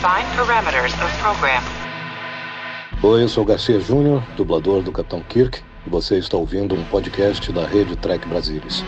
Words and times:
Define 0.00 0.24
parameters 0.34 0.94
of 0.94 1.14
program. 1.18 1.62
Oi, 3.02 3.22
eu 3.22 3.28
sou 3.28 3.44
Garcia 3.44 3.78
Júnior, 3.78 4.22
dublador 4.34 4.80
do 4.80 4.90
Capitão 4.90 5.20
Kirk, 5.20 5.60
e 5.86 5.90
você 5.90 6.16
está 6.16 6.38
ouvindo 6.38 6.74
um 6.74 6.82
podcast 6.84 7.52
da 7.52 7.66
rede 7.66 7.94
Trek 7.96 8.26
Brasilis. 8.26 8.82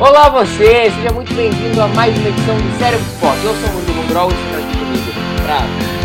Olá 0.00 0.28
você, 0.28 0.90
seja 0.90 1.12
muito 1.12 1.32
bem-vindo 1.34 1.80
a 1.80 1.86
mais 1.86 2.18
uma 2.18 2.28
edição 2.28 2.56
do 2.56 2.78
Cérebro 2.80 3.06
Sport. 3.12 3.38
Eu 3.44 3.54
sou 3.54 3.68
o 3.68 3.72
Rodrigo 3.74 4.08
Grol 4.08 4.30
e 4.32 4.34
estou 4.34 4.58
aqui 4.58 4.76
comigo 4.76 5.12
para 5.44 5.60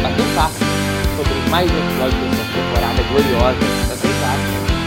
bater 0.08 0.22
um 0.22 0.36
papo 0.36 0.65
mais 1.50 1.70
um 1.70 1.78
episódio 1.78 2.18
dessa 2.30 2.46
temporada 2.54 3.02
gloriosa 3.10 3.60
da 3.88 3.96
Seitar. 3.96 4.38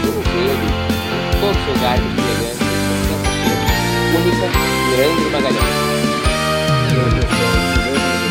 Tudo 0.01 0.21
verde, 0.21 0.67
com 1.09 1.39
todos 1.39 1.57
os 1.57 1.67
lugares 1.73 2.03
elegantes, 2.03 2.59
sensacional, 3.07 3.69
única, 4.15 4.47
Leandro 4.97 5.27
Magalhães. 5.31 5.79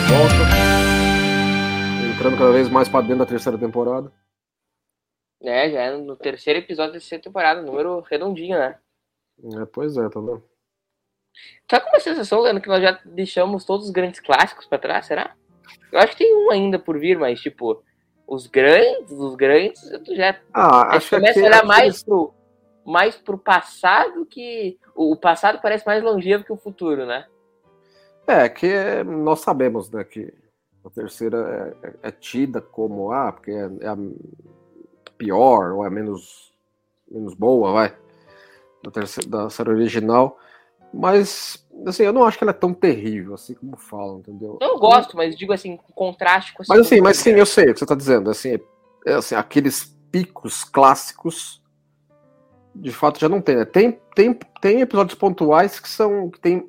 Volta. 0.09 0.43
Entrando 2.15 2.39
cada 2.39 2.53
vez 2.53 2.69
mais 2.69 2.89
para 2.89 3.03
dentro 3.03 3.19
da 3.19 3.27
terceira 3.27 3.59
temporada. 3.59 4.13
É, 5.43 5.71
já 5.71 5.81
é 5.83 5.97
no 5.97 6.17
terceiro 6.17 6.59
episódio 6.59 6.95
dessa 6.95 7.19
temporada, 7.19 7.63
número 7.63 8.01
redondinho, 8.01 8.59
né? 8.59 8.79
É, 9.61 9.65
pois 9.67 9.97
é, 9.97 10.09
tá 10.09 10.21
vendo? 10.21 10.43
Tá 11.69 11.81
com 11.81 11.91
uma 11.91 12.01
sensação, 12.01 12.41
Leandro, 12.41 12.63
que 12.63 12.69
nós 12.69 12.83
já 12.83 12.99
deixamos 13.05 13.65
todos 13.65 13.87
os 13.87 13.93
grandes 13.93 14.19
clássicos 14.19 14.67
pra 14.67 14.79
trás, 14.79 15.07
será? 15.07 15.37
Eu 15.93 16.01
acho 16.01 16.13
que 16.13 16.25
tem 16.25 16.35
um 16.35 16.51
ainda 16.51 16.79
por 16.79 16.99
vir, 16.99 17.19
mas, 17.19 17.41
tipo, 17.41 17.85
os 18.29 18.47
grandes, 18.47 19.11
os 19.11 19.35
grandes, 19.35 19.81
tu 20.05 20.15
já 20.15 20.39
Ah, 20.53 20.83
a 20.83 20.97
acho 20.97 21.09
começa 21.11 21.41
a 21.41 21.45
olhar 21.45 21.59
aqui 21.59 21.67
mais 21.67 22.03
pro, 22.03 22.35
mais 22.85 23.17
pro 23.17 23.39
passado 23.39 24.27
que. 24.27 24.79
O 24.95 25.17
passado 25.17 25.61
parece 25.63 25.87
mais 25.87 26.03
longevo 26.03 26.45
que 26.45 26.53
o 26.53 26.57
futuro, 26.57 27.07
né? 27.07 27.27
É, 28.27 28.47
que 28.49 28.67
é- 28.67 29.03
nós 29.03 29.41
sabemos, 29.41 29.91
né, 29.91 30.05
que 30.05 30.33
a 30.85 30.91
terceira 30.91 31.75
é, 31.83 31.89
é- 31.89 31.95
é 32.09 32.11
tida 32.11 32.61
como, 32.61 33.11
ah, 33.11 33.33
porque 33.33 33.51
é, 33.51 33.71
é 33.81 33.89
a 33.89 33.97
pior, 35.17 35.73
ou 35.73 35.87
é 35.87 35.89
menos, 35.89 36.53
menos 37.11 37.33
boa, 37.35 37.73
vai, 37.73 37.97
da, 38.85 38.91
terceira, 38.91 39.31
da 39.31 39.49
série 39.51 39.71
original. 39.71 40.39
Mas, 40.93 41.67
assim, 41.87 42.03
eu 42.03 42.13
não 42.13 42.25
acho 42.25 42.39
que 42.39 42.45
ela 42.45 42.51
é 42.51 42.55
tão 42.55 42.73
terrível, 42.73 43.35
assim 43.35 43.55
como 43.55 43.77
falam, 43.77 44.19
entendeu? 44.19 44.59
Eu 44.61 44.79
gosto, 44.79 45.17
mas 45.17 45.37
digo 45.37 45.53
assim, 45.53 45.79
contraste 45.95 46.53
com 46.55 46.63
Mas 46.69 46.81
assim, 46.81 47.01
mas 47.01 47.17
sim, 47.17 47.31
eu 47.31 47.47
sei 47.47 47.71
o 47.71 47.73
que 47.73 47.79
você 47.79 47.85
está 47.85 47.95
dizendo. 47.95 48.31
Assim, 48.31 48.59
é, 49.07 49.15
assim, 49.15 49.35
aqueles 49.35 49.97
picos 50.11 50.65
clássicos, 50.65 51.63
de 52.75 52.93
fato, 52.93 53.21
já 53.21 53.29
não 53.29 53.41
tem. 53.41 53.57
Né? 53.57 53.65
Tem, 53.65 53.99
tem, 54.15 54.39
tem 54.61 54.81
episódios 54.81 55.19
pontuais 55.19 55.79
que 55.81 55.89
são 55.89 56.31
que 56.31 56.41
tem 56.41 56.69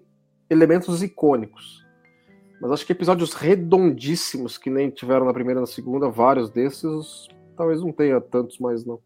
elementos 0.50 1.02
icônicos. 1.04 1.86
Mas 2.62 2.72
acho 2.72 2.86
que 2.86 2.92
episódios 2.92 3.34
redondíssimos 3.34 4.58
que 4.58 4.70
nem 4.70 4.90
tiveram 4.90 5.26
na 5.26 5.34
primeira 5.34 5.60
e 5.60 5.62
na 5.62 5.68
segunda, 5.68 6.10
vários 6.10 6.50
desses, 6.50 7.28
talvez 7.56 7.82
não 7.82 7.92
tenha 7.92 8.20
tantos 8.20 8.60
mais 8.60 8.86
não. 8.86 9.00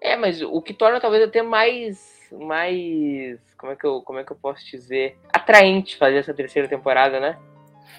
É, 0.00 0.16
mas 0.16 0.40
o 0.42 0.60
que 0.62 0.72
torna 0.72 1.00
talvez 1.00 1.22
até 1.22 1.42
mais. 1.42 2.28
mais. 2.32 3.38
Como 3.58 3.72
é 3.72 3.76
que 3.76 3.84
eu, 3.86 4.00
como 4.02 4.18
é 4.18 4.24
que 4.24 4.32
eu 4.32 4.36
posso 4.36 4.64
dizer? 4.64 5.18
Atraente 5.32 5.96
fazer 5.98 6.16
essa 6.16 6.32
terceira 6.32 6.66
temporada, 6.68 7.20
né? 7.20 7.38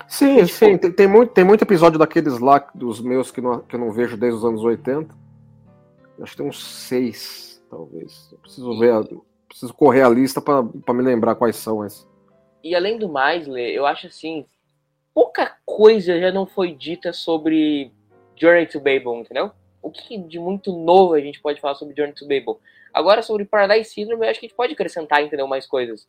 Sim, 0.07 0.37
Tipo- 0.37 0.47
sim, 0.47 0.77
tem, 0.77 0.91
tem 0.91 1.07
muito, 1.07 1.33
tem 1.33 1.43
muito 1.43 1.63
episódio 1.63 1.99
daqueles 1.99 2.39
lá, 2.39 2.59
dos 2.73 2.99
meus 3.01 3.29
que, 3.29 3.39
não, 3.41 3.59
que 3.61 3.75
eu 3.75 3.79
não 3.79 3.91
vejo 3.91 4.17
desde 4.17 4.37
os 4.39 4.45
anos 4.45 4.63
80. 4.63 5.13
Acho 6.21 6.31
que 6.31 6.37
tem 6.37 6.47
uns 6.47 6.63
seis, 6.87 7.63
talvez. 7.69 8.29
Eu 8.31 8.37
preciso 8.39 8.79
ver, 8.79 8.93
a- 8.93 9.03
preciso 9.47 9.73
correr 9.73 10.01
a 10.01 10.09
lista 10.09 10.41
para 10.41 10.63
me 10.93 11.03
lembrar 11.03 11.35
quais 11.35 11.55
são 11.55 11.85
esses. 11.85 12.07
E 12.63 12.75
além 12.75 12.97
do 12.97 13.09
mais, 13.09 13.47
Lê, 13.47 13.71
eu 13.77 13.85
acho 13.85 14.07
assim, 14.07 14.45
pouca 15.13 15.55
coisa 15.65 16.19
já 16.19 16.31
não 16.31 16.45
foi 16.45 16.73
dita 16.73 17.11
sobre 17.13 17.91
Journey 18.35 18.65
to 18.67 18.79
Babel, 18.79 19.15
entendeu? 19.15 19.51
O 19.81 19.89
que 19.89 20.17
de 20.17 20.39
muito 20.39 20.71
novo 20.71 21.13
a 21.13 21.19
gente 21.19 21.41
pode 21.41 21.59
falar 21.59 21.75
sobre 21.75 21.95
Journey 21.95 22.13
to 22.13 22.25
Babel? 22.27 22.59
Agora, 22.93 23.21
sobre 23.21 23.45
Paradise 23.45 23.89
Syndrome, 23.89 24.25
eu 24.25 24.29
acho 24.29 24.39
que 24.39 24.45
a 24.45 24.49
gente 24.49 24.55
pode 24.57 24.73
acrescentar, 24.73 25.23
entendeu, 25.23 25.47
mais 25.47 25.65
coisas. 25.65 26.07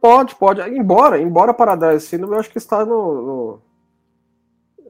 Pode, 0.00 0.34
pode. 0.34 0.60
Embora, 0.62 1.20
embora 1.20 1.54
Paradise 1.54 2.06
Syndrome, 2.06 2.34
eu 2.34 2.40
acho 2.40 2.50
que 2.50 2.58
está 2.58 2.84
no, 2.84 3.22
no- 3.22 3.62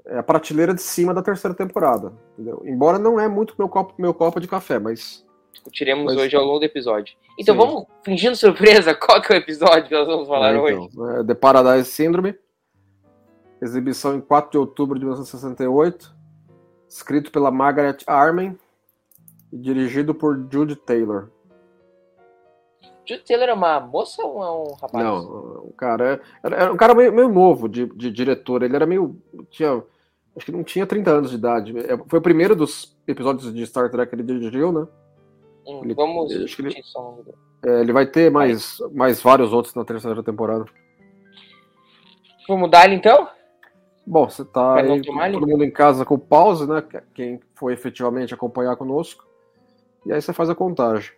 é 0.07 0.19
a 0.19 0.23
prateleira 0.23 0.75
de 0.75 0.81
cima 0.83 1.13
da 1.15 1.23
terceira 1.23 1.55
temporada. 1.55 2.13
Entendeu? 2.33 2.63
Embora 2.65 2.99
não 2.99 3.21
é 3.21 3.29
muito 3.29 3.55
meu 3.59 3.69
copo, 3.69 3.95
meu 3.99 4.13
copo 4.15 4.41
de 4.41 4.49
café, 4.49 4.79
mas 4.79 5.25
Discutiremos 5.53 6.07
Mas- 6.07 6.17
hoje 6.17 6.35
ao 6.35 6.45
longo 6.45 6.59
do 6.61 6.65
episódio. 6.65 7.15
Então 7.39 7.55
Sim. 7.55 7.61
vamos, 7.61 7.85
fingindo 8.03 8.35
surpresa, 8.35 8.95
qual 8.97 9.21
que 9.21 9.33
é 9.33 9.37
o 9.37 9.39
episódio 9.39 9.87
que 9.87 9.95
nós 9.95 10.07
vamos 10.07 10.27
falar 10.27 10.55
É, 10.55 10.59
hoje? 10.59 10.89
então, 10.91 11.11
é 11.21 11.25
The 11.25 11.35
Paradise 11.35 11.91
Syndrome, 11.91 12.35
exibição 13.61 14.17
em 14.17 14.21
4 14.21 14.51
de 14.51 14.59
outubro 14.59 14.99
de 14.99 15.05
1968, 15.05 16.13
escrito 16.93 17.31
pela 17.33 17.51
Margaret 17.51 17.99
Armen 18.07 18.59
e 19.53 19.57
dirigido 19.57 20.15
por 20.15 20.37
Jude 20.51 20.77
Taylor. 20.77 21.29
Jude 23.09 23.25
Taylor 23.25 23.49
é 23.49 23.55
uma 23.55 23.81
moça 23.81 24.23
ou 24.25 24.43
é 24.45 24.51
um 24.51 24.75
rapaz? 24.75 25.05
Não, 25.05 25.19
o 25.67 25.73
cara 25.77 26.21
era, 26.45 26.57
era 26.57 26.73
um 26.73 26.77
cara 26.77 26.95
meio, 26.95 27.13
meio 27.13 27.29
novo 27.29 27.69
de, 27.69 27.87
de 27.87 28.11
diretor, 28.11 28.63
ele 28.63 28.77
era 28.77 28.87
meio. 28.87 29.17
Tinha, 29.51 29.83
acho 30.37 30.47
que 30.47 30.53
não 30.53 30.63
tinha 30.63 30.87
30 30.87 31.11
anos 31.11 31.31
de 31.31 31.37
idade. 31.37 31.77
É, 31.79 31.97
Foi 32.07 32.19
o 32.19 32.23
primeiro 32.23 32.55
dos 32.55 32.97
episódios 33.09 33.53
de 33.53 33.67
Star 33.67 33.91
Trek 33.91 34.09
que 34.11 34.15
ele 34.15 34.23
dirigiu, 34.23 34.71
né? 34.73 34.87
Hum, 35.67 35.81
ele- 35.85 35.95
vamos 35.95 36.31
eu 36.33 36.45
acho 36.45 36.57
que 36.57 36.63
ele- 36.63 36.75
um. 36.97 37.25
É, 37.65 37.81
ele 37.81 37.93
vai 37.93 38.07
ter 38.07 38.31
mais, 38.31 38.79
mais 38.93 39.21
vários 39.23 39.53
outros 39.53 39.75
na 39.75 39.85
terceira 39.85 40.23
temporada. 40.23 40.65
Vamos 42.49 42.71
dar 42.71 42.85
ele 42.87 42.97
então? 42.97 43.29
Bom, 44.05 44.29
você 44.29 44.45
tá 44.45 44.75
ali? 44.75 45.01
todo 45.33 45.47
mundo 45.47 45.65
em 45.65 45.71
casa 45.71 46.05
com 46.05 46.19
pause, 46.19 46.69
né? 46.69 46.83
Quem 47.15 47.41
foi 47.55 47.73
efetivamente 47.73 48.35
acompanhar 48.35 48.77
conosco. 48.77 49.27
E 50.05 50.13
aí 50.13 50.21
você 50.21 50.33
faz 50.33 50.51
a 50.51 50.55
contagem. 50.55 51.13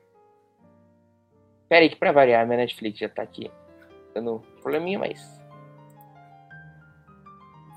Pera 1.69 1.83
aí, 1.83 1.89
que 1.89 1.97
pra 1.97 2.12
variar, 2.12 2.47
minha 2.47 2.59
Netflix 2.59 2.99
já 2.99 3.09
tá 3.09 3.23
aqui 3.23 3.50
dando 4.15 4.37
um 4.37 4.61
probleminha, 4.61 4.99
mas. 4.99 5.41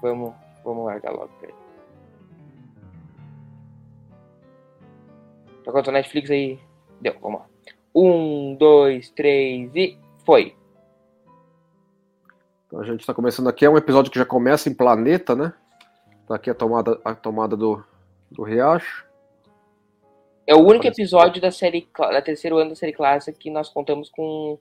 Vamos, 0.02 0.34
vamos 0.64 0.86
largar 0.86 1.12
logo, 1.12 1.30
peraí. 1.40 1.56
Tá 5.66 5.90
a 5.90 5.92
Netflix 5.92 6.30
aí? 6.30 6.60
Deu, 7.02 7.16
vamos 7.20 7.42
lá. 7.42 7.46
Um, 7.94 8.56
dois, 8.56 9.10
três 9.10 9.76
e. 9.76 9.98
Foi! 10.26 10.56
Então 12.68 12.80
a 12.82 12.84
gente 12.84 13.00
está 13.00 13.14
começando 13.14 13.48
aqui, 13.48 13.66
é 13.66 13.70
um 13.70 13.78
episódio 13.78 14.12
que 14.12 14.20
já 14.20 14.26
começa 14.26 14.70
em 14.70 14.74
planeta, 14.74 15.36
né? 15.36 15.54
Tá 16.28 16.36
aqui 16.36 16.50
a 16.50 16.54
tomada, 16.54 17.00
a 17.04 17.16
tomada 17.16 17.56
do, 17.56 17.82
do 18.30 18.44
riacho. 18.44 19.06
É 20.46 20.54
o 20.54 20.60
único 20.60 20.84
Parece- 20.84 21.02
episódio 21.02 21.42
da 21.42 21.52
série. 21.52 21.88
da 21.98 22.22
terceiro 22.22 22.58
ano 22.58 22.72
da 22.72 22.76
série 22.76 22.94
clássica 22.94 23.38
que 23.38 23.50
nós 23.50 23.70
contamos 23.70 24.10
com. 24.10 24.58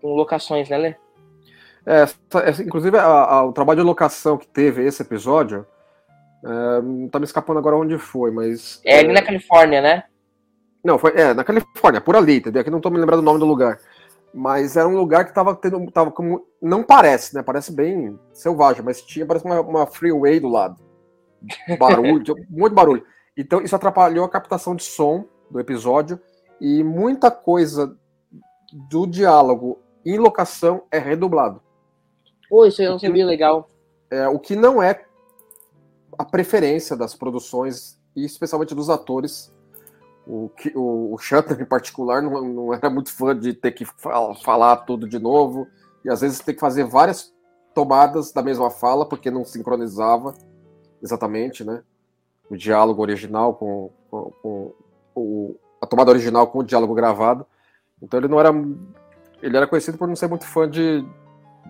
com 0.00 0.14
locações, 0.14 0.68
né, 0.68 0.76
Lê? 0.78 0.94
É, 1.86 2.02
essa- 2.02 2.18
essa- 2.44 2.62
inclusive, 2.62 2.96
a- 2.98 3.04
a- 3.04 3.44
o 3.44 3.52
trabalho 3.52 3.80
de 3.80 3.86
locação 3.86 4.36
que 4.38 4.46
teve 4.46 4.84
esse 4.84 5.02
episódio, 5.02 5.66
é, 6.44 6.82
não 6.82 7.08
tá 7.08 7.18
me 7.18 7.24
escapando 7.24 7.58
agora 7.58 7.76
onde 7.76 7.98
foi, 7.98 8.30
mas. 8.30 8.80
É 8.84 8.98
ali 8.98 9.12
na 9.12 9.22
Califórnia, 9.22 9.80
né? 9.80 10.04
Não, 10.84 10.98
foi 10.98 11.12
é, 11.16 11.32
na 11.32 11.44
Califórnia, 11.44 12.00
por 12.00 12.14
ali, 12.16 12.36
entendeu? 12.36 12.60
Aqui 12.60 12.70
não 12.70 12.80
tô 12.80 12.90
me 12.90 12.98
lembrando 12.98 13.20
o 13.20 13.22
nome 13.24 13.38
do 13.38 13.46
lugar. 13.46 13.78
Mas 14.36 14.76
era 14.76 14.88
um 14.88 14.96
lugar 14.96 15.24
que 15.24 15.32
tava 15.32 15.54
tendo. 15.54 15.88
Tava 15.92 16.10
como, 16.10 16.44
não 16.60 16.82
parece, 16.82 17.34
né? 17.34 17.42
Parece 17.42 17.70
bem 17.70 18.18
selvagem, 18.32 18.82
mas 18.84 19.00
tinha, 19.00 19.24
parece 19.24 19.44
uma, 19.44 19.60
uma 19.60 19.86
freeway 19.86 20.40
do 20.40 20.48
lado. 20.48 20.82
Barulho, 21.78 22.34
muito 22.50 22.74
barulho. 22.74 23.06
Então 23.36 23.62
isso 23.62 23.76
atrapalhou 23.76 24.24
a 24.24 24.28
captação 24.28 24.74
de 24.74 24.82
som 24.82 25.24
do 25.48 25.60
episódio 25.60 26.18
e 26.60 26.82
muita 26.82 27.30
coisa 27.30 27.96
do 28.90 29.06
diálogo 29.06 29.78
em 30.04 30.18
locação 30.18 30.82
é 30.90 30.98
redublado. 30.98 31.62
Pô, 32.48 32.66
isso 32.66 32.80
aí 32.80 32.88
eu 32.88 32.92
não 32.92 32.98
sabia 32.98 33.24
legal. 33.24 33.68
É, 34.10 34.26
o 34.28 34.38
que 34.38 34.56
não 34.56 34.82
é 34.82 35.04
a 36.18 36.24
preferência 36.24 36.96
das 36.96 37.14
produções 37.14 38.00
e 38.16 38.24
especialmente 38.24 38.74
dos 38.74 38.90
atores. 38.90 39.53
O, 40.26 40.50
o, 40.74 41.14
o 41.14 41.18
Shutter, 41.18 41.60
em 41.60 41.66
particular, 41.66 42.22
não, 42.22 42.42
não 42.42 42.74
era 42.74 42.88
muito 42.88 43.12
fã 43.12 43.38
de 43.38 43.52
ter 43.52 43.72
que 43.72 43.84
fal- 43.84 44.34
falar 44.42 44.76
tudo 44.78 45.06
de 45.06 45.18
novo 45.18 45.66
e 46.04 46.10
às 46.10 46.22
vezes 46.22 46.40
ter 46.40 46.54
que 46.54 46.60
fazer 46.60 46.84
várias 46.84 47.32
tomadas 47.74 48.32
da 48.32 48.42
mesma 48.42 48.70
fala 48.70 49.06
porque 49.06 49.30
não 49.30 49.44
sincronizava 49.44 50.34
exatamente, 51.02 51.62
né? 51.64 51.82
O 52.48 52.56
diálogo 52.56 53.02
original 53.02 53.54
com, 53.54 53.90
com, 54.10 54.32
com 54.42 54.74
o, 55.14 55.56
a 55.80 55.86
tomada 55.86 56.10
original 56.10 56.46
com 56.46 56.60
o 56.60 56.64
diálogo 56.64 56.94
gravado. 56.94 57.46
Então 58.00 58.18
ele 58.18 58.28
não 58.28 58.40
era. 58.40 58.50
Ele 59.42 59.56
era 59.56 59.66
conhecido 59.66 59.98
por 59.98 60.08
não 60.08 60.16
ser 60.16 60.28
muito 60.28 60.46
fã 60.46 60.68
de, 60.68 61.06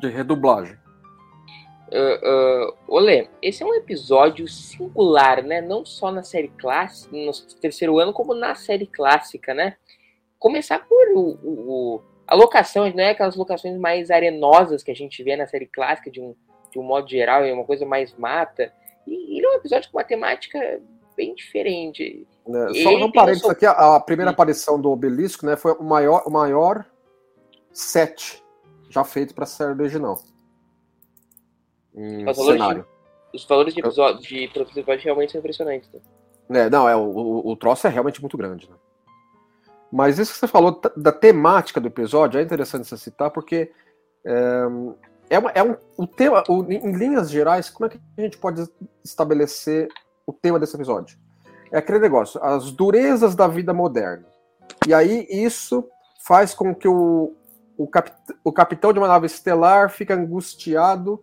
de 0.00 0.08
redublagem. 0.08 0.76
Uh, 1.92 2.70
uh, 2.70 2.75
Olê, 2.88 3.28
esse 3.42 3.62
é 3.62 3.66
um 3.66 3.75
episódio 3.75 4.48
singular, 4.48 5.42
né? 5.42 5.60
Não 5.60 5.84
só 5.84 6.10
na 6.10 6.22
série 6.22 6.48
clássica, 6.48 7.14
no 7.14 7.32
terceiro 7.60 7.98
ano, 7.98 8.12
como 8.12 8.34
na 8.34 8.54
série 8.54 8.86
clássica, 8.86 9.52
né? 9.52 9.76
Começar 10.38 10.81
por 10.86 11.08
o, 11.14 11.38
o, 11.42 12.02
a 12.26 12.34
locação, 12.34 12.90
né? 12.92 13.10
Aquelas 13.10 13.36
locações 13.36 13.78
mais 13.78 14.10
arenosas 14.10 14.82
que 14.82 14.90
a 14.90 14.96
gente 14.96 15.22
vê 15.22 15.36
na 15.36 15.46
série 15.46 15.66
clássica, 15.66 16.10
de 16.10 16.20
um, 16.20 16.34
de 16.70 16.78
um 16.78 16.82
modo 16.82 17.08
geral, 17.08 17.44
é 17.44 17.52
uma 17.52 17.64
coisa 17.64 17.84
mais 17.84 18.14
mata. 18.16 18.72
E 19.06 19.36
ele 19.36 19.46
é 19.46 19.50
um 19.50 19.54
episódio 19.54 19.90
com 19.90 19.98
uma 19.98 20.04
temática 20.04 20.81
bem 21.16 21.34
diferente. 21.34 22.26
É, 22.46 22.82
só 22.82 22.90
um 22.90 23.12
parênteses 23.12 23.48
aqui, 23.48 23.66
a, 23.66 23.96
a 23.96 24.00
primeira 24.00 24.31
Sim. 24.31 24.34
aparição 24.34 24.81
do 24.81 24.90
obelisco 24.90 25.46
né, 25.46 25.56
foi 25.56 25.72
o 25.72 25.84
maior, 25.84 26.25
o 26.26 26.31
maior 26.31 26.84
set 27.72 28.42
já 28.88 29.04
feito 29.04 29.34
para 29.34 29.44
a 29.44 29.46
série 29.46 29.70
original. 29.70 30.19
Em 31.94 32.29
os 32.29 32.37
cenário. 32.37 32.87
De, 33.32 33.37
os 33.37 33.44
valores 33.44 33.75
de 33.75 33.81
episódio 33.81 34.20
de 34.20 34.44
episódio 34.44 35.05
realmente 35.05 35.32
são 35.32 35.38
impressionantes. 35.38 35.91
Né? 35.93 36.00
É, 36.67 36.70
não, 36.70 36.88
é, 36.88 36.96
o, 36.96 37.43
o 37.44 37.56
troço 37.56 37.87
é 37.87 37.91
realmente 37.91 38.20
muito 38.20 38.37
grande. 38.37 38.69
Né? 38.69 38.76
Mas 39.93 40.19
isso 40.19 40.32
que 40.32 40.38
você 40.38 40.49
falou 40.49 40.81
da 40.96 41.12
temática 41.12 41.81
do 41.81 41.88
episódio 41.88 42.38
é 42.38 42.43
interessante 42.43 42.88
você 42.88 42.96
citar, 42.96 43.31
porque 43.31 43.70
é, 44.26 44.62
é, 45.31 45.38
uma, 45.38 45.50
é 45.50 45.62
um, 45.62 45.76
o 45.96 46.06
tema, 46.06 46.43
o, 46.49 46.64
em 46.64 46.93
linhas 46.93 47.31
gerais, 47.31 47.70
como 47.70 47.87
é 47.87 47.91
que 47.91 48.00
a 48.19 48.20
gente 48.20 48.38
pode 48.38 48.69
estabelecer 49.05 49.88
o 50.26 50.32
tema 50.32 50.58
desse 50.58 50.76
episódio? 50.76 51.17
É 51.70 51.79
aquele 51.79 51.99
negócio, 51.99 52.43
as 52.43 52.73
durezas 52.73 53.35
da 53.35 53.46
vida 53.46 53.73
moderna. 53.73 54.26
E 54.87 54.93
aí 54.93 55.26
isso 55.31 55.88
faz 56.25 56.55
com 56.55 56.75
que 56.75 56.88
o, 56.88 57.35
o, 57.76 57.87
cap, 57.87 58.11
o 58.43 58.52
capitão 58.52 58.93
de 58.93 58.99
uma 58.99 59.08
nave 59.08 59.26
estelar 59.26 59.91
fique 59.91 60.12
angustiado 60.12 61.23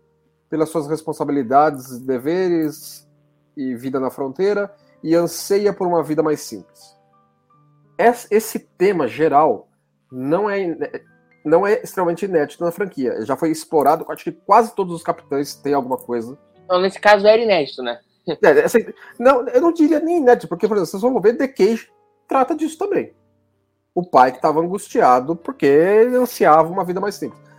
pelas 0.51 0.69
suas 0.69 0.85
responsabilidades, 0.85 1.97
deveres 1.99 3.09
e 3.55 3.73
vida 3.73 4.01
na 4.01 4.11
fronteira 4.11 4.71
e 5.01 5.15
anseia 5.15 5.71
por 5.71 5.87
uma 5.87 6.03
vida 6.03 6.21
mais 6.21 6.41
simples. 6.41 6.97
Esse 8.29 8.59
tema 8.59 9.07
geral 9.07 9.69
não 10.11 10.49
é 10.49 10.75
não 11.43 11.65
é 11.65 11.81
extremamente 11.81 12.25
inédito 12.25 12.63
na 12.63 12.71
franquia. 12.71 13.25
Já 13.25 13.35
foi 13.35 13.49
explorado, 13.49 14.05
acho 14.09 14.25
que 14.25 14.31
quase 14.31 14.75
todos 14.75 14.93
os 14.93 15.01
capitães 15.01 15.55
têm 15.55 15.73
alguma 15.73 15.97
coisa. 15.97 16.37
Então, 16.65 16.79
nesse 16.79 16.99
caso 16.99 17.25
era 17.25 17.41
inédito, 17.41 17.81
né? 17.81 17.99
É, 18.43 18.63
assim, 18.63 18.85
não, 19.17 19.47
eu 19.47 19.59
não 19.59 19.73
diria 19.73 19.99
nem 19.99 20.17
inédito, 20.17 20.47
porque, 20.47 20.67
por 20.67 20.77
exemplo, 20.77 20.91
vocês 20.91 21.01
vão 21.01 21.19
ver 21.19 21.37
The 21.37 21.47
Cage 21.47 21.89
trata 22.27 22.55
disso 22.55 22.77
também. 22.77 23.13
O 23.95 24.03
pai 24.03 24.31
que 24.31 24.37
estava 24.37 24.59
angustiado 24.59 25.35
porque 25.35 25.67
ansiava 26.15 26.69
uma 26.69 26.85
vida 26.85 26.99
mais 26.99 27.15
simples 27.15 27.50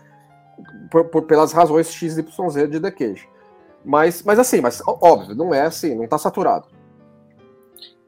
por, 0.92 1.06
por, 1.06 1.22
pelas 1.22 1.52
razões 1.52 1.90
XYZ 1.90 2.68
de 2.68 2.78
The 2.78 2.90
Cage. 2.90 3.26
Mas, 3.82 4.22
mas 4.22 4.38
assim, 4.38 4.60
mas 4.60 4.82
óbvio, 4.86 5.34
não 5.34 5.54
é 5.54 5.62
assim, 5.62 5.94
não 5.94 6.06
tá 6.06 6.18
saturado. 6.18 6.66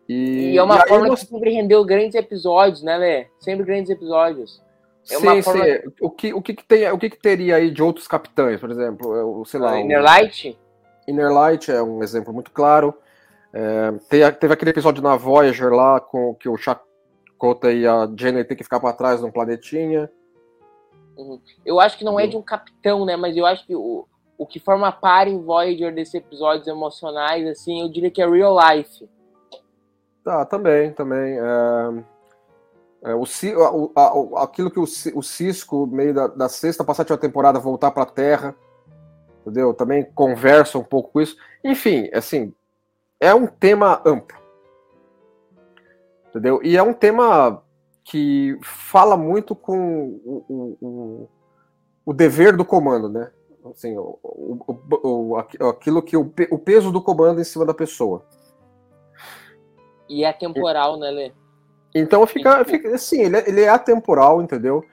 E, 0.06 0.52
e 0.52 0.58
é 0.58 0.62
uma 0.62 0.76
e 0.76 0.88
forma 0.88 1.08
nós... 1.08 1.20
que 1.20 1.26
sempre 1.26 1.50
rendeu 1.50 1.82
grandes 1.82 2.14
episódios, 2.14 2.82
né, 2.82 2.98
Lê? 2.98 3.26
Sempre 3.40 3.64
grandes 3.64 3.90
episódios. 3.90 4.62
É 5.10 5.16
sim, 5.16 5.42
forma... 5.42 5.64
sim. 5.64 5.70
O 5.98 6.10
que, 6.10 6.34
o, 6.34 6.42
que, 6.42 6.54
que, 6.54 6.64
tem, 6.64 6.90
o 6.92 6.98
que, 6.98 7.08
que 7.08 7.18
teria 7.18 7.56
aí 7.56 7.70
de 7.70 7.82
outros 7.82 8.06
capitães, 8.06 8.60
por 8.60 8.70
exemplo? 8.70 9.42
É 9.42 9.44
sei 9.46 9.58
lá. 9.58 9.72
Uh, 9.72 9.78
Inner 9.78 10.02
Light? 10.02 10.58
Inner 11.08 11.32
Light 11.32 11.70
é 11.70 11.82
um 11.82 12.02
exemplo 12.02 12.34
muito 12.34 12.50
claro. 12.50 12.94
É, 13.52 13.92
teve, 14.10 14.32
teve 14.32 14.52
aquele 14.52 14.70
episódio 14.72 15.02
na 15.02 15.16
Voyager 15.16 15.72
lá 15.72 16.00
com 16.00 16.34
que 16.34 16.48
o 16.48 16.56
Chakota 16.56 17.72
e 17.72 17.86
a 17.86 18.08
Jenny 18.16 18.44
tem 18.44 18.56
que 18.56 18.64
ficar 18.64 18.78
para 18.78 18.92
trás 18.92 19.22
num 19.22 19.30
planetinha. 19.30 20.10
Uhum. 21.16 21.40
Eu 21.64 21.80
acho 21.80 21.96
que 21.96 22.04
não 22.04 22.18
é 22.18 22.26
de 22.26 22.36
um 22.36 22.42
capitão, 22.42 23.04
né? 23.04 23.16
Mas 23.16 23.36
eu 23.36 23.46
acho 23.46 23.66
que 23.66 23.74
o, 23.74 24.06
o 24.36 24.46
que 24.46 24.58
forma 24.58 24.90
par 24.90 25.28
em 25.28 25.40
Voyager 25.40 25.94
desses 25.94 26.14
episódios 26.14 26.66
emocionais, 26.66 27.46
assim, 27.46 27.80
eu 27.80 27.88
diria 27.88 28.10
que 28.10 28.22
é 28.22 28.28
real 28.28 28.56
life. 28.58 29.08
Tá, 30.24 30.44
também, 30.44 30.92
também. 30.92 31.38
É... 31.38 32.14
É, 33.04 33.14
o, 33.14 33.22
o, 33.22 33.92
a, 33.94 34.44
aquilo 34.44 34.70
que 34.70 34.78
o, 34.78 34.84
o 34.84 35.22
Cisco, 35.22 35.86
meio 35.86 36.14
da, 36.14 36.26
da 36.26 36.48
sexta 36.48 36.82
para 36.82 36.94
sétima 36.94 37.18
temporada, 37.18 37.60
voltar 37.60 37.90
para 37.90 38.04
a 38.04 38.06
Terra, 38.06 38.56
entendeu? 39.42 39.74
Também 39.74 40.10
conversa 40.14 40.78
um 40.78 40.82
pouco 40.82 41.12
com 41.12 41.20
isso. 41.20 41.36
Enfim, 41.62 42.08
assim, 42.14 42.54
é 43.20 43.34
um 43.34 43.46
tema 43.46 44.00
amplo, 44.06 44.38
entendeu? 46.30 46.60
E 46.62 46.78
é 46.78 46.82
um 46.82 46.94
tema 46.94 47.62
que 48.04 48.58
fala 48.62 49.16
muito 49.16 49.54
com 49.54 50.20
o, 50.24 50.76
o, 50.80 51.28
o 52.04 52.12
dever 52.12 52.54
do 52.54 52.64
comando, 52.64 53.08
né? 53.08 53.30
Assim, 53.64 53.96
o, 53.96 54.18
o, 54.22 55.36
aquilo 55.36 56.02
que 56.02 56.16
o, 56.16 56.30
o 56.50 56.58
peso 56.58 56.92
do 56.92 57.00
comando 57.00 57.40
em 57.40 57.44
cima 57.44 57.64
da 57.64 57.72
pessoa. 57.72 58.22
E 60.06 60.22
é 60.22 60.32
temporal, 60.34 60.98
né, 60.98 61.10
Lê? 61.10 61.32
Então 61.94 62.26
fica, 62.26 62.62
fica 62.64 62.94
assim, 62.94 63.22
ele, 63.22 63.36
é, 63.36 63.48
ele 63.48 63.60
é 63.62 63.68
atemporal, 63.68 64.42
entendeu? 64.42 64.84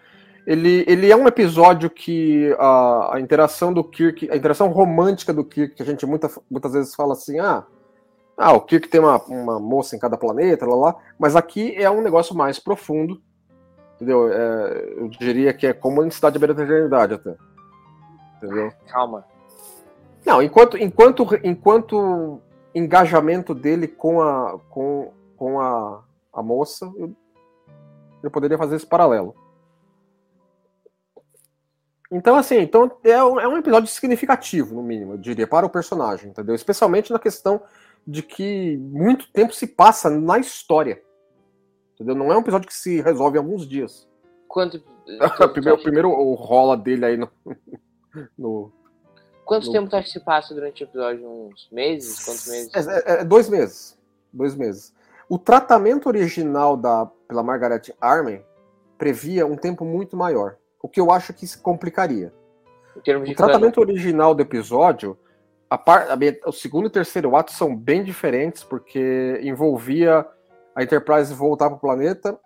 Ele, 0.47 0.85
ele 0.87 1.11
é 1.11 1.15
um 1.15 1.27
episódio 1.27 1.89
que 1.89 2.55
a, 2.57 3.15
a 3.15 3.19
interação 3.19 3.73
do 3.73 3.83
Kirk, 3.83 4.29
a 4.31 4.35
interação 4.37 4.69
romântica 4.69 5.33
do 5.33 5.43
Kirk, 5.43 5.75
que 5.75 5.83
a 5.83 5.85
gente 5.85 6.05
muita, 6.05 6.29
muitas 6.49 6.73
vezes 6.73 6.95
fala 6.95 7.13
assim, 7.13 7.39
ah, 7.39 7.65
ah, 8.41 8.53
o 8.53 8.61
Kirk 8.61 8.87
tem 8.87 8.99
uma, 8.99 9.17
uma 9.25 9.59
moça 9.59 9.95
em 9.95 9.99
cada 9.99 10.17
planeta, 10.17 10.65
lá, 10.65 10.75
lá, 10.75 10.95
mas 11.17 11.35
aqui 11.35 11.75
é 11.75 11.89
um 11.89 12.01
negócio 12.01 12.35
mais 12.35 12.57
profundo, 12.59 13.21
entendeu? 13.95 14.31
É, 14.31 14.93
eu 14.97 15.07
diria 15.07 15.53
que 15.53 15.67
é 15.67 15.73
como 15.73 16.01
a 16.01 16.05
necessidade 16.05 16.39
de 16.39 16.47
da 16.47 16.63
eternidade 16.63 17.13
até. 17.13 17.35
Entendeu? 18.37 18.71
Calma. 18.87 19.23
Não, 20.25 20.41
enquanto, 20.41 20.77
enquanto, 20.77 21.27
enquanto 21.43 22.41
engajamento 22.73 23.53
dele 23.53 23.87
com 23.87 24.21
a, 24.21 24.59
com, 24.69 25.11
com 25.37 25.59
a, 25.59 26.03
a 26.33 26.41
moça, 26.41 26.91
eu, 26.97 27.15
eu 28.23 28.31
poderia 28.31 28.57
fazer 28.57 28.75
esse 28.75 28.85
paralelo. 28.85 29.35
Então, 32.11 32.35
assim, 32.35 32.59
então 32.59 32.91
é 33.03 33.23
um, 33.23 33.39
é 33.39 33.47
um 33.47 33.57
episódio 33.57 33.87
significativo, 33.87 34.75
no 34.75 34.83
mínimo, 34.83 35.13
eu 35.13 35.17
diria, 35.17 35.47
para 35.47 35.65
o 35.65 35.69
personagem, 35.69 36.29
entendeu? 36.29 36.53
Especialmente 36.53 37.11
na 37.11 37.19
questão 37.19 37.61
de 38.05 38.23
que 38.23 38.77
muito 38.77 39.31
tempo 39.31 39.53
se 39.53 39.67
passa 39.67 40.09
na 40.09 40.39
história. 40.39 41.01
Entendeu? 41.95 42.15
Não 42.15 42.31
é 42.31 42.37
um 42.37 42.41
episódio 42.41 42.67
que 42.67 42.73
se 42.73 43.01
resolve 43.01 43.37
em 43.37 43.39
alguns 43.39 43.67
dias. 43.67 44.07
Quanto. 44.47 44.83
primeiro, 45.53 45.81
primeiro 45.81 46.09
o 46.09 46.33
rola 46.33 46.75
dele 46.75 47.05
aí 47.05 47.17
no. 47.17 47.29
no 48.37 48.71
Quanto 49.45 49.67
no... 49.67 49.71
tempo 49.73 49.89
tu 49.89 49.95
acha 49.95 50.07
que 50.07 50.13
se 50.13 50.19
passa 50.19 50.53
durante 50.53 50.83
o 50.83 50.85
episódio? 50.85 51.29
Uns 51.29 51.69
meses? 51.71 52.23
Quantos 52.23 52.47
meses? 52.47 52.87
É, 52.87 52.97
é, 52.99 53.21
é, 53.21 53.23
dois 53.23 53.49
meses. 53.49 53.97
Dois 54.31 54.55
meses. 54.55 54.93
O 55.29 55.37
tratamento 55.37 56.07
original 56.07 56.75
da, 56.75 57.05
pela 57.27 57.43
Margaret 57.43 57.93
Armen 57.99 58.43
previa 58.97 59.45
um 59.45 59.55
tempo 59.55 59.83
muito 59.83 60.15
maior, 60.15 60.57
o 60.81 60.87
que 60.87 60.99
eu 60.99 61.11
acho 61.11 61.33
que 61.33 61.47
se 61.47 61.57
complicaria. 61.57 62.33
o 62.95 63.35
tratamento 63.35 63.79
original 63.79 64.35
do 64.35 64.41
episódio, 64.41 65.17
a 65.71 65.77
par, 65.77 66.07
a, 66.11 66.49
o 66.49 66.51
segundo 66.51 66.87
e 66.87 66.91
terceiro 66.91 67.35
ato 67.35 67.53
são 67.53 67.75
bem 67.75 68.03
diferentes, 68.03 68.63
porque 68.63 69.39
envolvia 69.41 70.25
a 70.75 70.83
Enterprise 70.83 71.33
voltar 71.33 71.69
para 71.69 71.77
o 71.77 71.79
planeta, 71.79 72.37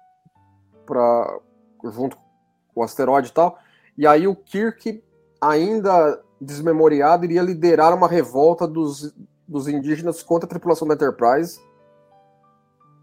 pra, 0.85 1.39
junto 1.85 2.15
com 2.73 2.81
o 2.81 2.83
asteroide 2.83 3.29
e 3.29 3.33
tal, 3.33 3.57
e 3.97 4.05
aí 4.05 4.27
o 4.27 4.35
Kirk, 4.35 5.03
ainda 5.41 6.21
desmemoriado, 6.39 7.25
iria 7.25 7.41
liderar 7.41 7.93
uma 7.93 8.07
revolta 8.07 8.67
dos, 8.67 9.13
dos 9.47 9.67
indígenas 9.67 10.21
contra 10.21 10.45
a 10.45 10.49
tripulação 10.49 10.87
da 10.87 10.93
Enterprise 10.93 11.59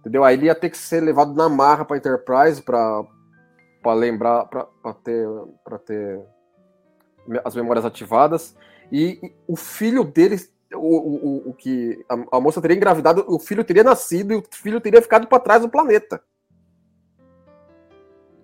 Entendeu? 0.03 0.25
Aí 0.25 0.35
ele 0.35 0.47
ia 0.47 0.55
ter 0.55 0.69
que 0.69 0.77
ser 0.77 1.01
levado 1.01 1.33
na 1.33 1.49
marra 1.49 1.85
para 1.85 1.97
Enterprise 1.97 2.61
para 2.61 3.07
lembrar, 3.95 4.47
para 4.47 4.95
ter, 5.05 5.29
ter 5.87 6.21
as 7.45 7.55
memórias 7.55 7.85
ativadas. 7.85 8.57
E, 8.93 9.19
e 9.23 9.35
o 9.49 9.57
filho 9.57 10.05
dele, 10.05 10.39
o, 10.75 10.77
o, 10.77 11.51
o 11.51 11.55
que 11.55 12.05
a, 12.07 12.37
a, 12.37 12.41
moça 12.41 12.61
teria 12.61 12.77
engravidado, 12.77 13.25
o 13.27 13.39
filho 13.39 13.65
teria 13.65 13.83
nascido 13.83 14.35
e 14.35 14.37
o 14.37 14.45
filho 14.51 14.83
teria 14.83 15.01
ficado 15.01 15.27
para 15.27 15.41
trás 15.41 15.63
do 15.63 15.71
planeta. 15.71 16.23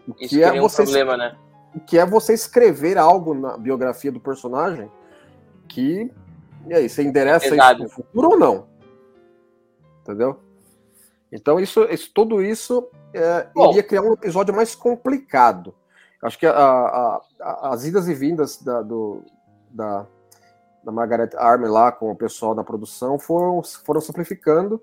O 0.07 0.15
que 0.15 0.25
Isso 0.25 0.43
é 0.43 0.59
você, 0.59 0.83
um 0.83 0.85
problema, 0.87 1.17
né? 1.19 1.37
O 1.75 1.81
que 1.81 1.99
é 1.99 2.07
você 2.07 2.33
escrever 2.33 2.97
algo 2.97 3.35
na 3.35 3.59
biografia 3.59 4.11
do 4.11 4.19
personagem 4.19 4.91
que 5.69 6.11
e 6.67 6.75
aí, 6.75 6.89
você 6.89 7.03
endereça 7.03 7.47
isso 7.55 7.83
no 7.83 7.89
futuro 7.89 8.31
ou 8.31 8.39
não? 8.39 8.67
Entendeu? 10.03 10.41
Então, 11.31 11.61
isso, 11.61 11.85
isso 11.85 12.11
tudo 12.15 12.43
isso 12.43 12.89
é, 13.13 13.49
iria 13.71 13.83
criar 13.83 14.03
um 14.03 14.15
episódio 14.15 14.55
mais 14.55 14.75
complicado. 14.75 15.75
Acho 16.23 16.39
que 16.39 16.47
a, 16.47 16.53
a, 16.53 17.21
a, 17.41 17.73
as 17.73 17.85
idas 17.85 18.09
e 18.09 18.15
vindas 18.15 18.61
da, 18.63 18.83
do, 18.83 19.23
da, 19.71 20.07
da 20.85 20.93
Margaret 20.93 21.31
Army 21.37 21.69
lá 21.69 21.93
com 21.93 22.11
o 22.11 22.17
pessoal 22.17 22.55
da 22.55 22.65
produção 22.65 23.19
foram, 23.19 23.63
foram 23.63 24.01
simplificando. 24.01 24.83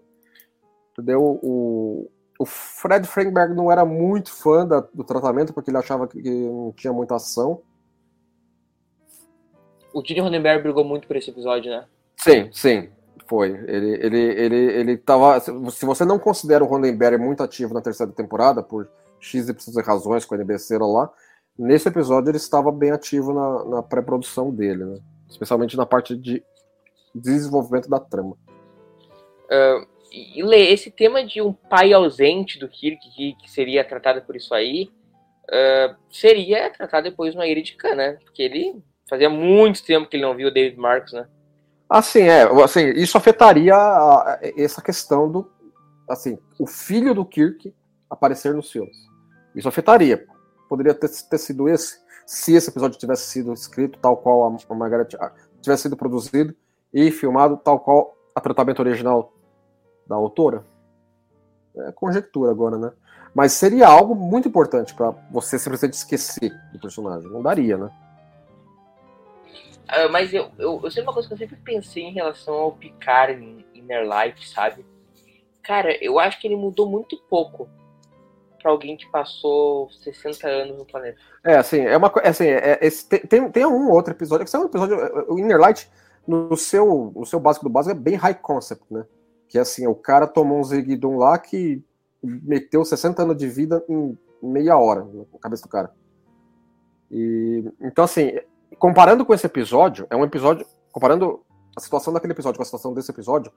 Entendeu? 0.91 1.39
O, 1.43 2.09
o 2.39 2.45
Fred 2.45 3.07
Frankberg 3.07 3.53
não 3.53 3.71
era 3.71 3.85
muito 3.85 4.31
fã 4.31 4.65
da, 4.65 4.79
do 4.93 5.03
tratamento, 5.03 5.53
porque 5.53 5.69
ele 5.69 5.77
achava 5.77 6.07
que 6.07 6.21
não 6.21 6.73
tinha 6.73 6.93
muita 6.93 7.15
ação. 7.15 7.61
O 9.93 10.03
Gene 10.05 10.19
Roddenberry 10.19 10.61
brigou 10.61 10.83
muito 10.83 11.07
por 11.07 11.15
esse 11.15 11.29
episódio, 11.29 11.71
né? 11.71 11.85
Sim, 12.17 12.49
sim, 12.51 12.89
foi. 13.27 13.51
Ele, 13.67 14.05
ele, 14.05 14.19
ele, 14.19 14.55
ele 14.55 14.97
tava. 14.97 15.39
Se 15.39 15.85
você 15.85 16.03
não 16.03 16.19
considera 16.19 16.63
o 16.63 16.67
Rondenberry 16.67 17.17
muito 17.17 17.41
ativo 17.41 17.73
na 17.73 17.81
terceira 17.81 18.11
temporada, 18.11 18.61
por 18.61 18.89
X 19.19 19.47
e 19.47 19.81
razões 19.81 20.25
com 20.25 20.35
a 20.35 20.37
NBC 20.37 20.77
lá, 20.77 21.09
nesse 21.57 21.87
episódio 21.87 22.29
ele 22.29 22.37
estava 22.37 22.71
bem 22.71 22.91
ativo 22.91 23.33
na, 23.33 23.65
na 23.65 23.83
pré-produção 23.83 24.51
dele, 24.51 24.83
né? 24.83 24.99
Especialmente 25.35 25.75
na 25.75 25.85
parte 25.85 26.15
de 26.15 26.41
desenvolvimento 27.13 27.89
da 27.89 27.99
trama. 27.99 28.37
Uh, 29.45 29.85
e 30.11 30.41
Lê, 30.41 30.71
esse 30.71 30.89
tema 30.89 31.25
de 31.25 31.41
um 31.41 31.51
pai 31.51 31.91
ausente 31.91 32.57
do 32.57 32.69
Kirk, 32.69 32.97
que, 33.13 33.33
que 33.35 33.51
seria 33.51 33.83
tratado 33.83 34.21
por 34.21 34.35
isso 34.35 34.53
aí, 34.53 34.89
uh, 35.49 35.95
seria 36.09 36.69
tratado 36.69 37.09
depois 37.09 37.35
no 37.35 37.43
Ira 37.43 37.61
de 37.61 37.75
Khan, 37.75 37.95
né? 37.95 38.13
Porque 38.23 38.41
ele 38.41 38.81
fazia 39.09 39.29
muito 39.29 39.83
tempo 39.83 40.07
que 40.07 40.15
ele 40.15 40.25
não 40.25 40.35
viu 40.35 40.47
o 40.47 40.53
David 40.53 40.79
Marks, 40.79 41.11
né? 41.11 41.27
Assim, 41.89 42.21
é, 42.21 42.43
assim, 42.63 42.89
isso 42.91 43.17
afetaria 43.17 43.75
a, 43.75 44.39
essa 44.57 44.81
questão 44.81 45.29
do, 45.29 45.51
assim, 46.09 46.39
o 46.57 46.65
filho 46.65 47.13
do 47.13 47.25
Kirk 47.25 47.73
aparecer 48.09 48.53
nos 48.53 48.71
filmes. 48.71 48.95
Isso 49.53 49.67
afetaria. 49.67 50.25
Poderia 50.69 50.93
ter, 50.93 51.09
ter 51.29 51.37
sido 51.37 51.67
esse, 51.67 51.99
se 52.25 52.53
esse 52.53 52.69
episódio 52.69 52.99
tivesse 52.99 53.29
sido 53.29 53.53
escrito 53.53 53.99
tal 53.99 54.17
qual 54.17 54.45
a, 54.45 54.57
a 54.69 54.75
Margaret 54.75 55.07
tivesse 55.61 55.83
sido 55.83 55.95
produzido 55.95 56.55
e 56.93 57.11
filmado 57.11 57.57
tal 57.57 57.79
qual 57.79 58.15
a 58.33 58.41
tratamento 58.41 58.79
original 58.79 59.33
da 60.07 60.15
autora. 60.15 60.65
É 61.77 61.91
conjectura 61.91 62.51
agora, 62.51 62.77
né? 62.77 62.91
Mas 63.33 63.51
seria 63.51 63.87
algo 63.87 64.15
muito 64.15 64.47
importante 64.47 64.93
para 64.93 65.11
você 65.29 65.59
simplesmente 65.59 65.93
esquecer 65.93 66.51
do 66.71 66.79
personagem. 66.79 67.29
Não 67.29 67.41
daria, 67.41 67.77
né? 67.77 67.91
Uh, 69.85 70.11
mas 70.11 70.33
eu, 70.33 70.49
eu, 70.57 70.79
eu 70.83 70.89
sei 70.89 71.03
uma 71.03 71.13
coisa 71.13 71.27
que 71.27 71.33
eu 71.33 71.37
sempre 71.37 71.57
pensei 71.57 72.03
em 72.03 72.13
relação 72.13 72.53
ao 72.53 72.71
Picard 72.71 73.43
em 73.43 73.65
Inner 73.73 74.03
Life, 74.03 74.47
sabe? 74.47 74.85
Cara, 75.61 75.95
eu 76.03 76.17
acho 76.19 76.39
que 76.39 76.47
ele 76.47 76.55
mudou 76.55 76.89
muito 76.89 77.17
pouco 77.29 77.69
para 78.65 78.71
alguém 78.71 78.97
que 78.97 79.05
passou 79.11 79.91
60 79.91 80.47
anos 80.47 80.75
no 80.75 80.85
planeta. 80.85 81.19
É, 81.43 81.55
assim, 81.55 81.81
é 81.81 81.95
uma 81.95 82.09
coisa. 82.09 82.27
Assim, 82.27 82.47
é, 82.47 82.79
tem, 83.29 83.47
tem 83.51 83.63
um 83.63 83.91
outro 83.91 84.11
episódio, 84.11 84.43
que 84.43 84.55
é 84.55 84.59
um 84.59 84.65
episódio. 84.65 84.97
O 85.31 85.37
Inner 85.37 85.59
Light, 85.59 85.87
no 86.27 86.57
seu, 86.57 87.13
no 87.15 87.27
seu 87.27 87.39
básico 87.39 87.65
do 87.65 87.71
básico, 87.71 87.95
é 87.95 87.99
bem 87.99 88.15
high 88.15 88.33
concept, 88.33 88.83
né? 88.89 89.05
Que 89.47 89.59
assim, 89.59 89.85
o 89.85 89.93
cara 89.93 90.25
tomou 90.25 90.59
um 90.59 90.63
Zigdum 90.63 91.15
lá 91.15 91.37
que 91.37 91.83
meteu 92.23 92.83
60 92.83 93.21
anos 93.21 93.37
de 93.37 93.47
vida 93.47 93.85
em 93.87 94.17
meia 94.41 94.75
hora 94.79 95.03
na 95.03 95.39
cabeça 95.39 95.61
do 95.61 95.69
cara. 95.69 95.93
E, 97.11 97.71
então, 97.79 98.03
assim, 98.03 98.31
comparando 98.79 99.23
com 99.23 99.33
esse 99.35 99.45
episódio, 99.45 100.07
é 100.09 100.15
um 100.15 100.23
episódio. 100.23 100.65
Comparando 100.91 101.43
a 101.77 101.79
situação 101.79 102.11
daquele 102.11 102.33
episódio 102.33 102.57
com 102.57 102.63
a 102.63 102.65
situação 102.65 102.95
desse 102.95 103.11
episódio, 103.11 103.51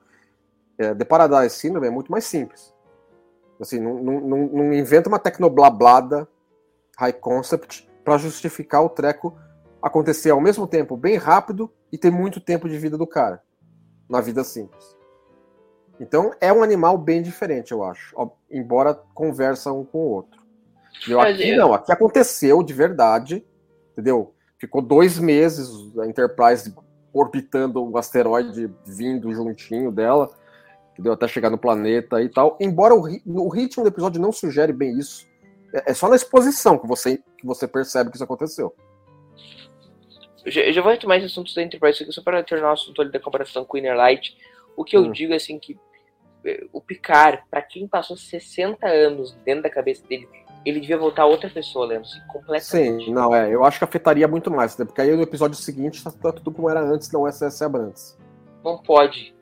é, 0.77 0.93
The 0.93 1.03
Paradise 1.03 1.55
Syndrome 1.55 1.87
é 1.87 1.89
muito 1.89 2.11
mais 2.11 2.25
simples. 2.25 2.71
Assim, 3.59 3.79
não, 3.79 4.01
não, 4.01 4.19
não, 4.21 4.73
inventa 4.73 5.09
uma 5.09 5.19
tecnoblablada 5.19 6.27
high 6.97 7.13
concept 7.13 7.89
para 8.03 8.17
justificar 8.17 8.83
o 8.83 8.89
treco 8.89 9.37
acontecer 9.81 10.31
ao 10.31 10.41
mesmo 10.41 10.65
tempo 10.65 10.95
bem 10.95 11.17
rápido 11.17 11.71
e 11.91 11.97
ter 11.97 12.11
muito 12.11 12.39
tempo 12.39 12.69
de 12.69 12.77
vida 12.77 12.97
do 12.97 13.07
cara 13.07 13.41
na 14.09 14.21
vida 14.21 14.43
simples. 14.43 14.97
Então 15.99 16.31
é 16.39 16.51
um 16.51 16.63
animal 16.63 16.97
bem 16.97 17.21
diferente, 17.21 17.71
eu 17.71 17.83
acho, 17.83 18.15
embora 18.49 18.93
conversa 19.13 19.71
um 19.71 19.83
com 19.83 19.99
o 19.99 20.09
outro. 20.09 20.41
Eu, 21.07 21.19
aqui 21.19 21.55
não, 21.55 21.73
aqui 21.73 21.91
aconteceu 21.91 22.63
de 22.63 22.73
verdade, 22.73 23.45
entendeu? 23.91 24.33
Ficou 24.57 24.81
dois 24.81 25.19
meses 25.19 25.69
a 25.97 26.07
Enterprise 26.07 26.73
orbitando 27.13 27.83
o 27.83 27.97
asteroide 27.97 28.73
vindo 28.85 29.33
juntinho 29.33 29.91
dela, 29.91 30.29
entendeu? 30.99 31.13
Até 31.13 31.27
chegar 31.27 31.49
no 31.49 31.57
planeta 31.57 32.21
e 32.21 32.29
tal. 32.29 32.57
Embora 32.59 32.93
o, 32.93 33.07
o 33.25 33.49
ritmo 33.49 33.83
do 33.83 33.89
episódio 33.89 34.21
não 34.21 34.31
sugere 34.31 34.73
bem 34.73 34.99
isso, 34.99 35.25
é, 35.73 35.91
é 35.91 35.93
só 35.93 36.09
na 36.09 36.15
exposição 36.15 36.77
que 36.77 36.85
você, 36.85 37.17
que 37.37 37.45
você 37.45 37.67
percebe 37.67 38.09
que 38.09 38.17
isso 38.17 38.23
aconteceu. 38.23 38.75
Eu 40.45 40.51
já, 40.51 40.61
eu 40.61 40.73
já 40.73 40.81
vou 40.81 40.91
retomar 40.91 41.17
esses 41.17 41.31
assuntos 41.31 41.53
da 41.53 41.63
Enterprise 41.63 42.03
aqui, 42.03 42.11
só 42.11 42.21
para 42.21 42.43
terminar 42.43 42.71
o 42.71 42.73
assunto 42.73 43.01
ali 43.01 43.11
da 43.11 43.19
comparação 43.19 43.63
com 43.63 43.77
o 43.77 43.79
Inner 43.79 43.95
Light. 43.95 44.37
O 44.75 44.83
que 44.83 44.95
eu 44.95 45.01
hum. 45.01 45.11
digo 45.11 45.33
é 45.33 45.37
assim 45.37 45.57
que 45.57 45.77
eh, 46.45 46.67
o 46.73 46.81
Picard, 46.81 47.43
para 47.49 47.61
quem 47.61 47.87
passou 47.87 48.17
60 48.17 48.85
anos 48.87 49.33
dentro 49.45 49.63
da 49.63 49.69
cabeça 49.69 50.05
dele, 50.05 50.27
ele 50.65 50.81
devia 50.81 50.97
voltar 50.97 51.25
outra 51.25 51.49
pessoa, 51.49 51.85
Leandro, 51.85 52.09
assim, 52.09 52.19
completamente. 52.27 53.05
Sim, 53.05 53.13
não, 53.13 53.33
é, 53.33 53.53
eu 53.53 53.63
acho 53.63 53.77
que 53.77 53.85
afetaria 53.85 54.27
muito 54.27 54.51
mais, 54.51 54.77
né? 54.77 54.83
porque 54.83 54.99
aí 54.99 55.15
no 55.15 55.21
episódio 55.21 55.55
seguinte 55.55 56.03
tá, 56.03 56.11
tá 56.11 56.33
tudo 56.33 56.51
como 56.51 56.69
era 56.69 56.81
antes 56.81 57.09
não 57.11 57.29
SS 57.29 57.63
Abrantes. 57.63 58.17
Não 58.63 58.77
pode. 58.77 59.38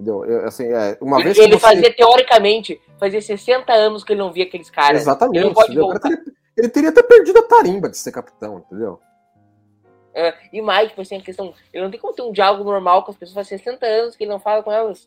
Entendeu? 0.00 0.24
Eu, 0.24 0.46
assim, 0.46 0.64
é, 0.64 0.96
uma 0.98 1.18
ele, 1.18 1.24
vez 1.24 1.38
ele 1.38 1.52
você... 1.52 1.60
fazia, 1.60 1.94
teoricamente, 1.94 2.80
fazia 2.98 3.20
60 3.20 3.70
anos 3.70 4.02
que 4.02 4.14
ele 4.14 4.20
não 4.20 4.32
via 4.32 4.44
aqueles 4.44 4.70
caras. 4.70 5.02
Exatamente. 5.02 5.46
Ele, 5.46 5.54
teria, 5.54 6.22
ele 6.56 6.68
teria 6.70 6.88
até 6.88 7.02
perdido 7.02 7.38
a 7.38 7.42
tarimba 7.42 7.90
de 7.90 7.98
ser 7.98 8.10
capitão, 8.10 8.64
entendeu? 8.66 8.98
É, 10.14 10.34
e 10.50 10.62
mais, 10.62 10.88
tipo 10.88 11.02
assim, 11.02 11.18
a 11.18 11.22
questão. 11.22 11.52
Ele 11.70 11.84
não 11.84 11.90
tem 11.90 12.00
como 12.00 12.14
ter 12.14 12.22
um 12.22 12.32
diálogo 12.32 12.64
normal 12.64 13.04
com 13.04 13.10
as 13.10 13.16
pessoas 13.16 13.34
faz 13.34 13.48
60 13.48 13.84
anos 13.84 14.16
que 14.16 14.24
ele 14.24 14.30
não 14.30 14.40
fala 14.40 14.62
com 14.62 14.72
elas. 14.72 15.06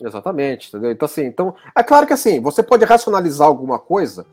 Exatamente, 0.00 0.68
entendeu? 0.68 0.90
Então, 0.90 1.06
assim, 1.06 1.24
então, 1.24 1.54
é 1.74 1.82
claro 1.84 2.08
que 2.08 2.12
assim, 2.12 2.40
você 2.40 2.64
pode 2.64 2.84
racionalizar 2.84 3.46
alguma 3.46 3.78
coisa 3.78 4.26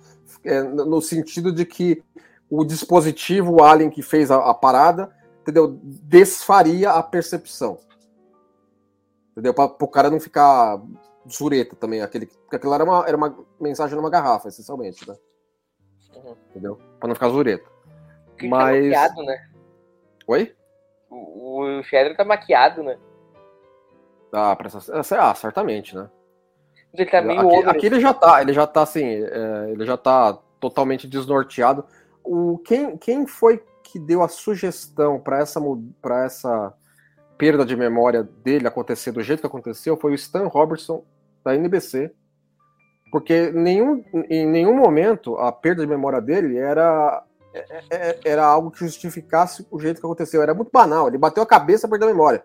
é, 0.44 0.64
no 0.64 1.00
sentido 1.00 1.54
de 1.54 1.64
que 1.64 2.04
o 2.50 2.66
dispositivo, 2.66 3.54
o 3.54 3.64
alien 3.64 3.92
que 3.92 4.02
fez 4.02 4.32
a, 4.32 4.38
a 4.50 4.54
parada, 4.54 5.16
entendeu? 5.42 5.80
Desfaria 5.84 6.90
a 6.90 7.04
percepção. 7.04 7.78
Entendeu? 9.34 9.54
Para 9.54 9.66
o 9.66 9.88
cara 9.88 10.10
não 10.10 10.20
ficar 10.20 10.80
zureta 11.30 11.76
também, 11.76 12.02
aquele, 12.02 12.28
porque 12.28 12.56
aquilo 12.56 12.74
era 12.74 12.84
uma, 12.84 13.08
era 13.08 13.18
uma 13.18 13.36
mensagem 13.60 13.96
numa 13.96 14.10
garrafa, 14.10 14.48
essencialmente, 14.48 15.08
né? 15.08 15.16
Uhum. 16.16 16.36
Entendeu? 16.52 16.80
Para 17.00 17.08
não 17.08 17.16
ficar 17.16 17.30
zureta. 17.30 17.68
Porque 18.28 18.48
Mas... 18.48 18.92
Tá 18.92 19.02
maquiado, 19.02 19.24
né? 19.24 19.50
Oi? 20.28 20.56
O, 21.10 21.62
o 21.62 21.84
Shedder 21.84 22.16
tá 22.16 22.24
maquiado, 22.24 22.84
né? 22.84 22.98
Ah, 24.32 24.56
pra 24.56 24.68
essa... 24.68 25.20
ah, 25.20 25.36
certamente, 25.36 25.96
né? 25.96 26.10
Ele 26.94 27.10
tá 27.10 27.22
meio 27.22 27.40
aqui, 27.40 27.70
aqui 27.70 27.86
ele 27.88 28.00
já 28.00 28.14
tá, 28.14 28.42
ele 28.42 28.54
já 28.54 28.68
tá 28.68 28.84
assim, 28.84 29.04
é, 29.04 29.72
ele 29.72 29.84
já 29.84 29.98
tá 29.98 30.38
totalmente 30.60 31.08
desnorteado. 31.08 31.84
O, 32.24 32.60
quem, 32.60 32.96
quem 32.98 33.26
foi 33.26 33.64
que 33.84 33.98
deu 34.00 34.22
a 34.22 34.28
sugestão 34.28 35.20
para 35.20 35.40
essa, 35.40 35.60
pra 36.02 36.26
essa 36.26 36.74
perda 37.38 37.66
de 37.66 37.76
memória 37.76 38.24
dele 38.44 38.68
acontecer 38.68 39.12
do 39.12 39.22
jeito 39.22 39.42
que 39.42 39.48
aconteceu 39.48 39.98
foi 39.98 40.12
o 40.12 40.16
Stan 40.16 40.48
Robertson, 40.48 41.04
da 41.44 41.56
NBC. 41.56 42.12
Porque 43.12 43.52
nenhum, 43.52 44.04
em 44.30 44.46
nenhum 44.46 44.76
momento 44.76 45.38
a 45.38 45.52
perda 45.52 45.84
de 45.84 45.88
memória 45.88 46.20
dele 46.20 46.58
era, 46.58 47.24
é, 47.54 47.84
é, 47.92 48.20
era 48.26 48.46
algo 48.46 48.72
que 48.72 48.80
justificasse 48.80 49.68
o 49.70 49.80
jeito 49.80 50.00
que 50.00 50.06
aconteceu. 50.06 50.42
Era 50.42 50.54
muito 50.54 50.72
banal. 50.72 51.08
Ele 51.08 51.18
bateu 51.18 51.44
a 51.44 51.46
cabeça 51.46 51.88
perdeu 51.88 52.08
a 52.10 52.12
memória. 52.12 52.44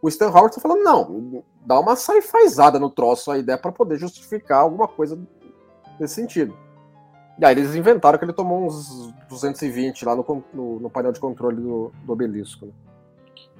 O 0.00 0.08
Stan 0.08 0.28
está 0.28 0.60
falando, 0.60 0.84
não, 0.84 1.42
dá 1.64 1.80
uma 1.80 1.96
sci-fizada 1.96 2.78
no 2.78 2.90
troço 2.90 3.32
aí, 3.32 3.40
ideia 3.40 3.58
para 3.58 3.72
poder 3.72 3.96
justificar 3.96 4.60
alguma 4.60 4.86
coisa 4.86 5.18
nesse 5.98 6.14
sentido. 6.14 6.56
E 7.38 7.44
aí 7.44 7.56
eles 7.56 7.74
inventaram 7.74 8.18
que 8.18 8.24
ele 8.24 8.32
tomou 8.32 8.66
uns 8.66 9.12
220 9.28 10.04
lá 10.04 10.14
no, 10.14 10.44
no, 10.52 10.80
no 10.80 10.90
painel 10.90 11.12
de 11.12 11.20
controle 11.20 11.56
do, 11.56 11.92
do 12.04 12.12
obelisco. 12.12 12.66
Né? 12.66 12.72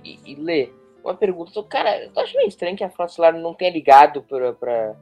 E, 0.09 0.33
e 0.33 0.35
Lê, 0.37 0.71
uma 1.05 1.15
pergunta, 1.15 1.63
cara, 1.65 2.05
eu 2.05 2.23
acho 2.23 2.37
meio 2.37 2.49
estranho 2.49 2.77
que 2.77 2.85
a 2.85 2.91
Frota 2.91 3.13
Solar 3.13 3.35
não 3.35 3.55
tenha 3.55 3.71
ligado 3.71 4.23
para 4.23 4.53
pra, 4.55 4.95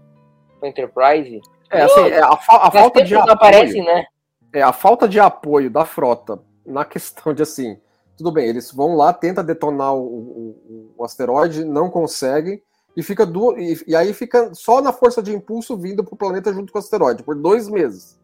pra 0.59 0.69
Enterprise. 0.69 1.41
É, 1.71 1.83
assim, 1.83 2.01
é, 2.09 2.21
a, 2.21 2.37
fa 2.37 2.57
a 2.67 2.71
falta 2.71 3.03
de 3.03 3.15
apoio, 3.15 3.33
aparecem, 3.33 3.85
né? 3.85 4.07
É, 4.53 4.63
a 4.63 4.73
falta 4.73 5.09
de 5.09 5.21
apoio 5.21 5.71
da 5.71 5.85
frota 5.85 6.41
na 6.65 6.85
questão 6.85 7.33
de 7.33 7.43
assim, 7.43 7.79
tudo 8.17 8.33
bem, 8.33 8.49
eles 8.49 8.73
vão 8.73 8.97
lá, 8.97 9.13
tenta 9.13 9.43
detonar 9.43 9.95
o, 9.95 10.03
o, 10.03 10.95
o 10.97 11.05
asteroide, 11.05 11.65
não 11.65 11.91
conseguem, 11.91 12.63
e 12.97 13.03
fica 13.03 13.27
do, 13.27 13.57
e, 13.59 13.79
e, 13.87 13.95
aí 13.95 14.13
fica 14.15 14.55
só 14.55 14.81
na 14.81 14.93
força 14.93 15.23
de 15.23 15.35
impulso 15.35 15.77
vindo 15.77 16.03
para 16.03 16.15
o 16.15 16.17
planeta 16.17 16.53
junto 16.53 16.73
com 16.73 16.79
o 16.79 16.83
asteroide, 16.83 17.23
por 17.23 17.35
dois 17.35 17.69
meses. 17.69 18.19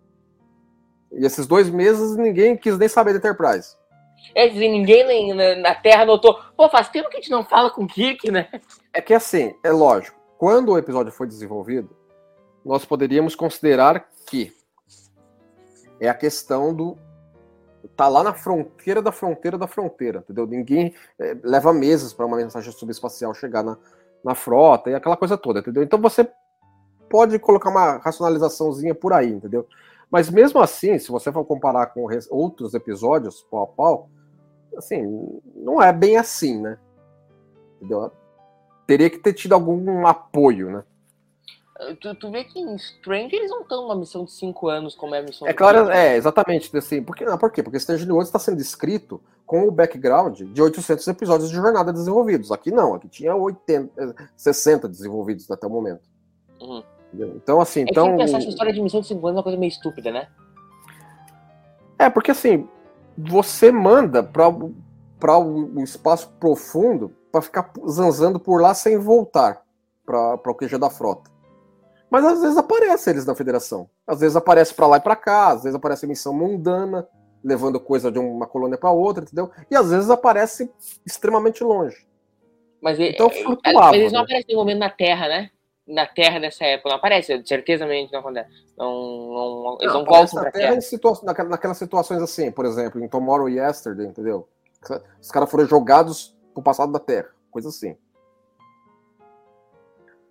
E 1.12 1.26
esses 1.26 1.46
dois 1.46 1.68
meses 1.68 2.16
ninguém 2.16 2.56
quis 2.56 2.78
nem 2.78 2.88
saber 2.88 3.12
da 3.12 3.18
Enterprise. 3.18 3.76
É, 4.34 4.48
dizer, 4.48 4.68
ninguém 4.68 5.34
na, 5.34 5.56
na 5.56 5.74
Terra 5.74 6.04
notou. 6.04 6.38
Pô, 6.56 6.68
faz 6.68 6.88
tempo 6.88 7.08
que 7.08 7.16
a 7.16 7.20
gente 7.20 7.30
não 7.30 7.44
fala 7.44 7.70
com 7.70 7.84
o 7.84 7.86
Kirk, 7.86 8.30
né? 8.30 8.48
É 8.92 9.00
que 9.00 9.14
assim, 9.14 9.54
é 9.62 9.70
lógico, 9.70 10.18
quando 10.38 10.72
o 10.72 10.78
episódio 10.78 11.12
foi 11.12 11.26
desenvolvido, 11.26 11.96
nós 12.64 12.84
poderíamos 12.84 13.34
considerar 13.34 14.08
que 14.28 14.52
é 16.00 16.08
a 16.08 16.14
questão 16.14 16.74
do 16.74 16.96
tá 17.96 18.08
lá 18.08 18.22
na 18.22 18.32
fronteira 18.32 19.02
da 19.02 19.10
fronteira 19.10 19.58
da 19.58 19.66
fronteira, 19.66 20.20
entendeu? 20.20 20.46
Ninguém 20.46 20.94
é, 21.18 21.36
leva 21.42 21.72
meses 21.72 22.12
para 22.12 22.26
uma 22.26 22.36
mensagem 22.36 22.72
subespacial 22.72 23.34
chegar 23.34 23.62
na, 23.62 23.76
na 24.24 24.34
frota 24.34 24.90
e 24.90 24.94
aquela 24.94 25.16
coisa 25.16 25.36
toda, 25.36 25.60
entendeu? 25.60 25.82
Então 25.82 26.00
você 26.00 26.28
pode 27.10 27.38
colocar 27.38 27.70
uma 27.70 27.98
racionalizaçãozinha 27.98 28.94
por 28.94 29.12
aí, 29.12 29.28
entendeu? 29.28 29.66
Mas 30.12 30.30
mesmo 30.30 30.60
assim, 30.60 30.98
se 30.98 31.10
você 31.10 31.32
for 31.32 31.44
comparar 31.44 31.86
com 31.86 32.06
outros 32.30 32.74
episódios, 32.74 33.42
pau 33.50 33.62
a 33.62 33.66
pau, 33.66 34.10
assim, 34.76 35.02
não 35.56 35.82
é 35.82 35.92
bem 35.92 36.18
assim, 36.18 36.60
né? 36.60 36.78
entendeu? 37.82 38.10
Teria 38.86 39.10
que 39.10 39.18
ter 39.18 39.32
tido 39.32 39.54
algum 39.54 40.06
apoio, 40.06 40.70
né? 40.70 40.84
Tu, 42.00 42.14
tu 42.14 42.30
vê 42.30 42.44
que 42.44 42.60
em 42.60 42.76
Strange 42.76 43.34
eles 43.34 43.50
não 43.50 43.62
estão 43.62 43.82
numa 43.82 43.96
missão 43.96 44.24
de 44.24 44.30
5 44.30 44.68
anos 44.68 44.94
como 44.94 45.16
é 45.16 45.18
a 45.18 45.22
missão 45.22 45.48
É 45.48 45.52
claro, 45.52 45.90
é, 45.90 46.16
exatamente. 46.16 46.74
Assim, 46.76 47.02
porque, 47.02 47.24
não, 47.24 47.36
por 47.36 47.50
quê? 47.50 47.60
Porque 47.60 47.78
Strange 47.78 48.04
New 48.04 48.14
Worlds 48.14 48.28
está 48.28 48.38
sendo 48.38 48.60
escrito 48.60 49.20
com 49.44 49.66
o 49.66 49.70
background 49.70 50.42
de 50.42 50.62
800 50.62 51.06
episódios 51.08 51.50
de 51.50 51.56
jornada 51.56 51.92
desenvolvidos. 51.92 52.52
Aqui 52.52 52.70
não, 52.70 52.94
aqui 52.94 53.08
tinha 53.08 53.34
80, 53.34 54.00
eh, 54.00 54.28
60 54.36 54.88
desenvolvidos 54.88 55.50
até 55.50 55.66
o 55.66 55.70
momento. 55.70 56.08
Uhum. 56.60 56.84
Entendeu? 57.12 57.36
Então, 57.36 57.60
assim, 57.60 57.80
É 57.80 57.84
então. 57.90 58.12
que 58.12 58.16
pensar 58.16 58.38
essa 58.38 58.48
história 58.48 58.72
de 58.72 58.80
missão 58.80 59.00
de 59.00 59.06
5 59.06 59.26
anos 59.26 59.36
é 59.36 59.38
uma 59.38 59.42
coisa 59.42 59.58
meio 59.58 59.68
estúpida, 59.68 60.10
né? 60.10 60.28
É, 61.98 62.08
porque 62.08 62.30
assim, 62.30 62.66
você 63.16 63.70
manda 63.70 64.22
para 64.22 64.48
o 64.48 65.80
espaço 65.82 66.30
profundo 66.40 67.12
para 67.30 67.42
ficar 67.42 67.70
zanzando 67.88 68.40
por 68.40 68.60
lá 68.60 68.74
sem 68.74 68.96
voltar 68.98 69.62
para 70.04 70.50
o 70.50 70.54
QG 70.54 70.78
da 70.78 70.90
frota. 70.90 71.30
Mas 72.10 72.24
às 72.24 72.40
vezes 72.42 72.56
aparece 72.58 73.08
eles 73.08 73.24
na 73.24 73.34
federação. 73.34 73.88
Às 74.06 74.20
vezes 74.20 74.36
aparece 74.36 74.74
para 74.74 74.86
lá 74.86 74.96
e 74.98 75.00
para 75.00 75.16
cá, 75.16 75.48
às 75.48 75.62
vezes 75.62 75.74
aparece 75.76 76.06
missão 76.06 76.32
mundana, 76.34 77.06
levando 77.42 77.80
coisa 77.80 78.10
de 78.10 78.18
uma 78.18 78.46
colônia 78.46 78.76
para 78.76 78.90
outra, 78.90 79.22
entendeu? 79.24 79.50
E 79.70 79.76
às 79.76 79.90
vezes 79.90 80.10
aparece 80.10 80.70
extremamente 81.06 81.62
longe. 81.64 82.06
Mas, 82.82 82.98
e- 82.98 83.10
Então 83.10 83.28
e- 83.28 83.42
flutuava, 83.42 83.78
mas 83.90 83.94
eles 83.94 84.12
não 84.12 84.20
né? 84.20 84.24
aparecem 84.24 84.54
no 84.54 84.60
momento 84.60 84.78
na 84.80 84.90
Terra, 84.90 85.28
né? 85.28 85.50
Na 85.86 86.06
Terra 86.06 86.38
nessa 86.38 86.64
época. 86.64 86.90
Não 86.90 86.96
aparece, 86.96 87.42
certezamente 87.44 88.12
não 88.12 88.20
acontece. 88.20 88.48
Não, 88.78 88.92
não, 88.92 89.78
eles 89.80 89.92
não, 89.92 90.02
aparece 90.02 90.32
voltam 90.34 90.42
pra 90.42 90.52
Terra 90.52 90.68
Terra. 90.70 90.80
situa- 90.80 91.20
naquela- 91.24 91.48
naquelas 91.48 91.76
situações 91.76 92.22
assim, 92.22 92.50
por 92.52 92.64
exemplo, 92.64 93.02
em 93.02 93.08
Tomorrow 93.08 93.48
Yesterday, 93.48 94.06
entendeu? 94.06 94.48
Os 95.20 95.30
caras 95.30 95.50
foram 95.50 95.66
jogados 95.66 96.36
pro 96.54 96.62
passado 96.62 96.92
da 96.92 96.98
Terra, 97.00 97.28
coisa 97.50 97.68
assim. 97.68 97.96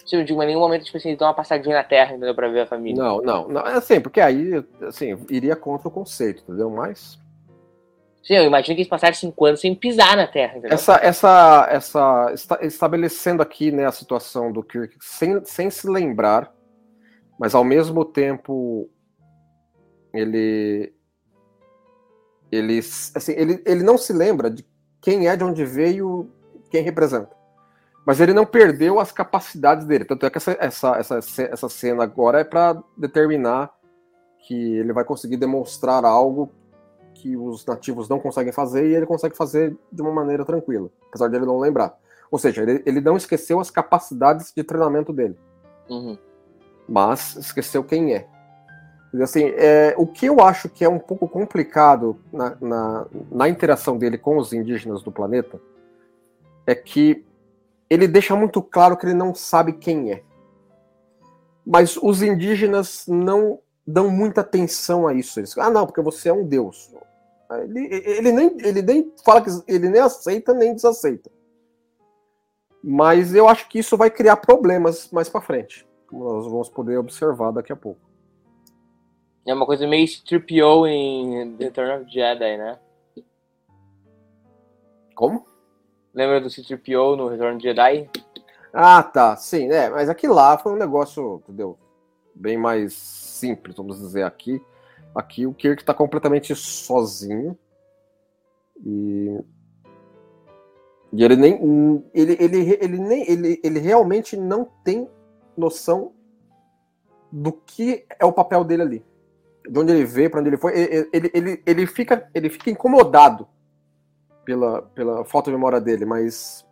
Se 0.05 0.15
eu 0.15 0.23
digo, 0.23 0.37
mas 0.39 0.45
em 0.45 0.47
nenhum 0.47 0.59
momento, 0.61 0.83
tipo 0.85 0.97
assim, 0.97 1.15
dão 1.15 1.27
uma 1.27 1.33
passadinha 1.33 1.75
na 1.75 1.83
Terra, 1.83 2.11
entendeu? 2.15 2.33
Pra 2.33 2.47
ver 2.49 2.61
a 2.61 2.65
família. 2.65 3.01
Não, 3.01 3.21
não, 3.21 3.47
não. 3.47 3.61
É 3.61 3.73
assim, 3.73 4.01
porque 4.01 4.19
aí, 4.19 4.51
assim, 4.81 5.15
iria 5.29 5.55
contra 5.55 5.87
o 5.87 5.91
conceito, 5.91 6.43
entendeu? 6.43 6.69
Mas 6.69 7.19
Sim, 8.23 8.35
eu 8.35 8.45
imagino 8.45 8.75
que 8.75 8.81
eles 8.81 8.89
passaram 8.89 9.15
5 9.15 9.45
anos 9.45 9.61
sem 9.61 9.73
pisar 9.73 10.15
na 10.15 10.27
Terra, 10.27 10.57
entendeu? 10.57 10.73
essa, 10.73 10.95
essa, 11.01 11.67
essa, 11.71 12.29
esta- 12.31 12.65
estabelecendo 12.65 13.41
aqui, 13.41 13.71
né, 13.71 13.85
a 13.85 13.91
situação 13.91 14.51
do 14.51 14.61
Kirk 14.63 14.95
sem, 15.01 15.43
sem 15.43 15.69
se 15.71 15.87
lembrar, 15.89 16.53
mas 17.39 17.55
ao 17.55 17.63
mesmo 17.63 18.05
tempo 18.05 18.87
ele, 20.13 20.93
ele, 22.51 22.79
assim, 22.79 23.33
ele, 23.35 23.63
ele 23.65 23.83
não 23.83 23.97
se 23.97 24.13
lembra 24.13 24.51
de 24.51 24.63
quem 25.01 25.27
é, 25.27 25.35
de 25.35 25.43
onde 25.43 25.65
veio, 25.65 26.29
quem 26.69 26.83
representa. 26.83 27.35
Mas 28.05 28.19
ele 28.19 28.33
não 28.33 28.45
perdeu 28.45 28.99
as 28.99 29.11
capacidades 29.11 29.85
dele. 29.85 30.05
Tanto 30.05 30.25
é 30.25 30.29
que 30.29 30.37
essa, 30.37 30.57
essa, 30.59 30.97
essa, 30.97 31.43
essa 31.43 31.69
cena 31.69 32.03
agora 32.03 32.39
é 32.39 32.43
para 32.43 32.81
determinar 32.97 33.71
que 34.47 34.55
ele 34.55 34.91
vai 34.91 35.03
conseguir 35.03 35.37
demonstrar 35.37 36.03
algo 36.03 36.51
que 37.21 37.37
os 37.37 37.65
nativos 37.65 38.09
não 38.09 38.19
conseguem 38.19 38.51
fazer 38.51 38.89
e 38.89 38.95
ele 38.95 39.05
consegue 39.05 39.37
fazer 39.37 39.77
de 39.91 40.01
uma 40.01 40.11
maneira 40.11 40.43
tranquila, 40.43 40.89
apesar 41.07 41.27
dele 41.29 41.45
não 41.45 41.59
lembrar. 41.59 41.95
Ou 42.31 42.39
seja, 42.39 42.61
ele, 42.63 42.81
ele 42.85 43.01
não 43.01 43.15
esqueceu 43.15 43.59
as 43.59 43.69
capacidades 43.69 44.51
de 44.55 44.63
treinamento 44.63 45.13
dele, 45.13 45.37
Uhum. 45.89 46.17
mas 46.87 47.35
esqueceu 47.35 47.83
quem 47.83 48.15
é. 48.15 48.27
E, 49.13 49.21
Assim, 49.21 49.53
é, 49.57 49.93
o 49.97 50.07
que 50.07 50.25
eu 50.25 50.39
acho 50.41 50.69
que 50.69 50.83
é 50.83 50.89
um 50.89 50.99
pouco 50.99 51.27
complicado 51.27 52.17
na, 52.31 52.55
na, 52.61 53.05
na 53.29 53.49
interação 53.49 53.97
dele 53.97 54.17
com 54.17 54.37
os 54.37 54.53
indígenas 54.53 55.03
do 55.03 55.11
planeta 55.11 55.59
é 56.65 56.73
que 56.73 57.25
ele 57.89 58.07
deixa 58.07 58.35
muito 58.35 58.61
claro 58.61 58.95
que 58.95 59.05
ele 59.05 59.13
não 59.13 59.35
sabe 59.35 59.73
quem 59.73 60.13
é. 60.13 60.23
Mas 61.65 61.97
os 61.97 62.23
indígenas 62.23 63.05
não 63.07 63.59
dão 63.85 64.09
muita 64.09 64.41
atenção 64.41 65.07
a 65.07 65.13
isso. 65.13 65.39
Eles, 65.39 65.57
ah, 65.57 65.69
não, 65.69 65.85
porque 65.85 66.01
você 66.01 66.29
é 66.29 66.33
um 66.33 66.45
deus. 66.45 66.89
Ele, 67.59 67.87
ele, 67.91 68.31
nem, 68.31 68.57
ele 68.61 68.81
nem 68.81 69.13
fala 69.23 69.41
que 69.41 69.49
ele 69.67 69.89
nem 69.89 70.01
aceita 70.01 70.53
nem 70.53 70.73
desaceita. 70.73 71.29
Mas 72.83 73.35
eu 73.35 73.47
acho 73.47 73.67
que 73.69 73.79
isso 73.79 73.95
vai 73.95 74.09
criar 74.09 74.37
problemas 74.37 75.09
mais 75.11 75.29
para 75.29 75.41
frente, 75.41 75.87
como 76.07 76.23
nós 76.23 76.45
vamos 76.45 76.69
poder 76.69 76.97
observar 76.97 77.51
daqui 77.51 77.71
a 77.71 77.75
pouco. 77.75 78.01
É 79.45 79.53
uma 79.53 79.65
coisa 79.65 79.87
meio 79.87 80.05
Stripio 80.05 80.87
em 80.87 81.55
Return 81.57 82.03
of 82.03 82.11
Jedi, 82.11 82.57
né? 82.57 82.79
Como? 85.15 85.45
Lembra 86.13 86.41
do 86.41 86.49
C-3PO 86.49 87.15
no 87.15 87.27
Return 87.27 87.55
of 87.55 87.63
Jedi? 87.63 88.09
Ah, 88.73 89.03
tá, 89.03 89.35
sim, 89.35 89.69
é, 89.69 89.89
mas 89.89 90.09
aqui 90.09 90.27
lá 90.27 90.57
foi 90.57 90.73
um 90.73 90.77
negócio, 90.77 91.41
entendeu? 91.43 91.77
Bem 92.33 92.57
mais 92.57 92.93
simples, 92.93 93.75
vamos 93.75 93.99
dizer 93.99 94.23
aqui. 94.23 94.61
Aqui 95.15 95.45
o 95.45 95.53
Kirk 95.53 95.83
tá 95.83 95.93
completamente 95.93 96.55
sozinho. 96.55 97.57
E 98.83 99.39
e 101.13 101.23
ele 101.23 101.35
nem 101.35 102.05
ele, 102.13 102.37
ele, 102.39 102.77
ele 102.79 102.97
nem 102.97 103.29
ele, 103.29 103.59
ele 103.61 103.79
realmente 103.79 104.37
não 104.37 104.65
tem 104.83 105.09
noção 105.57 106.13
do 107.29 107.51
que 107.51 108.05
é 108.17 108.25
o 108.25 108.31
papel 108.31 108.63
dele 108.63 108.81
ali. 108.81 109.05
De 109.69 109.77
onde 109.77 109.91
ele 109.91 110.05
veio, 110.05 110.29
para 110.29 110.39
onde 110.39 110.49
ele 110.49 110.57
foi, 110.57 110.77
ele, 110.77 111.09
ele, 111.11 111.31
ele, 111.33 111.63
ele 111.65 111.85
fica 111.87 112.29
ele 112.33 112.49
fica 112.49 112.71
incomodado 112.71 113.47
pela, 114.45 114.81
pela 114.81 115.25
falta 115.25 115.51
de 115.51 115.57
memória 115.57 115.79
dele, 115.79 116.05
mas 116.05 116.65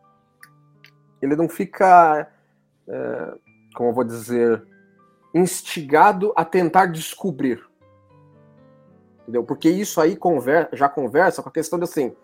ele 1.21 1.35
não 1.35 1.47
fica, 1.47 2.27
é, 2.87 3.33
como 3.75 3.89
eu 3.89 3.93
vou 3.93 4.03
dizer, 4.03 4.65
instigado 5.33 6.33
a 6.35 6.43
tentar 6.43 6.87
descobrir. 6.87 7.68
Entendeu? 9.29 9.43
Porque 9.43 9.69
isso 9.69 10.01
aí 10.01 10.15
conver 10.15 10.67
já 10.73 10.89
conversa 10.89 11.43
com 11.43 11.49
a 11.49 11.51
questão 11.51 11.77
de 11.77 11.83
assim, 11.83 12.15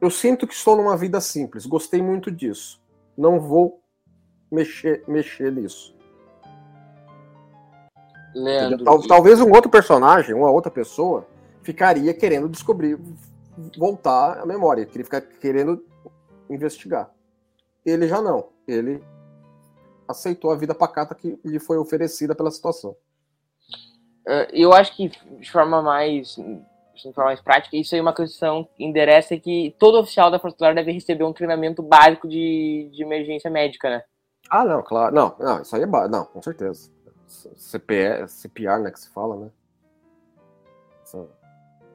eu 0.00 0.08
sinto 0.08 0.46
que 0.46 0.54
estou 0.54 0.76
numa 0.76 0.96
vida 0.96 1.20
simples, 1.20 1.66
gostei 1.66 2.00
muito 2.00 2.30
disso, 2.30 2.80
não 3.18 3.40
vou 3.40 3.82
mexer, 4.48 5.02
mexer 5.08 5.50
nisso. 5.50 5.96
Leandro. 8.32 8.84
Tal- 8.84 9.02
talvez 9.02 9.40
um 9.40 9.50
outro 9.50 9.68
personagem, 9.68 10.32
uma 10.32 10.48
outra 10.48 10.70
pessoa, 10.70 11.26
ficaria 11.60 12.14
querendo 12.14 12.48
descobrir, 12.48 12.96
voltar 13.76 14.38
a 14.38 14.46
memória, 14.46 14.86
que 14.86 14.96
ele 14.96 15.02
fica 15.02 15.20
querendo 15.20 15.84
investigar. 16.48 17.10
Ele 17.84 18.06
já 18.06 18.22
não. 18.22 18.50
Ele 18.68 19.02
aceitou 20.06 20.52
a 20.52 20.56
vida 20.56 20.72
pacata 20.72 21.16
que 21.16 21.36
lhe 21.44 21.58
foi 21.58 21.78
oferecida 21.78 22.32
pela 22.32 22.52
situação. 22.52 22.94
Uh, 24.26 24.46
eu 24.52 24.72
acho 24.72 24.94
que 24.94 25.08
de 25.08 25.50
forma 25.50 25.82
mais 25.82 26.36
de 26.94 27.12
forma 27.12 27.30
mais 27.30 27.40
prática, 27.40 27.76
isso 27.76 27.94
aí 27.94 27.98
é 27.98 28.02
uma 28.02 28.14
questão 28.14 28.68
que 28.76 28.84
endereça 28.84 29.36
que 29.36 29.74
todo 29.78 29.98
oficial 29.98 30.30
da 30.30 30.38
Força 30.38 30.72
deve 30.74 30.92
receber 30.92 31.24
um 31.24 31.32
treinamento 31.32 31.82
básico 31.82 32.28
de, 32.28 32.88
de 32.92 33.02
emergência 33.02 33.50
médica, 33.50 33.90
né? 33.90 34.02
Ah, 34.48 34.64
não, 34.64 34.82
claro. 34.82 35.14
Não, 35.14 35.34
não, 35.38 35.62
isso 35.62 35.74
aí 35.74 35.82
é 35.82 35.86
ba- 35.86 36.06
Não, 36.06 36.24
com 36.26 36.40
certeza. 36.42 36.90
CPR, 37.26 38.28
CPR, 38.28 38.82
né, 38.82 38.90
que 38.90 39.00
se 39.00 39.10
fala, 39.10 39.36
né? 39.36 39.50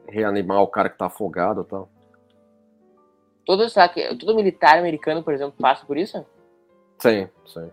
Reanimar 0.09 0.61
o 0.61 0.67
cara 0.67 0.89
que 0.89 0.97
tá 0.97 1.05
afogado 1.05 1.61
e 1.61 1.65
tal. 1.65 1.89
Todo, 3.45 3.65
que- 3.93 4.15
todo 4.15 4.35
militar 4.35 4.77
americano, 4.79 5.23
por 5.23 5.33
exemplo, 5.33 5.55
passa 5.59 5.85
por 5.85 5.97
isso? 5.97 6.25
Sim, 6.99 7.29
sim. 7.45 7.71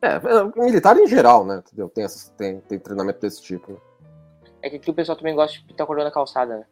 É, 0.00 0.08
é, 0.16 0.62
militar 0.64 0.96
em 0.96 1.06
geral, 1.06 1.44
né? 1.44 1.62
Entendeu? 1.66 1.88
Tem, 1.88 2.04
essas- 2.04 2.28
tem, 2.30 2.60
tem 2.60 2.78
treinamento 2.78 3.20
desse 3.20 3.42
tipo. 3.42 3.72
né? 3.72 3.78
É 4.62 4.70
que 4.70 4.76
aqui 4.76 4.90
o 4.90 4.94
pessoal 4.94 5.16
também 5.16 5.34
gosta 5.34 5.58
de 5.58 5.64
pintar 5.64 5.86
cordão 5.86 6.04
na 6.04 6.10
calçada, 6.10 6.56
né? 6.58 6.64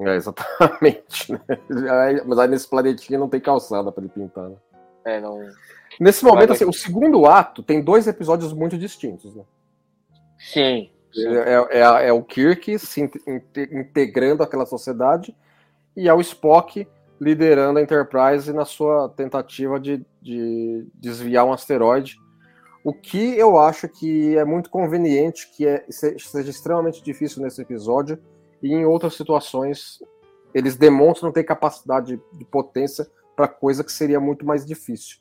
É, 0.00 0.14
exatamente. 0.16 1.32
Né? 1.32 2.22
Mas 2.24 2.38
aí 2.38 2.48
nesse 2.48 2.68
planetinha 2.68 3.18
não 3.18 3.28
tem 3.28 3.40
calçada 3.40 3.90
pra 3.90 4.02
ele 4.02 4.12
pintar, 4.12 4.48
né? 4.48 4.56
É, 5.04 5.20
não... 5.20 5.40
Nesse 6.00 6.24
momento, 6.24 6.50
Mas- 6.50 6.62
assim, 6.62 6.70
o 6.70 6.72
segundo 6.72 7.26
ato 7.26 7.62
tem 7.62 7.82
dois 7.82 8.06
episódios 8.06 8.52
muito 8.52 8.78
distintos, 8.78 9.34
né? 9.34 9.42
Sim. 10.38 10.90
sim. 11.12 11.26
É, 11.26 11.78
é- 11.80 12.08
é 12.08 12.12
o 12.12 12.22
Kirk 12.22 12.78
se 12.78 13.00
inte- 13.00 13.20
inte- 13.26 13.68
integrando 13.72 14.42
aquela 14.42 14.64
sociedade 14.66 15.34
e 15.96 16.08
é 16.08 16.14
o 16.14 16.20
Spock 16.20 16.86
liderando 17.20 17.78
a 17.80 17.82
Enterprise 17.82 18.52
na 18.52 18.64
sua 18.64 19.08
tentativa 19.08 19.80
de, 19.80 20.04
de 20.22 20.86
desviar 20.94 21.44
um 21.44 21.52
asteroide. 21.52 22.16
O 22.84 22.92
que 22.92 23.36
eu 23.36 23.58
acho 23.58 23.88
que 23.88 24.36
é 24.36 24.44
muito 24.44 24.70
conveniente, 24.70 25.50
que 25.56 25.66
é, 25.66 25.84
se- 25.90 26.18
seja 26.18 26.50
extremamente 26.50 27.02
difícil 27.02 27.42
nesse 27.42 27.60
episódio, 27.60 28.18
e 28.62 28.72
em 28.72 28.84
outras 28.84 29.14
situações 29.14 29.98
eles 30.54 30.76
demonstram 30.76 31.30
ter 31.30 31.44
capacidade 31.44 32.20
de 32.32 32.44
potência 32.44 33.06
para 33.36 33.46
coisa 33.46 33.84
que 33.84 33.92
seria 33.92 34.18
muito 34.18 34.44
mais 34.46 34.64
difícil. 34.64 35.18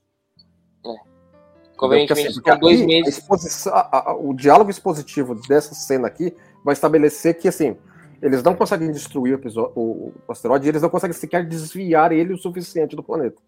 Convenientemente, 1.76 2.34
Porque, 2.34 2.50
assim, 2.50 2.60
dois 2.60 2.82
meses. 2.86 3.68
a- 3.68 4.10
a- 4.12 4.16
o 4.16 4.34
diálogo 4.34 4.72
expositivo 4.72 5.36
dessa 5.48 5.76
cena 5.76 6.08
aqui 6.08 6.36
vai 6.64 6.74
estabelecer 6.74 7.38
que 7.38 7.48
assim 7.48 7.78
eles 8.20 8.42
não 8.42 8.56
conseguem 8.56 8.92
destruir 8.92 9.34
o, 9.34 9.36
episo- 9.40 9.72
o- 9.76 10.12
o 10.28 10.32
asteroide 10.32 10.66
e 10.66 10.70
eles 10.70 10.82
não 10.82 10.90
conseguem 10.90 11.14
sequer 11.16 11.46
desviar 11.46 12.12
ele 12.12 12.34
o 12.34 12.38
suficiente 12.38 12.96
do 12.96 13.04
planeta 13.04 13.40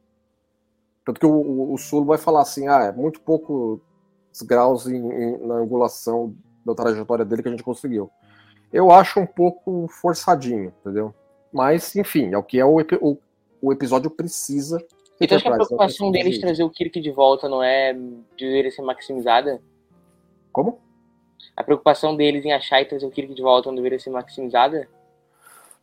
Tanto 1.03 1.19
que 1.19 1.25
o, 1.25 1.31
o, 1.31 1.73
o 1.73 1.77
Sulo 1.79 2.05
vai 2.05 2.19
falar 2.19 2.41
assim, 2.41 2.67
ah, 2.67 2.83
é 2.83 2.91
muito 2.91 3.19
pouco 3.21 3.81
graus 4.41 4.87
em, 4.87 4.95
em, 4.95 5.37
na 5.45 5.55
angulação 5.55 6.35
da 6.65 6.73
trajetória 6.73 7.25
dele 7.25 7.41
que 7.41 7.47
a 7.47 7.51
gente 7.51 7.63
conseguiu. 7.63 8.09
Eu 8.71 8.91
acho 8.91 9.19
um 9.19 9.25
pouco 9.25 9.87
forçadinho, 9.87 10.73
entendeu? 10.81 11.13
Mas, 11.51 11.95
enfim, 11.95 12.33
é 12.33 12.37
o 12.37 12.43
que 12.43 12.59
é 12.59 12.65
o, 12.65 12.77
o, 13.01 13.17
o 13.61 13.73
episódio 13.73 14.09
precisa. 14.09 14.77
Então 15.19 15.35
acho 15.35 15.43
que 15.43 15.51
a 15.51 15.55
preocupação 15.55 16.11
deles 16.11 16.35
de 16.35 16.41
trazer 16.41 16.63
o 16.63 16.69
Kirk 16.69 17.01
de 17.01 17.11
volta 17.11 17.49
não 17.49 17.61
é 17.61 17.93
de 17.93 18.45
ele 18.45 18.71
ser 18.71 18.83
maximizada? 18.83 19.61
Como? 20.51 20.79
A 21.55 21.63
preocupação 21.63 22.15
deles 22.15 22.45
em 22.45 22.53
achar 22.53 22.81
e 22.81 22.85
trazer 22.85 23.05
o 23.05 23.11
Kirk 23.11 23.33
de 23.33 23.41
volta 23.41 23.69
não 23.69 23.75
deveria 23.75 23.99
ser 23.99 24.11
maximizada? 24.11 24.87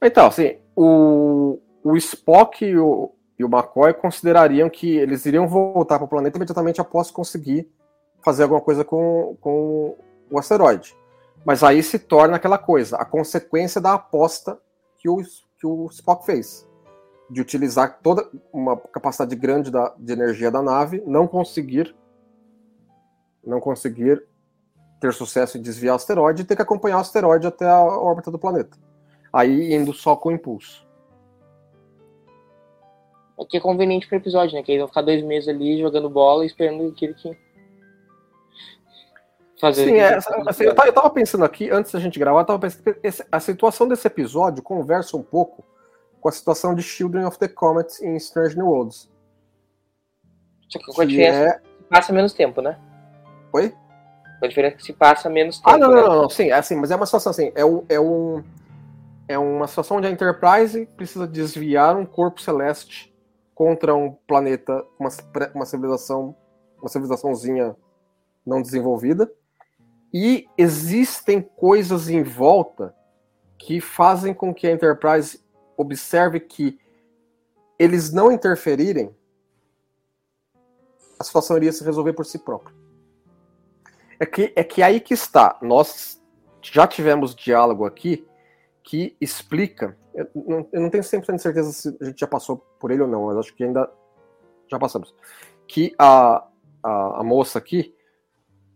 Então, 0.00 0.26
assim, 0.26 0.56
o, 0.74 1.59
o 1.82 1.96
Spock 1.96 2.64
e 2.64 2.78
o, 2.78 3.12
e 3.38 3.44
o 3.44 3.48
McCoy 3.48 3.92
considerariam 3.94 4.70
que 4.70 4.96
eles 4.96 5.26
iriam 5.26 5.46
voltar 5.48 5.98
para 5.98 6.04
o 6.04 6.09
planeta 6.09 6.38
imediatamente 6.38 6.80
após 6.80 7.11
conseguir 7.11 7.68
fazer 8.26 8.42
alguma 8.42 8.60
coisa 8.60 8.84
com, 8.84 9.36
com 9.40 9.96
o 10.28 10.36
asteroide. 10.36 10.96
Mas 11.44 11.62
aí 11.62 11.80
se 11.80 11.96
torna 11.96 12.34
aquela 12.34 12.58
coisa, 12.58 12.96
a 12.96 13.04
consequência 13.04 13.80
da 13.80 13.94
aposta 13.94 14.58
que 14.98 15.08
o, 15.08 15.18
que 15.58 15.64
o 15.64 15.86
Spock 15.86 16.26
fez. 16.26 16.68
De 17.30 17.40
utilizar 17.40 18.00
toda 18.02 18.28
uma 18.52 18.76
capacidade 18.76 19.36
grande 19.36 19.70
da, 19.70 19.94
de 19.96 20.12
energia 20.12 20.50
da 20.50 20.60
nave, 20.60 21.00
não 21.06 21.28
conseguir 21.28 21.94
não 23.44 23.60
conseguir 23.60 24.26
ter 25.00 25.12
sucesso 25.14 25.56
em 25.56 25.62
desviar 25.62 25.92
o 25.92 25.96
asteroide 25.96 26.42
e 26.42 26.44
ter 26.44 26.56
que 26.56 26.62
acompanhar 26.62 26.96
o 26.96 27.00
asteroide 27.00 27.46
até 27.46 27.64
a 27.64 27.80
órbita 27.80 28.28
do 28.28 28.40
planeta. 28.40 28.76
Aí 29.32 29.72
indo 29.72 29.92
só 29.92 30.16
com 30.16 30.32
impulso. 30.32 30.84
O 33.36 33.46
que 33.46 33.58
é 33.58 33.60
conveniente 33.60 34.08
para 34.08 34.16
o 34.16 34.18
episódio, 34.18 34.56
né? 34.56 34.64
Que 34.64 34.72
eles 34.72 34.80
vão 34.80 34.88
ficar 34.88 35.02
dois 35.02 35.22
meses 35.22 35.48
ali 35.48 35.78
jogando 35.78 36.10
bola 36.10 36.44
esperando 36.44 36.88
aquilo 36.88 37.14
que. 37.14 37.45
Fazer 39.61 39.87
Sim, 39.87 39.95
é, 39.95 40.16
assim, 40.47 40.64
eu, 40.64 40.75
tava 40.75 41.09
pensando 41.09 41.45
aqui, 41.45 41.71
antes 41.71 41.90
da 41.90 41.99
gente 41.99 42.19
gravar, 42.19 42.40
eu 42.40 42.45
tava 42.45 42.59
pensando 42.59 42.83
que 42.83 42.97
esse, 43.03 43.25
a 43.33 43.40
situação 43.40 43.88
desse 43.88 44.07
episódio 44.07 44.62
conversa 44.62 45.16
um 45.16 45.23
pouco 45.23 45.64
com 46.21 46.29
a 46.29 46.33
situação 46.33 46.75
de 46.75 46.83
Children 46.83 47.25
of 47.25 47.38
the 47.38 47.49
Comet 47.49 47.88
em 48.03 48.16
Strange 48.16 48.57
New 48.57 48.66
Worlds. 48.66 49.11
Só 50.69 50.79
que 50.79 50.92
com 50.92 51.01
a 51.01 51.05
diferença 51.07 51.38
é... 51.38 51.61
passa 51.88 52.12
menos 52.12 52.35
tempo, 52.35 52.61
né? 52.61 52.79
Oi? 53.53 53.75
Com 54.38 54.45
a 54.45 54.49
diferença 54.49 54.77
que 54.77 54.83
se 54.83 54.92
passa 54.92 55.31
menos 55.31 55.57
tempo. 55.57 55.71
Ah, 55.71 55.79
não, 55.79 55.90
né? 55.90 56.03
não, 56.03 56.23
não, 56.23 56.29
sim, 56.29 56.51
é 56.51 56.55
assim, 56.55 56.77
mas 56.77 56.90
é 56.90 56.97
uma 56.97 57.07
situação 57.07 57.31
assim, 57.31 57.51
é 57.55 57.64
um, 57.64 57.85
é 57.88 57.99
um 57.99 58.45
é 59.29 59.38
uma 59.38 59.66
situação 59.66 59.97
onde 59.97 60.07
a 60.07 60.11
Enterprise 60.11 60.87
precisa 60.97 61.27
desviar 61.27 61.97
um 61.97 62.07
corpo 62.07 62.40
celeste 62.40 63.12
contra 63.55 63.95
um 63.95 64.12
planeta, 64.12 64.85
uma, 64.99 65.09
uma 65.55 65.64
civilização, 65.64 66.37
uma 66.79 66.88
civilizaçãozinha 66.88 67.75
não 68.47 68.62
desenvolvida. 68.62 69.31
E 70.18 70.48
existem 70.57 71.42
coisas 71.42 72.09
em 72.09 72.22
volta 72.22 72.94
que 73.59 73.83
fazem 73.83 74.33
com 74.33 74.55
que 74.55 74.66
a 74.66 74.72
Enterprise 74.72 75.44
observe 75.76 76.40
que 76.40 76.79
eles 77.79 78.11
não 78.11 78.33
interferirem, 78.33 79.14
a 81.18 81.24
situação 81.24 81.59
iria 81.59 81.70
se 81.70 81.85
resolver 81.85 82.14
por 82.14 82.24
si 82.24 82.38
própria. 82.38 82.74
É 84.18 84.24
que, 84.24 84.55
é 84.57 84.64
que 84.64 84.83
aí 84.83 85.00
que 85.00 85.12
está. 85.12 85.59
Nós 85.61 86.18
já 86.62 86.87
tivemos 86.87 87.35
diálogo 87.35 87.85
aqui 87.85 88.26
que 88.83 89.14
explica 89.20 89.98
eu 90.14 90.26
não, 90.35 90.68
eu 90.72 90.81
não 90.81 90.88
tenho 90.88 91.05
100% 91.05 91.37
de 91.37 91.42
certeza 91.42 91.72
se 91.72 91.94
a 92.00 92.05
gente 92.07 92.18
já 92.18 92.26
passou 92.26 92.57
por 92.81 92.90
ele 92.90 93.02
ou 93.02 93.09
não, 93.09 93.26
mas 93.26 93.37
acho 93.37 93.55
que 93.55 93.62
ainda 93.62 93.90
já 94.66 94.79
passamos. 94.79 95.14
Que 95.68 95.94
a, 95.98 96.42
a, 96.83 97.20
a 97.20 97.22
moça 97.22 97.59
aqui 97.59 97.94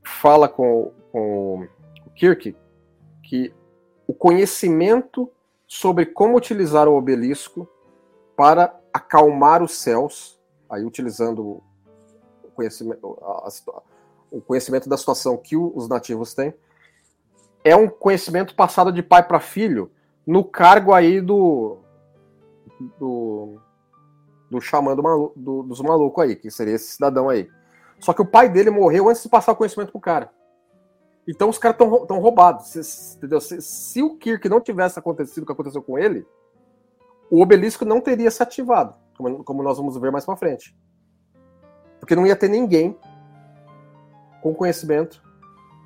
fala 0.05 0.47
com, 0.47 0.93
com 1.13 1.69
o 2.07 2.11
Kirk 2.15 2.57
que 3.23 3.55
o 4.07 4.15
conhecimento 4.15 5.31
sobre 5.67 6.07
como 6.07 6.37
utilizar 6.37 6.89
o 6.89 6.97
obelisco 6.97 7.69
para 8.37 8.77
acalmar 8.93 9.63
os 9.63 9.77
céus, 9.77 10.41
aí 10.69 10.85
utilizando 10.85 11.63
o 12.43 12.51
conhecimento, 12.55 13.19
a, 13.23 13.49
a, 13.49 13.83
o 14.31 14.41
conhecimento 14.41 14.89
da 14.89 14.97
situação 14.97 15.37
que 15.37 15.57
os 15.57 15.89
nativos 15.89 16.35
têm, 16.35 16.53
é 17.63 17.77
um 17.77 17.89
conhecimento 17.89 18.55
passado 18.55 18.91
de 18.91 19.03
pai 19.03 19.23
para 19.23 19.39
filho 19.39 19.91
no 20.27 20.45
cargo 20.45 20.93
aí 20.93 21.21
do. 21.21 21.79
do. 22.99 23.61
do 24.51 24.61
xamã 24.61 24.97
do 24.97 25.03
malu, 25.03 25.33
do, 25.37 25.63
dos 25.63 25.81
malucos 25.81 26.25
aí, 26.25 26.37
que 26.37 26.51
seria 26.51 26.75
esse 26.75 26.93
cidadão 26.93 27.29
aí. 27.29 27.49
Só 27.99 28.13
que 28.13 28.23
o 28.23 28.27
pai 28.27 28.49
dele 28.49 28.71
morreu 28.71 29.09
antes 29.09 29.23
de 29.23 29.29
passar 29.29 29.53
o 29.53 29.57
conhecimento 29.57 29.93
pro 29.93 30.01
cara. 30.01 30.33
Então 31.27 31.49
os 31.49 31.59
caras 31.59 31.79
estão 31.81 32.19
roubados. 32.19 32.69
Se, 32.69 33.17
entendeu? 33.17 33.41
Se, 33.41 33.61
se, 33.61 34.03
o 34.03 34.17
Kirk 34.17 34.49
não 34.49 34.61
tivesse 34.61 34.99
acontecido 34.99 35.43
o 35.43 35.47
que 35.47 35.53
aconteceu 35.53 35.83
com 35.83 35.99
ele, 35.99 36.27
o 37.31 37.41
obelisco 37.41 37.85
não 37.85 38.01
teria 38.01 38.31
se 38.31 38.43
ativado, 38.43 38.95
como, 39.17 39.45
como 39.45 39.63
nós 39.63 39.79
vamos 39.79 39.97
ver 39.97 40.11
mais 40.11 40.25
pra 40.25 40.37
frente. 40.37 40.77
Porque 42.01 42.17
não 42.17 42.27
ia 42.27 42.35
ter 42.35 42.49
ninguém 42.49 42.99
com 44.43 44.55
conhecimento 44.55 45.23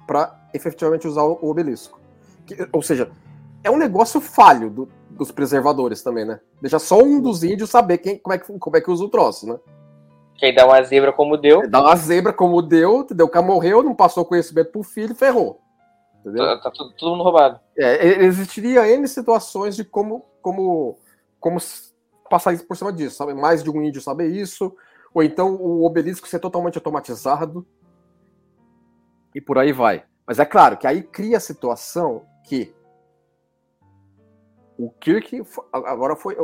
para 0.06 0.48
efetivamente 0.54 1.08
usar 1.08 1.24
o 1.24 1.50
obelisco. 1.50 2.00
Que, 2.46 2.68
ou 2.72 2.82
seja, 2.82 3.10
é 3.62 3.70
um 3.70 3.76
negócio 3.76 4.20
falho 4.20 4.70
do, 4.70 4.88
dos 5.10 5.32
preservadores 5.32 6.02
também, 6.02 6.24
né? 6.24 6.40
Deixa 6.60 6.78
só 6.78 7.02
um 7.02 7.20
dos 7.20 7.42
índios 7.42 7.70
saber 7.70 7.98
quem, 7.98 8.18
como, 8.18 8.34
é 8.34 8.38
que, 8.38 8.58
como 8.58 8.76
é 8.76 8.80
que 8.80 8.90
usa 8.90 9.04
o 9.04 9.08
troço, 9.08 9.46
né? 9.46 9.58
Que 10.36 10.46
aí 10.46 10.54
dá 10.54 10.66
uma 10.66 10.82
zebra 10.82 11.12
como 11.12 11.36
deu. 11.36 11.68
Dá 11.68 11.80
uma 11.80 11.96
zebra 11.96 12.32
como 12.32 12.60
deu, 12.60 13.00
entendeu? 13.00 13.26
O 13.26 13.30
cara 13.30 13.46
morreu, 13.46 13.82
não 13.82 13.94
passou 13.94 14.24
conhecimento 14.24 14.72
pro 14.72 14.82
filho, 14.82 15.14
ferrou. 15.14 15.60
Entendeu? 16.20 16.44
Tá, 16.44 16.58
tá 16.58 16.70
tudo, 16.70 16.92
todo 16.96 17.10
mundo 17.12 17.22
roubado. 17.22 17.60
É, 17.78 18.24
existiria 18.24 18.88
N 18.88 19.06
situações 19.06 19.76
de 19.76 19.84
como, 19.84 20.24
como, 20.40 20.98
como 21.38 21.58
passar 22.28 22.52
isso 22.52 22.66
por 22.66 22.76
cima 22.76 22.92
disso, 22.92 23.16
sabe? 23.16 23.34
Mais 23.34 23.62
de 23.62 23.70
um 23.70 23.82
índio 23.82 24.00
saber 24.00 24.28
isso, 24.28 24.74
ou 25.12 25.22
então 25.22 25.54
o 25.54 25.84
obelisco 25.84 26.26
ser 26.26 26.40
totalmente 26.40 26.76
automatizado, 26.78 27.66
e 29.34 29.40
por 29.40 29.58
aí 29.58 29.72
vai. 29.72 30.04
Mas 30.26 30.38
é 30.38 30.44
claro 30.44 30.76
que 30.76 30.86
aí 30.86 31.02
cria 31.02 31.36
a 31.36 31.40
situação 31.40 32.24
que 32.44 32.74
o 34.78 34.90
Kirk 34.90 35.42
agora 35.72 36.16
foi. 36.16 36.36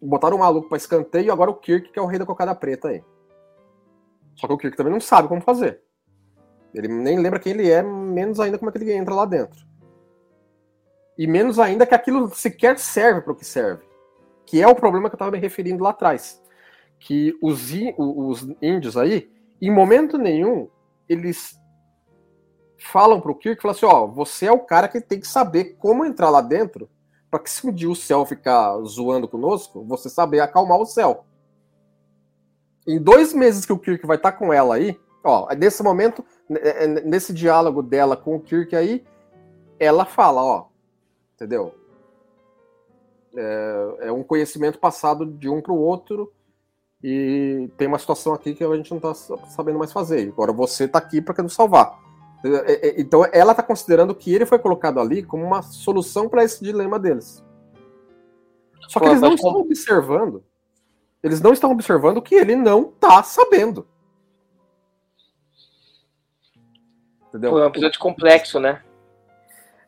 Botaram 0.00 0.36
um 0.36 0.40
maluco 0.40 0.68
para 0.68 0.78
escanteio 0.78 1.26
e 1.26 1.30
agora 1.30 1.50
o 1.50 1.54
Kirk 1.54 1.90
que 1.90 1.98
é 1.98 2.02
o 2.02 2.06
rei 2.06 2.18
da 2.18 2.26
cocada 2.26 2.54
preta 2.54 2.88
aí. 2.88 3.02
Só 4.36 4.46
que 4.46 4.52
o 4.52 4.58
Kirk 4.58 4.76
também 4.76 4.92
não 4.92 5.00
sabe 5.00 5.28
como 5.28 5.40
fazer. 5.40 5.80
Ele 6.74 6.88
nem 6.88 7.18
lembra 7.18 7.40
quem 7.40 7.52
ele 7.52 7.70
é, 7.70 7.82
menos 7.82 8.38
ainda 8.38 8.58
como 8.58 8.70
é 8.70 8.72
que 8.72 8.78
ele 8.78 8.92
entra 8.92 9.14
lá 9.14 9.24
dentro. 9.24 9.66
E 11.18 11.26
menos 11.26 11.58
ainda 11.58 11.86
que 11.86 11.94
aquilo 11.94 12.28
sequer 12.34 12.78
serve 12.78 13.22
para 13.22 13.32
o 13.32 13.36
que 13.36 13.44
serve. 13.44 13.82
Que 14.44 14.62
é 14.62 14.68
o 14.68 14.74
problema 14.74 15.08
que 15.08 15.14
eu 15.14 15.16
estava 15.16 15.30
me 15.30 15.38
referindo 15.38 15.82
lá 15.82 15.90
atrás. 15.90 16.42
Que 17.00 17.34
os, 17.42 17.72
os 17.96 18.46
índios 18.60 18.96
aí, 18.96 19.30
em 19.60 19.70
momento 19.70 20.18
nenhum, 20.18 20.68
eles 21.08 21.58
falam 22.78 23.20
para 23.20 23.32
o 23.32 23.34
Kirk, 23.34 23.60
falam 23.60 23.74
assim, 23.74 23.86
ó, 23.86 24.06
você 24.06 24.46
é 24.46 24.52
o 24.52 24.60
cara 24.60 24.88
que 24.88 25.00
tem 25.00 25.18
que 25.18 25.26
saber 25.26 25.76
como 25.78 26.04
entrar 26.04 26.28
lá 26.28 26.42
dentro 26.42 26.88
para 27.30 27.40
que 27.40 27.50
se 27.50 27.66
um 27.66 27.72
dia 27.72 27.90
o 27.90 27.96
céu 27.96 28.24
ficar 28.24 28.78
zoando 28.82 29.28
conosco, 29.28 29.84
você 29.84 30.08
saber 30.08 30.40
acalmar 30.40 30.78
o 30.78 30.86
céu. 30.86 31.25
Em 32.86 33.00
dois 33.00 33.32
meses 33.32 33.66
que 33.66 33.72
o 33.72 33.78
Kirk 33.78 34.06
vai 34.06 34.16
estar 34.16 34.32
tá 34.32 34.38
com 34.38 34.52
ela 34.52 34.76
aí, 34.76 34.98
ó, 35.24 35.52
nesse 35.54 35.82
momento, 35.82 36.24
é, 36.50 36.84
é, 36.84 36.86
nesse 36.86 37.32
diálogo 37.32 37.82
dela 37.82 38.16
com 38.16 38.36
o 38.36 38.40
Kirk 38.40 38.74
aí, 38.76 39.04
ela 39.78 40.04
fala, 40.04 40.42
ó, 40.42 40.66
entendeu? 41.34 41.74
É, 43.36 43.96
é 44.02 44.12
um 44.12 44.22
conhecimento 44.22 44.78
passado 44.78 45.26
de 45.26 45.48
um 45.48 45.60
para 45.60 45.72
o 45.72 45.78
outro 45.78 46.32
e 47.02 47.68
tem 47.76 47.86
uma 47.86 47.98
situação 47.98 48.32
aqui 48.32 48.54
que 48.54 48.64
a 48.64 48.76
gente 48.76 48.90
não 48.90 48.96
está 48.98 49.14
sabendo 49.48 49.78
mais 49.78 49.92
fazer. 49.92 50.28
Agora 50.28 50.52
você 50.52 50.84
está 50.84 50.98
aqui 50.98 51.20
para 51.20 51.42
nos 51.42 51.54
salvar. 51.54 51.98
É, 52.44 52.88
é, 52.88 53.00
então 53.00 53.24
ela 53.32 53.52
está 53.52 53.62
considerando 53.62 54.14
que 54.14 54.34
ele 54.34 54.46
foi 54.46 54.58
colocado 54.58 55.00
ali 55.00 55.22
como 55.22 55.44
uma 55.44 55.62
solução 55.62 56.28
para 56.28 56.44
esse 56.44 56.62
dilema 56.62 56.98
deles. 56.98 57.44
Só 58.88 59.00
que 59.00 59.06
Pô, 59.06 59.10
eles 59.10 59.20
não 59.20 59.34
estão 59.34 59.56
observando. 59.56 60.44
Eles 61.26 61.40
não 61.40 61.52
estão 61.52 61.72
observando 61.72 62.22
que 62.22 62.36
ele 62.36 62.54
não 62.54 62.82
está 62.82 63.20
sabendo. 63.20 63.84
Entendeu? 67.28 67.58
É 67.58 67.64
um 67.64 67.66
episódio 67.66 67.98
complexo, 67.98 68.60
né? 68.60 68.80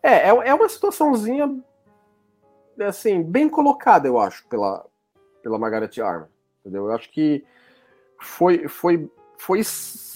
É, 0.03 0.29
é, 0.29 0.49
é 0.49 0.53
uma 0.53 0.69
situaçãozinha 0.69 1.63
assim, 2.81 3.23
bem 3.23 3.49
colocada, 3.49 4.09
eu 4.09 4.19
acho, 4.19 4.49
pela, 4.49 4.85
pela 5.41 5.61
Margaret 5.61 6.01
Arm. 6.01 6.25
Entendeu? 6.59 6.87
Eu 6.87 6.93
acho 6.93 7.09
que 7.09 7.45
foi, 8.21 8.67
foi, 8.67 9.09
foi 9.37 9.63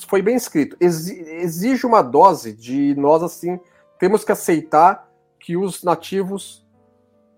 foi 0.08 0.20
bem 0.20 0.34
escrito. 0.34 0.76
Exige 0.80 1.86
uma 1.86 2.02
dose 2.02 2.52
de 2.52 2.96
nós, 2.96 3.22
assim, 3.22 3.60
temos 3.96 4.24
que 4.24 4.32
aceitar 4.32 5.08
que 5.38 5.56
os 5.56 5.84
nativos 5.84 6.66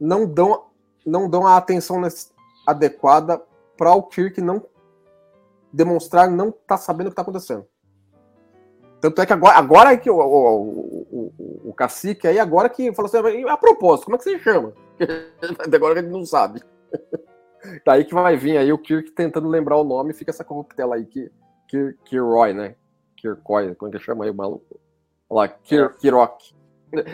não 0.00 0.26
dão, 0.26 0.68
não 1.04 1.28
dão 1.28 1.46
a 1.46 1.58
atenção 1.58 2.00
adequada 2.66 3.42
para 3.76 3.94
o 3.94 4.02
Kirk 4.02 4.40
não, 4.40 4.64
demonstrar 5.72 6.30
não 6.30 6.50
tá 6.50 6.76
sabendo 6.76 7.08
o 7.08 7.10
que 7.10 7.16
tá 7.16 7.22
acontecendo. 7.22 7.66
Tanto 9.00 9.20
é 9.20 9.26
que 9.26 9.32
agora, 9.32 9.58
agora 9.58 9.92
é 9.92 9.96
que 9.96 10.08
o, 10.08 10.16
o, 10.16 11.02
o, 11.12 11.68
o, 11.68 11.74
cacique 11.74 12.26
aí, 12.26 12.38
agora 12.38 12.70
que 12.70 12.92
falou 12.94 13.10
assim, 13.12 13.44
a 13.46 13.56
propósito, 13.56 14.06
como 14.06 14.16
é 14.16 14.18
que 14.18 14.24
você 14.24 14.38
chama? 14.38 14.72
agora 15.74 15.98
ele 15.98 16.08
não 16.08 16.24
sabe. 16.24 16.62
Daí 17.84 18.04
que 18.04 18.14
vai 18.14 18.36
vir 18.36 18.56
aí 18.56 18.72
o 18.72 18.78
Kirk 18.78 19.10
tentando 19.10 19.48
lembrar 19.48 19.76
o 19.76 19.84
nome, 19.84 20.14
fica 20.14 20.30
essa 20.30 20.44
corruptela 20.44 20.96
aí, 20.96 21.04
que, 21.04 21.30
Kir, 21.68 21.98
Kirroy, 22.04 22.52
né? 22.52 22.76
Kirkoy, 23.16 23.74
como 23.74 23.94
é 23.94 23.98
que 23.98 24.04
chama 24.04 24.24
aí 24.24 24.30
o 24.30 24.34
maluco? 24.34 24.80
Olha 25.28 25.48
lá, 25.48 25.48
Kir, 25.48 25.94
Kirok. 25.96 26.54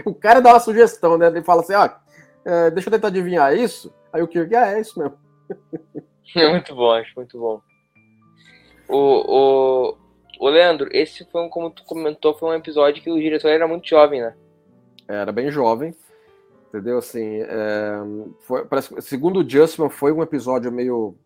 O 0.04 0.14
cara 0.14 0.40
dá 0.40 0.50
uma 0.50 0.60
sugestão, 0.60 1.16
né? 1.16 1.28
Ele 1.28 1.42
fala 1.42 1.62
assim, 1.62 1.74
ah, 1.74 1.98
é, 2.44 2.70
deixa 2.70 2.88
eu 2.88 2.92
tentar 2.92 3.08
adivinhar 3.08 3.56
isso. 3.56 3.92
Aí 4.12 4.22
o 4.22 4.28
Kirk, 4.28 4.54
ah, 4.54 4.72
é 4.72 4.80
isso 4.80 4.98
mesmo. 4.98 5.16
É 6.36 6.48
muito 6.48 6.74
bom, 6.74 6.92
acho 6.92 7.12
muito 7.16 7.38
bom. 7.38 7.60
O, 8.88 8.96
o, 8.98 9.96
o 10.40 10.48
Leandro, 10.48 10.88
esse 10.92 11.24
foi 11.24 11.42
um, 11.42 11.48
como 11.48 11.70
tu 11.70 11.84
comentou, 11.84 12.34
foi 12.34 12.50
um 12.50 12.54
episódio 12.54 13.02
que 13.02 13.10
o 13.10 13.18
diretor 13.18 13.48
era 13.48 13.68
muito 13.68 13.88
jovem, 13.88 14.20
né? 14.20 14.34
Era 15.06 15.32
bem 15.32 15.50
jovem. 15.50 15.94
Entendeu? 16.68 16.98
Assim, 16.98 17.40
é, 17.42 17.98
foi, 18.42 18.64
parece, 18.64 19.02
segundo 19.02 19.40
o 19.40 19.48
Justman, 19.48 19.90
foi 19.90 20.12
um 20.12 20.22
episódio 20.22 20.70
meio 20.70 21.16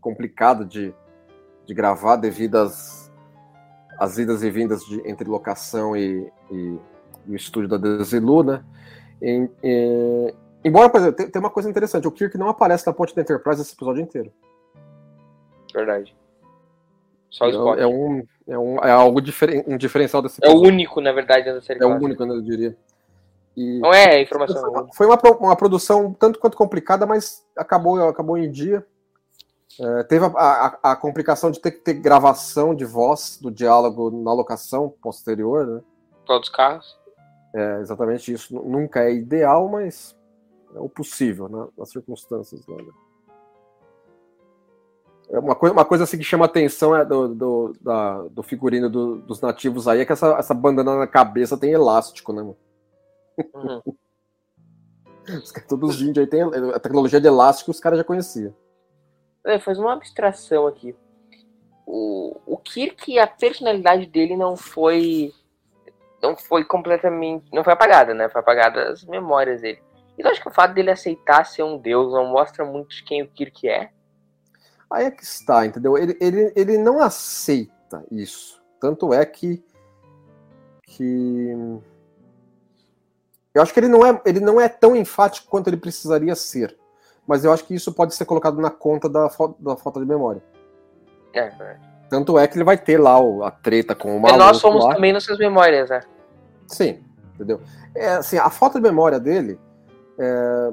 complicado 0.00 0.64
de, 0.64 0.94
de 1.66 1.74
gravar 1.74 2.16
devido 2.16 2.56
às, 2.56 3.12
às 3.98 4.16
idas 4.16 4.42
e 4.42 4.50
vindas 4.50 4.82
de, 4.86 5.06
entre 5.06 5.28
locação 5.28 5.94
e, 5.94 6.32
e, 6.50 6.78
e, 7.26 7.32
o 7.32 7.36
estúdio 7.36 7.68
da 7.68 7.76
Desilu, 7.76 8.42
né? 8.42 8.64
E, 9.20 9.50
e, 9.62 10.34
embora, 10.64 10.88
por 10.88 10.98
exemplo, 10.98 11.16
tem, 11.16 11.28
tem, 11.28 11.40
uma 11.40 11.50
coisa 11.50 11.68
interessante, 11.68 12.08
o 12.08 12.12
Kirk 12.12 12.38
não 12.38 12.48
aparece 12.48 12.86
na 12.86 12.92
ponte 12.94 13.14
da 13.14 13.20
Enterprise 13.20 13.60
esse 13.60 13.74
episódio 13.74 14.02
inteiro. 14.02 14.32
Verdade. 15.76 16.16
Só 17.28 17.48
então, 17.48 17.74
é, 17.74 17.86
um, 17.86 18.26
é, 18.48 18.58
um, 18.58 18.78
é 18.78 18.90
algo 18.90 19.20
diferen, 19.20 19.62
um 19.66 19.76
diferencial 19.76 20.22
desse. 20.22 20.40
É 20.42 20.48
o 20.48 20.58
único, 20.58 21.02
na 21.02 21.12
verdade, 21.12 21.52
da 21.52 21.60
série. 21.60 21.82
É 21.82 21.86
o 21.86 21.96
único, 21.96 22.22
eu 22.22 22.40
diria. 22.40 22.74
E 23.54 23.78
não 23.78 23.92
é 23.92 24.22
informação. 24.22 24.88
Foi 24.94 25.06
uma, 25.06 25.18
uma 25.38 25.54
produção 25.56 26.14
tanto 26.14 26.38
quanto 26.38 26.56
complicada, 26.56 27.04
mas 27.04 27.44
acabou, 27.54 28.08
acabou 28.08 28.38
em 28.38 28.50
dia. 28.50 28.86
É, 29.78 30.02
teve 30.04 30.24
a, 30.24 30.30
a, 30.30 30.92
a, 30.92 30.96
complicação 30.96 31.50
de 31.50 31.60
ter 31.60 31.72
que 31.72 31.80
ter 31.80 31.94
gravação 31.94 32.74
de 32.74 32.86
voz 32.86 33.38
do 33.38 33.50
diálogo 33.50 34.10
na 34.10 34.32
locação 34.32 34.94
posterior, 35.02 35.66
né? 35.66 35.82
Todos 36.24 36.48
os 36.48 36.54
carros. 36.54 36.98
É, 37.54 37.80
exatamente 37.80 38.32
isso. 38.32 38.54
Nunca 38.54 39.04
é 39.04 39.12
ideal, 39.12 39.68
mas 39.68 40.16
é 40.74 40.78
o 40.80 40.88
possível, 40.88 41.50
né? 41.50 41.68
Nas 41.76 41.90
circunstâncias. 41.90 42.66
Né? 42.66 42.76
É 45.28 45.38
uma, 45.38 45.54
coisa, 45.54 45.72
uma 45.72 45.84
coisa 45.84 46.04
assim 46.04 46.18
que 46.18 46.24
chama 46.24 46.44
atenção 46.44 46.94
é 46.94 47.04
do, 47.04 47.28
do, 47.28 47.76
da, 47.80 48.22
do 48.30 48.42
figurino 48.42 48.88
do, 48.88 49.16
dos 49.16 49.40
nativos 49.40 49.88
aí 49.88 50.00
é 50.00 50.04
que 50.04 50.12
essa, 50.12 50.36
essa 50.38 50.54
bandana 50.54 50.96
na 50.96 51.06
cabeça 51.06 51.58
tem 51.58 51.72
elástico, 51.72 52.32
né, 52.32 52.42
mano? 52.42 52.56
Uhum. 53.54 53.82
Todos 55.68 55.96
os 55.96 56.02
índios 56.02 56.18
aí 56.18 56.26
tem 56.26 56.42
a 56.42 56.78
tecnologia 56.78 57.20
de 57.20 57.26
elástico, 57.26 57.72
os 57.72 57.80
caras 57.80 57.98
já 57.98 58.04
conheciam. 58.04 58.54
É, 59.44 59.58
faz 59.58 59.78
uma 59.78 59.92
abstração 59.92 60.66
aqui. 60.66 60.94
O, 61.86 62.36
o 62.46 62.56
Kirk, 62.56 63.18
a 63.18 63.26
personalidade 63.26 64.06
dele 64.06 64.36
não 64.36 64.56
foi. 64.56 65.32
Não 66.20 66.36
foi 66.36 66.64
completamente. 66.64 67.46
Não 67.52 67.62
foi 67.62 67.72
apagada, 67.72 68.12
né? 68.12 68.28
Foi 68.28 68.40
apagada 68.40 68.90
as 68.90 69.04
memórias 69.04 69.60
dele. 69.60 69.80
E 70.18 70.22
eu 70.22 70.30
acho 70.30 70.40
que 70.40 70.48
o 70.48 70.52
fato 70.52 70.74
dele 70.74 70.90
aceitar 70.90 71.44
ser 71.44 71.62
um 71.62 71.78
deus 71.78 72.12
não 72.12 72.26
mostra 72.26 72.64
muito 72.64 72.88
de 72.88 73.04
quem 73.04 73.22
o 73.22 73.28
Kirk 73.28 73.68
é. 73.68 73.90
Aí 74.90 75.06
é 75.06 75.10
que 75.10 75.24
está, 75.24 75.66
entendeu? 75.66 75.98
Ele, 75.98 76.16
ele, 76.20 76.52
ele 76.54 76.78
não 76.78 77.00
aceita 77.00 78.04
isso. 78.10 78.62
Tanto 78.80 79.12
é 79.12 79.24
que. 79.24 79.62
que 80.82 81.80
eu 83.54 83.62
acho 83.62 83.72
que 83.72 83.80
ele 83.80 83.88
não 83.88 84.06
é, 84.06 84.20
ele 84.24 84.40
não 84.40 84.60
é 84.60 84.68
tão 84.68 84.94
enfático 84.94 85.48
quanto 85.48 85.68
ele 85.68 85.76
precisaria 85.76 86.34
ser. 86.34 86.76
Mas 87.26 87.44
eu 87.44 87.52
acho 87.52 87.64
que 87.64 87.74
isso 87.74 87.92
pode 87.92 88.14
ser 88.14 88.24
colocado 88.24 88.60
na 88.60 88.70
conta 88.70 89.08
da, 89.08 89.28
da 89.58 89.76
falta 89.76 89.98
de 89.98 90.06
memória. 90.06 90.42
É, 91.32 91.40
é. 91.40 91.76
Tanto 92.08 92.38
é 92.38 92.46
que 92.46 92.56
ele 92.56 92.64
vai 92.64 92.78
ter 92.78 92.98
lá 92.98 93.16
a 93.44 93.50
treta 93.50 93.94
com 93.94 94.16
o 94.16 94.20
maluco. 94.20 94.40
E 94.40 94.46
nós 94.46 94.58
somos 94.58 94.84
lá. 94.84 94.94
também 94.94 95.12
nossas 95.12 95.38
memórias, 95.38 95.90
né? 95.90 96.02
Sim, 96.68 97.02
entendeu? 97.34 97.60
É, 97.94 98.10
assim, 98.10 98.38
a 98.38 98.48
falta 98.48 98.78
de 98.78 98.82
memória 98.82 99.18
dele 99.18 99.58
é, 100.18 100.72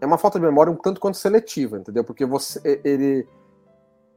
é 0.00 0.06
uma 0.06 0.18
falta 0.18 0.38
de 0.38 0.44
memória 0.44 0.72
um 0.72 0.76
tanto 0.76 1.00
quanto 1.00 1.16
seletiva, 1.16 1.78
entendeu? 1.78 2.04
Porque 2.04 2.24
você, 2.24 2.80
ele, 2.84 3.26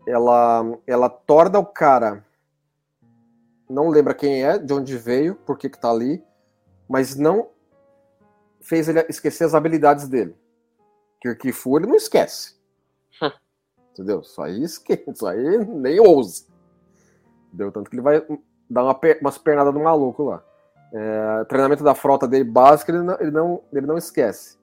ela, 0.07 0.63
ela 0.85 1.09
torna 1.09 1.59
o 1.59 1.65
cara 1.65 2.25
não 3.69 3.87
lembra 3.87 4.15
quem 4.15 4.43
é, 4.43 4.57
de 4.57 4.73
onde 4.73 4.97
veio, 4.97 5.35
por 5.35 5.57
que 5.57 5.69
que 5.69 5.79
tá 5.79 5.91
ali, 5.91 6.23
mas 6.89 7.15
não 7.15 7.49
fez 8.59 8.89
ele 8.89 9.05
esquecer 9.07 9.43
as 9.43 9.53
habilidades 9.53 10.07
dele. 10.07 10.35
Que 11.39 11.51
for, 11.51 11.79
ele 11.79 11.89
não 11.89 11.95
esquece. 11.95 12.57
Entendeu? 13.91 14.21
Isso 14.21 14.41
aí 14.41 14.63
esquece, 14.63 15.03
isso 15.11 15.27
aí 15.27 15.65
nem 15.65 15.99
ousa. 15.99 16.45
Deu 17.53 17.71
tanto 17.71 17.89
que 17.89 17.95
ele 17.95 18.01
vai 18.01 18.25
dar 18.69 18.83
uma, 18.83 18.99
umas 19.21 19.37
pernadas 19.37 19.73
no 19.73 19.83
maluco 19.83 20.23
lá. 20.23 20.43
É, 20.91 21.43
treinamento 21.45 21.83
da 21.83 21.93
frota 21.93 22.27
dele 22.27 22.45
básico, 22.45 22.89
ele 22.89 23.03
não, 23.03 23.17
ele, 23.19 23.31
não, 23.31 23.63
ele 23.71 23.85
não 23.85 23.97
esquece. 23.97 24.57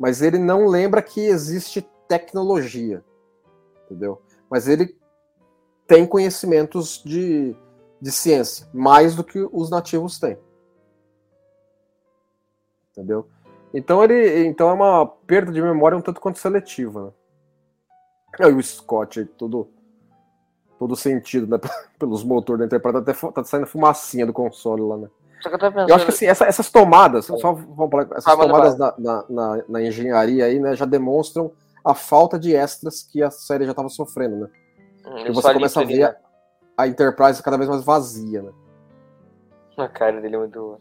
Mas 0.00 0.22
ele 0.22 0.38
não 0.38 0.66
lembra 0.66 1.02
que 1.02 1.20
existe 1.20 1.86
tecnologia. 2.08 3.04
Entendeu? 3.84 4.22
Mas 4.48 4.66
ele 4.66 4.98
tem 5.86 6.06
conhecimentos 6.06 7.02
de, 7.04 7.54
de 8.00 8.10
ciência, 8.10 8.66
mais 8.72 9.14
do 9.14 9.22
que 9.22 9.46
os 9.52 9.68
nativos 9.68 10.18
têm. 10.18 10.38
Entendeu? 12.92 13.28
Então 13.74 14.02
ele, 14.02 14.46
então 14.46 14.70
é 14.70 14.72
uma 14.72 15.06
perda 15.06 15.52
de 15.52 15.60
memória 15.60 15.98
um 15.98 16.00
tanto 16.00 16.18
quanto 16.18 16.38
seletiva. 16.38 17.14
Né? 18.38 18.46
Aí 18.46 18.54
o 18.54 18.62
Scott, 18.62 19.26
todo, 19.36 19.68
todo 20.78 20.96
sentido, 20.96 21.46
né? 21.46 21.58
Pelos 21.98 22.24
motores 22.24 22.60
da 22.60 22.64
Enterprise, 22.64 22.96
até 22.96 23.12
tá 23.12 23.44
saindo 23.44 23.66
fumacinha 23.66 24.24
do 24.24 24.32
console 24.32 24.80
lá, 24.80 24.96
né? 24.96 25.10
Eu, 25.44 25.58
pensando... 25.58 25.88
eu, 25.88 25.94
acho 25.94 26.04
que 26.04 26.10
assim, 26.10 26.26
essa, 26.26 26.44
essas 26.44 26.70
tomadas, 26.70 27.26
só 27.26 27.52
vamos 27.52 27.90
falar, 27.90 28.08
essas 28.16 28.36
tomadas 28.36 28.78
na, 28.78 28.94
na, 28.98 29.24
na, 29.28 29.64
na, 29.68 29.82
engenharia 29.82 30.44
aí, 30.44 30.58
né, 30.58 30.74
já 30.74 30.84
demonstram 30.84 31.52
a 31.84 31.94
falta 31.94 32.38
de 32.38 32.54
extras 32.54 33.02
que 33.02 33.22
a 33.22 33.30
série 33.30 33.64
já 33.64 33.70
estava 33.70 33.88
sofrendo, 33.88 34.36
né? 34.36 34.48
Hum, 35.06 35.26
e 35.26 35.32
você 35.32 35.52
começa 35.52 35.80
a 35.80 35.84
ver 35.84 36.02
a, 36.04 36.16
a 36.76 36.88
Enterprise 36.88 37.42
cada 37.42 37.56
vez 37.56 37.68
mais 37.68 37.84
vazia, 37.84 38.42
né? 38.42 38.52
A 39.76 39.88
cara 39.88 40.20
dele 40.20 40.36
é 40.36 40.38
muito 40.38 40.78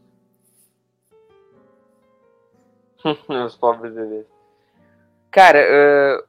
Os 3.45 3.55
pobres 3.57 3.93
bebês. 3.93 4.25
Cara, 5.31 5.59
uh, 5.59 6.27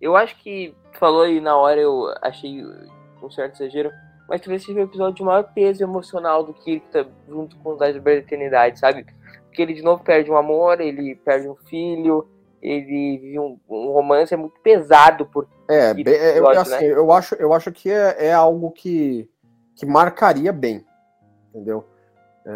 eu 0.00 0.14
acho 0.14 0.36
que 0.38 0.74
falou 0.92 1.22
aí 1.22 1.40
na 1.40 1.56
hora, 1.56 1.80
eu 1.80 2.14
achei 2.20 2.64
um 3.22 3.30
certo 3.30 3.62
exagero, 3.62 3.90
mas 4.32 4.40
talvez 4.40 4.64
seja 4.64 4.80
o 4.80 4.84
episódio 4.84 5.16
de 5.16 5.22
maior 5.22 5.42
peso 5.52 5.82
emocional 5.82 6.42
do 6.42 6.54
Kirk 6.54 6.86
tá 6.90 7.04
junto 7.28 7.54
com 7.58 7.72
os 7.74 7.78
da 7.78 7.90
Eternidade, 7.90 8.78
sabe? 8.78 9.04
Porque 9.44 9.60
ele 9.60 9.74
de 9.74 9.82
novo 9.82 10.02
perde 10.02 10.30
um 10.30 10.38
amor, 10.38 10.80
ele 10.80 11.16
perde 11.16 11.46
um 11.46 11.54
filho, 11.54 12.26
ele 12.62 13.18
vive 13.18 13.38
um, 13.38 13.60
um 13.68 13.92
romance 13.92 14.32
é 14.32 14.36
muito 14.38 14.58
pesado 14.60 15.26
por. 15.26 15.46
É, 15.68 15.88
é, 15.88 15.90
episódio, 15.90 16.34
eu, 16.34 16.48
assim, 16.48 16.70
né? 16.70 16.86
eu, 16.86 17.12
acho, 17.12 17.34
eu 17.34 17.52
acho 17.52 17.70
que 17.70 17.90
é, 17.90 18.28
é 18.28 18.32
algo 18.32 18.70
que, 18.70 19.28
que 19.76 19.84
marcaria 19.84 20.50
bem, 20.50 20.82
entendeu? 21.50 21.84
É, 22.46 22.52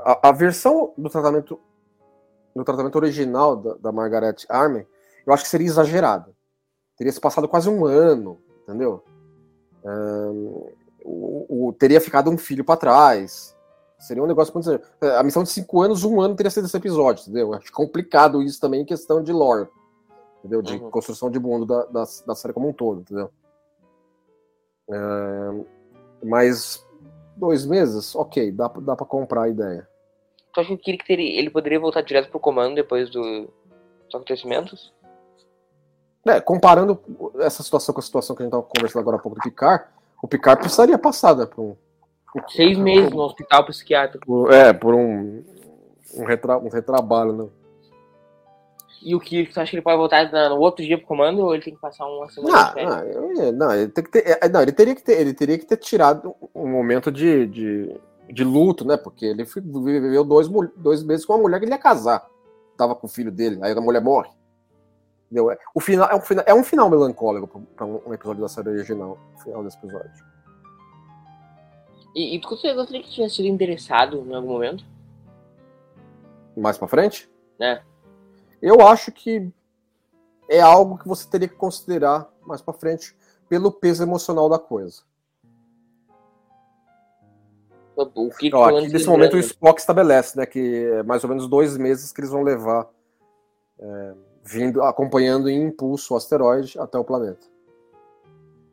a, 0.00 0.30
a 0.30 0.32
versão 0.32 0.94
do 0.98 1.08
tratamento 1.08 1.60
no 2.56 2.64
tratamento 2.64 2.96
original 2.96 3.54
da, 3.54 3.74
da 3.74 3.92
Margaret 3.92 4.34
Armen, 4.48 4.84
eu 5.24 5.32
acho 5.32 5.44
que 5.44 5.48
seria 5.48 5.68
exagerado. 5.68 6.34
Teria 6.98 7.12
se 7.12 7.20
passado 7.20 7.46
quase 7.46 7.68
um 7.68 7.84
ano, 7.84 8.36
entendeu? 8.64 9.04
Um, 9.84 10.72
o, 11.04 11.68
o, 11.68 11.72
teria 11.74 12.00
ficado 12.00 12.30
um 12.30 12.38
filho 12.38 12.64
para 12.64 12.78
trás. 12.78 13.54
Seria 13.98 14.22
um 14.22 14.26
negócio 14.26 14.52
muito 14.52 14.82
A 15.16 15.22
missão 15.22 15.42
de 15.42 15.50
cinco 15.50 15.80
anos, 15.80 16.02
um 16.02 16.20
ano 16.20 16.34
teria 16.34 16.50
sido 16.50 16.66
esse 16.66 16.76
episódio, 16.76 17.22
entendeu? 17.22 17.54
Acho 17.54 17.70
complicado 17.72 18.42
isso 18.42 18.60
também 18.60 18.80
em 18.80 18.84
questão 18.84 19.22
de 19.22 19.32
lore, 19.32 19.68
entendeu? 20.38 20.62
De 20.62 20.76
uhum. 20.76 20.90
construção 20.90 21.30
de 21.30 21.38
mundo 21.38 21.66
da, 21.66 21.84
da, 21.84 22.04
da, 22.26 22.34
série 22.34 22.54
como 22.54 22.68
um 22.68 22.72
todo, 22.72 23.02
entendeu? 23.02 23.30
Um, 24.88 25.64
mas 26.22 26.84
dois 27.36 27.64
meses, 27.66 28.14
ok, 28.14 28.50
dá, 28.50 28.68
dá 28.68 28.96
para 28.96 29.06
comprar 29.06 29.42
a 29.42 29.48
ideia. 29.48 29.88
Tu 30.52 30.60
acha 30.60 30.76
que 30.76 30.98
teria, 30.98 31.38
ele 31.38 31.50
poderia 31.50 31.80
voltar 31.80 32.02
direto 32.02 32.30
pro 32.30 32.40
comando 32.40 32.74
depois 32.74 33.10
do, 33.10 33.20
dos 33.22 34.14
acontecimentos? 34.14 34.92
É, 36.26 36.40
comparando 36.40 36.98
essa 37.40 37.62
situação 37.62 37.94
com 37.94 38.00
a 38.00 38.02
situação 38.02 38.34
que 38.34 38.42
a 38.42 38.46
gente 38.46 38.54
estava 38.54 38.62
conversando 38.62 39.02
agora 39.02 39.16
há 39.16 39.20
pouco 39.20 39.38
do 39.38 39.42
Picard, 39.42 39.84
o 40.24 40.26
Picard 40.26 40.58
precisaria 40.62 40.96
passar 40.96 41.36
né, 41.36 41.44
por 41.44 41.62
um. 41.62 41.76
Seis 42.48 42.78
meses 42.78 43.10
no 43.10 43.20
hospital 43.20 43.62
psiquiátrico. 43.66 44.50
É, 44.50 44.72
por 44.72 44.94
um, 44.94 45.44
um, 46.16 46.24
retra, 46.24 46.56
um 46.56 46.70
retrabalho, 46.70 47.32
né? 47.34 47.46
E 49.02 49.14
o 49.14 49.20
Kirk, 49.20 49.52
tu 49.52 49.60
acha 49.60 49.70
que 49.70 49.76
ele 49.76 49.82
pode 49.82 49.98
voltar 49.98 50.32
no 50.48 50.56
outro 50.56 50.82
dia 50.82 50.96
pro 50.96 51.06
comando 51.06 51.40
ou 51.42 51.54
ele 51.54 51.62
tem 51.62 51.74
que 51.74 51.80
passar 51.80 52.06
uma 52.06 52.26
semana 52.30 52.72
Não, 52.74 52.84
não, 52.88 52.98
eu- 53.04 53.52
não, 53.52 53.72
ele 53.74 53.88
tem 53.88 54.02
que 54.02 54.10
ter, 54.10 54.38
é, 54.42 54.48
não, 54.48 54.62
ele 54.62 54.72
teria 54.72 54.94
que 54.94 55.02
ter, 55.02 55.20
ele 55.20 55.34
teria 55.34 55.58
que 55.58 55.66
ter 55.66 55.76
tirado 55.76 56.34
um 56.54 56.66
momento 56.66 57.12
de, 57.12 57.46
de, 57.46 58.00
de 58.32 58.44
luto, 58.44 58.82
né? 58.86 58.96
Porque 58.96 59.26
ele 59.26 59.44
viveu 59.44 60.24
dois, 60.24 60.48
dois 60.74 61.02
meses 61.04 61.26
com 61.26 61.34
uma 61.34 61.42
mulher 61.42 61.58
que 61.58 61.66
ele 61.66 61.72
ia 61.72 61.78
casar. 61.78 62.26
Tava 62.78 62.94
com 62.94 63.06
o 63.06 63.10
filho 63.10 63.30
dele, 63.30 63.58
aí 63.60 63.72
a 63.72 63.80
mulher 63.80 64.00
morre. 64.00 64.30
Entendeu? 65.34 65.50
É- 65.50 65.58
O 65.74 65.80
final, 65.80 66.08
é, 66.08 66.14
um 66.14 66.20
final, 66.20 66.44
é 66.46 66.54
um 66.54 66.62
final 66.62 66.88
melancólico 66.88 67.60
para 67.74 67.84
um, 67.84 68.14
episódio 68.14 68.40
da 68.40 68.48
série 68.48 68.68
original, 68.68 69.18
o 69.34 69.38
final 69.40 69.64
desse 69.64 69.76
episódio. 69.78 70.24
E, 72.14 72.36
e 72.36 72.40
tu 72.40 72.48
gostaria 72.48 73.02
que 73.02 73.10
tinha 73.10 73.28
sido 73.28 73.48
interessado 73.48 74.18
em 74.18 74.32
algum 74.32 74.52
momento? 74.52 74.84
Mais 76.56 76.78
pra 76.78 76.86
frente? 76.86 77.28
Né? 77.58 77.82
Eu 78.62 78.80
acho 78.86 79.10
que 79.10 79.52
é 80.48 80.60
algo 80.60 80.98
que 80.98 81.08
você 81.08 81.28
teria 81.28 81.48
que 81.48 81.56
considerar 81.56 82.30
mais 82.46 82.62
pra 82.62 82.72
frente 82.72 83.16
pelo 83.48 83.72
peso 83.72 84.04
emocional 84.04 84.48
da 84.48 84.58
coisa. 84.58 85.02
O 87.96 88.30
Kirk 88.30 88.54
Ó, 88.54 88.76
aqui, 88.76 88.88
nesse 88.88 89.06
momento 89.06 89.34
o. 89.34 89.38
Spock 89.40 89.80
estabelece, 89.80 90.36
né, 90.36 90.46
que 90.46 90.84
é 90.84 91.02
mais 91.02 91.24
ou 91.24 91.30
menos 91.30 91.48
dois 91.48 91.76
meses 91.76 92.12
que 92.12 92.20
eles 92.20 92.30
vão 92.30 92.42
levar 92.42 92.88
é, 93.78 94.14
vindo, 94.44 94.82
acompanhando 94.82 95.48
em 95.48 95.64
impulso 95.64 96.12
o 96.12 96.16
asteroide 96.16 96.78
até 96.78 96.98
o 96.98 97.04
planeta. 97.04 97.46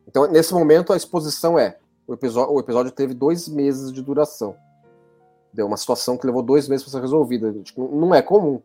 Então, 0.06 0.26
nesse 0.30 0.52
momento, 0.52 0.92
a 0.92 0.96
exposição 0.96 1.58
é 1.58 1.78
o 2.06 2.12
episódio, 2.12 2.52
o 2.52 2.60
episódio 2.60 2.92
teve 2.92 3.14
dois 3.14 3.48
meses 3.48 3.92
de 3.92 4.02
duração. 4.02 4.54
Deu 5.52 5.66
uma 5.66 5.76
situação 5.76 6.18
que 6.18 6.26
levou 6.26 6.42
dois 6.42 6.68
meses 6.68 6.84
para 6.84 6.92
ser 6.92 7.00
resolvida. 7.00 7.52
Tipo, 7.62 7.88
não 7.88 8.14
é 8.14 8.20
comum. 8.20 8.60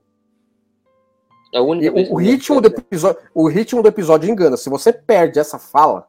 É 1.53 1.61
o, 1.61 1.69
o 2.13 2.17
ritmo 2.17 2.59
do 2.59 2.67
episódio, 2.67 3.21
o 3.33 3.47
ritmo 3.47 3.81
do 3.81 3.87
episódio 3.87 4.29
engana. 4.29 4.57
Se 4.57 4.69
você 4.69 4.91
perde 4.91 5.39
essa 5.39 5.57
fala 5.57 6.05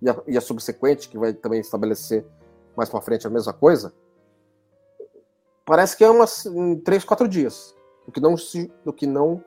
e 0.00 0.08
a, 0.08 0.16
e 0.26 0.38
a 0.38 0.40
subsequente, 0.40 1.08
que 1.08 1.18
vai 1.18 1.34
também 1.34 1.60
estabelecer 1.60 2.24
mais 2.74 2.88
pra 2.88 3.00
frente 3.00 3.26
a 3.26 3.30
mesma 3.30 3.52
coisa, 3.52 3.92
parece 5.66 5.96
que 5.96 6.04
é 6.04 6.10
umas 6.10 6.46
em 6.46 6.78
três, 6.80 7.04
quatro 7.04 7.28
dias. 7.28 7.74
O 8.06 8.12
que 8.12 8.20
não 8.20 8.36
se, 8.36 8.72
o 8.84 8.92
que 8.92 9.06
não, 9.06 9.42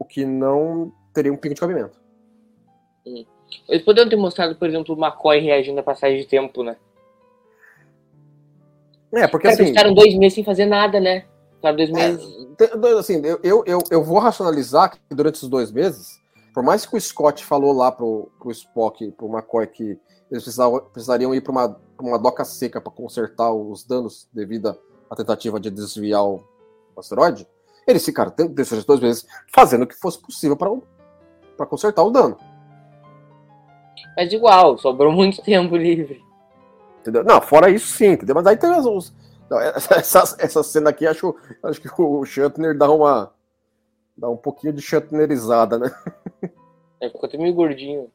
o 0.00 0.04
que 0.04 0.24
não 0.24 0.90
teria 1.12 1.30
um 1.32 1.36
pico 1.36 1.54
de 1.54 1.60
cabimento. 1.60 2.00
Eles 3.68 3.84
poderiam 3.84 4.08
ter 4.08 4.16
mostrado, 4.16 4.56
por 4.56 4.66
exemplo, 4.66 4.94
o 4.94 4.98
McCoy 4.98 5.38
reagindo 5.40 5.78
à 5.78 5.82
passagem 5.82 6.18
de 6.18 6.26
tempo, 6.26 6.62
né? 6.62 6.76
É, 9.12 9.26
porque 9.26 9.48
Cara, 9.48 9.56
eles 9.56 9.60
assim, 9.60 9.66
ficaram 9.68 9.92
dois 9.94 10.14
meses 10.16 10.34
sem 10.34 10.44
fazer 10.44 10.64
nada, 10.64 10.98
né? 10.98 11.26
Ficaram 11.56 11.76
dois 11.76 11.90
É, 11.90 11.92
meses. 11.92 12.24
tem- 12.56 12.98
assim, 12.98 13.22
eu, 13.42 13.62
eu, 13.66 13.82
eu, 13.90 14.02
vou 14.02 14.18
racionalizar 14.18 14.92
que 14.92 15.14
durante 15.14 15.34
esses 15.34 15.48
dois 15.48 15.70
meses, 15.70 16.18
por 16.54 16.62
mais 16.62 16.86
que 16.86 16.96
o 16.96 17.00
Scott 17.00 17.44
falou 17.44 17.72
lá 17.72 17.92
pro, 17.92 18.30
pro 18.38 18.50
Spock, 18.52 19.10
pro 19.12 19.28
McCoy, 19.28 19.66
que 19.66 19.98
eles 20.30 20.44
precisariam 20.92 21.34
ir 21.34 21.40
para 21.42 21.52
uma, 21.52 21.68
pra 21.68 22.06
uma 22.06 22.18
doca 22.18 22.44
seca 22.44 22.80
para 22.80 22.92
consertar 22.92 23.52
os 23.52 23.84
danos 23.84 24.28
devido 24.32 24.78
à 25.10 25.16
tentativa 25.16 25.58
de 25.60 25.70
desviar 25.70 26.24
o 26.24 26.42
asteroide, 26.96 27.46
eles 27.90 28.04
ficaram 28.04 28.32
desses 28.50 28.84
dois 28.84 29.00
meses 29.00 29.26
fazendo 29.52 29.82
o 29.82 29.86
que 29.86 29.94
fosse 29.94 30.20
possível 30.20 30.56
para 30.56 31.66
consertar 31.66 32.02
o 32.02 32.10
dano. 32.10 32.36
Mas 34.16 34.32
igual, 34.32 34.78
sobrou 34.78 35.12
muito 35.12 35.40
tempo 35.44 35.76
livre. 35.76 36.22
Entendeu? 37.00 37.24
Não, 37.24 37.40
fora 37.40 37.70
isso 37.70 37.86
sim, 37.88 38.08
entendeu? 38.12 38.34
Mas 38.34 38.46
aí 38.46 38.56
tem 38.56 38.70
os. 38.70 38.86
os- 38.86 39.12
não, 39.48 39.58
essa, 39.60 40.36
essa 40.38 40.62
cena 40.62 40.90
aqui, 40.90 41.06
acho, 41.06 41.34
acho 41.62 41.80
que 41.80 41.88
o 42.00 42.24
Shatner 42.24 42.76
dá 42.76 42.90
uma. 42.90 43.32
dá 44.16 44.28
um 44.28 44.36
pouquinho 44.36 44.72
de 44.72 44.80
Shatnerizada, 44.82 45.78
né? 45.78 45.90
É, 47.00 47.08
ficou 47.08 47.26
até 47.26 47.36
meio 47.38 47.54
gordinho. 47.54 48.10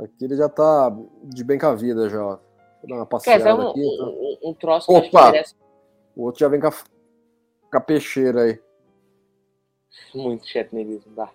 Aqui 0.00 0.24
ele 0.24 0.36
já 0.36 0.48
tá 0.48 0.90
de 1.24 1.44
bem 1.44 1.58
com 1.58 1.66
a 1.66 1.74
vida 1.74 2.08
já. 2.08 2.18
Vou 2.18 2.38
dar 2.88 2.94
uma 2.96 3.06
passeada 3.06 3.42
sabe 3.44 3.60
um, 3.62 3.70
aqui. 3.70 3.96
tá? 3.98 4.04
um, 4.04 4.38
um 4.50 4.54
troço 4.54 4.86
que 4.86 5.00
que 5.02 5.08
Opa! 5.08 5.32
merece 5.32 5.54
O 6.16 6.22
outro 6.24 6.40
já 6.40 6.48
vem 6.48 6.60
com 6.60 6.68
a, 6.68 6.72
com 7.70 7.76
a 7.76 7.80
peixeira 7.80 8.42
aí. 8.42 8.60
muito 10.14 10.46
chatnerismo. 10.46 11.12
Bah. 11.12 11.30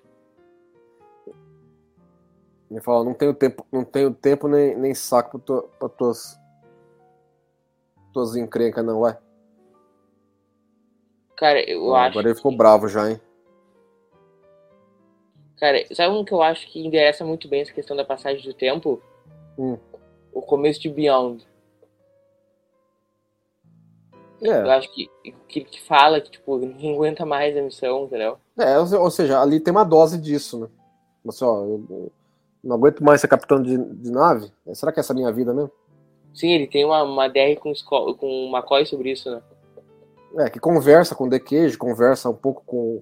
Ele 2.71 2.81
fala, 2.81 3.03
não 3.03 3.13
tenho 3.13 3.33
tempo, 3.35 3.65
não 3.71 3.83
tenho 3.85 4.11
tempo 4.13 4.47
nem, 4.47 4.75
nem 4.75 4.95
saco 4.95 5.37
pra, 5.37 5.39
tua, 5.39 5.63
pra 5.79 5.89
tuas. 5.89 6.39
tuas 8.11 8.35
encrencas, 8.35 8.83
não, 8.83 9.01
vai. 9.01 9.17
Cara, 11.37 11.61
eu 11.69 11.93
acho. 11.95 12.11
Agora 12.11 12.27
ele 12.29 12.35
ficou 12.35 12.51
que- 12.51 12.57
bravo 12.57 12.87
já, 12.87 13.11
hein? 13.11 13.21
Cara, 15.57 15.85
sabe 15.93 16.13
um 16.15 16.25
que 16.25 16.33
eu 16.33 16.41
acho 16.41 16.67
que 16.71 16.85
endereça 16.85 17.23
muito 17.23 17.47
bem 17.47 17.61
essa 17.61 17.71
questão 17.71 17.95
da 17.95 18.03
passagem 18.03 18.43
do 18.43 18.53
tempo? 18.53 19.01
Hum. 19.57 19.77
O 20.33 20.41
começo 20.41 20.81
de 20.81 20.89
Beyond. 20.89 21.45
Eu 24.43 24.51
É, 24.51 24.75
acho 24.75 24.91
que 24.93 25.09
que 25.47 25.61
que 25.61 25.81
fala 25.81 26.19
que, 26.19 26.31
tipo, 26.31 26.57
ninguém 26.57 26.95
aguenta 26.95 27.25
mais 27.25 27.55
a 27.57 27.61
missão, 27.61 28.05
entendeu? 28.05 28.37
é, 28.59 28.77
ou 28.79 28.85
se- 28.87 28.95
ou 28.95 29.11
seja, 29.11 29.41
ali 29.41 29.59
tem 29.59 29.71
uma 29.71 29.83
dose 29.85 30.17
disso, 30.17 30.59
né? 30.59 30.67
Assim, 31.27 31.45
ó, 31.45 31.63
eu, 31.63 31.85
eu 31.89 32.11
não 32.63 32.75
aguento 32.75 33.03
mais 33.03 33.21
ser 33.21 33.27
capitão 33.29 33.61
de, 33.61 33.77
de 33.77 34.11
nave. 34.11 34.51
Será 34.73 34.91
que 34.91 34.99
essa 34.99 35.13
é 35.13 35.15
a 35.15 35.17
minha 35.17 35.31
vida 35.31 35.53
mesmo? 35.53 35.71
Sim, 36.33 36.49
ele 36.49 36.67
tem 36.67 36.83
uma, 36.83 37.03
uma 37.03 37.29
DR 37.29 37.55
com, 37.59 37.71
com 38.15 38.27
o 38.47 38.49
McCoy 38.55 38.85
sobre 38.85 39.11
isso, 39.11 39.29
né? 39.31 39.41
É, 40.39 40.49
que 40.49 40.59
conversa 40.59 41.13
com 41.15 41.25
o 41.25 41.29
The 41.29 41.39
Cage, 41.39 41.77
conversa 41.77 42.27
um 42.29 42.33
pouco 42.35 42.63
com, 42.65 43.01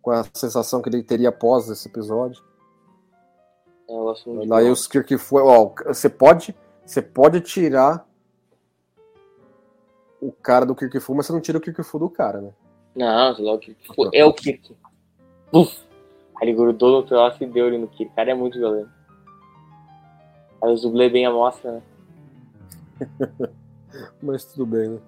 com 0.00 0.10
a 0.12 0.24
sensação 0.32 0.80
que 0.80 0.88
ele 0.88 1.02
teria 1.02 1.30
após 1.30 1.68
esse 1.68 1.88
episódio. 1.88 2.42
Eu 3.88 4.04
gosto 4.04 4.30
muito 4.30 4.48
Daí 4.48 4.70
os 4.70 4.86
Kirk 4.86 5.18
foi, 5.18 5.42
ó, 5.42 5.72
você 5.86 6.08
pode, 6.08 6.54
você 6.86 7.02
pode 7.02 7.40
tirar 7.40 8.06
o 10.20 10.30
cara 10.30 10.66
do 10.66 10.74
Kirk 10.74 11.00
Fu, 11.00 11.14
mas 11.14 11.26
você 11.26 11.32
não 11.32 11.40
tira 11.40 11.58
o 11.58 11.60
Kirk 11.60 11.82
Fu 11.82 11.98
do 11.98 12.10
cara, 12.10 12.40
né? 12.40 12.52
Não, 12.94 13.34
sei 13.34 13.44
lá, 13.44 13.52
o 13.52 13.58
Kirk. 13.58 13.82
Tipo, 13.82 14.10
é 14.12 14.24
o 14.24 14.32
Kirk. 14.32 14.76
Uf! 15.52 15.80
Aí 16.36 16.48
ele 16.48 16.56
grudou 16.56 17.00
no 17.00 17.06
troço 17.06 17.42
e 17.42 17.46
deu 17.46 17.66
ele 17.66 17.78
no 17.78 17.88
Kirk. 17.88 18.12
O 18.12 18.14
cara 18.16 18.30
é 18.30 18.34
muito 18.34 18.58
violento. 18.58 18.90
Aí 20.62 20.72
os 20.72 20.82
dublês 20.82 21.10
bem 21.10 21.24
a 21.24 21.30
mostra, 21.30 21.72
né? 21.72 21.82
Mas 24.22 24.44
tudo 24.44 24.66
bem, 24.66 24.90
né? 24.90 25.00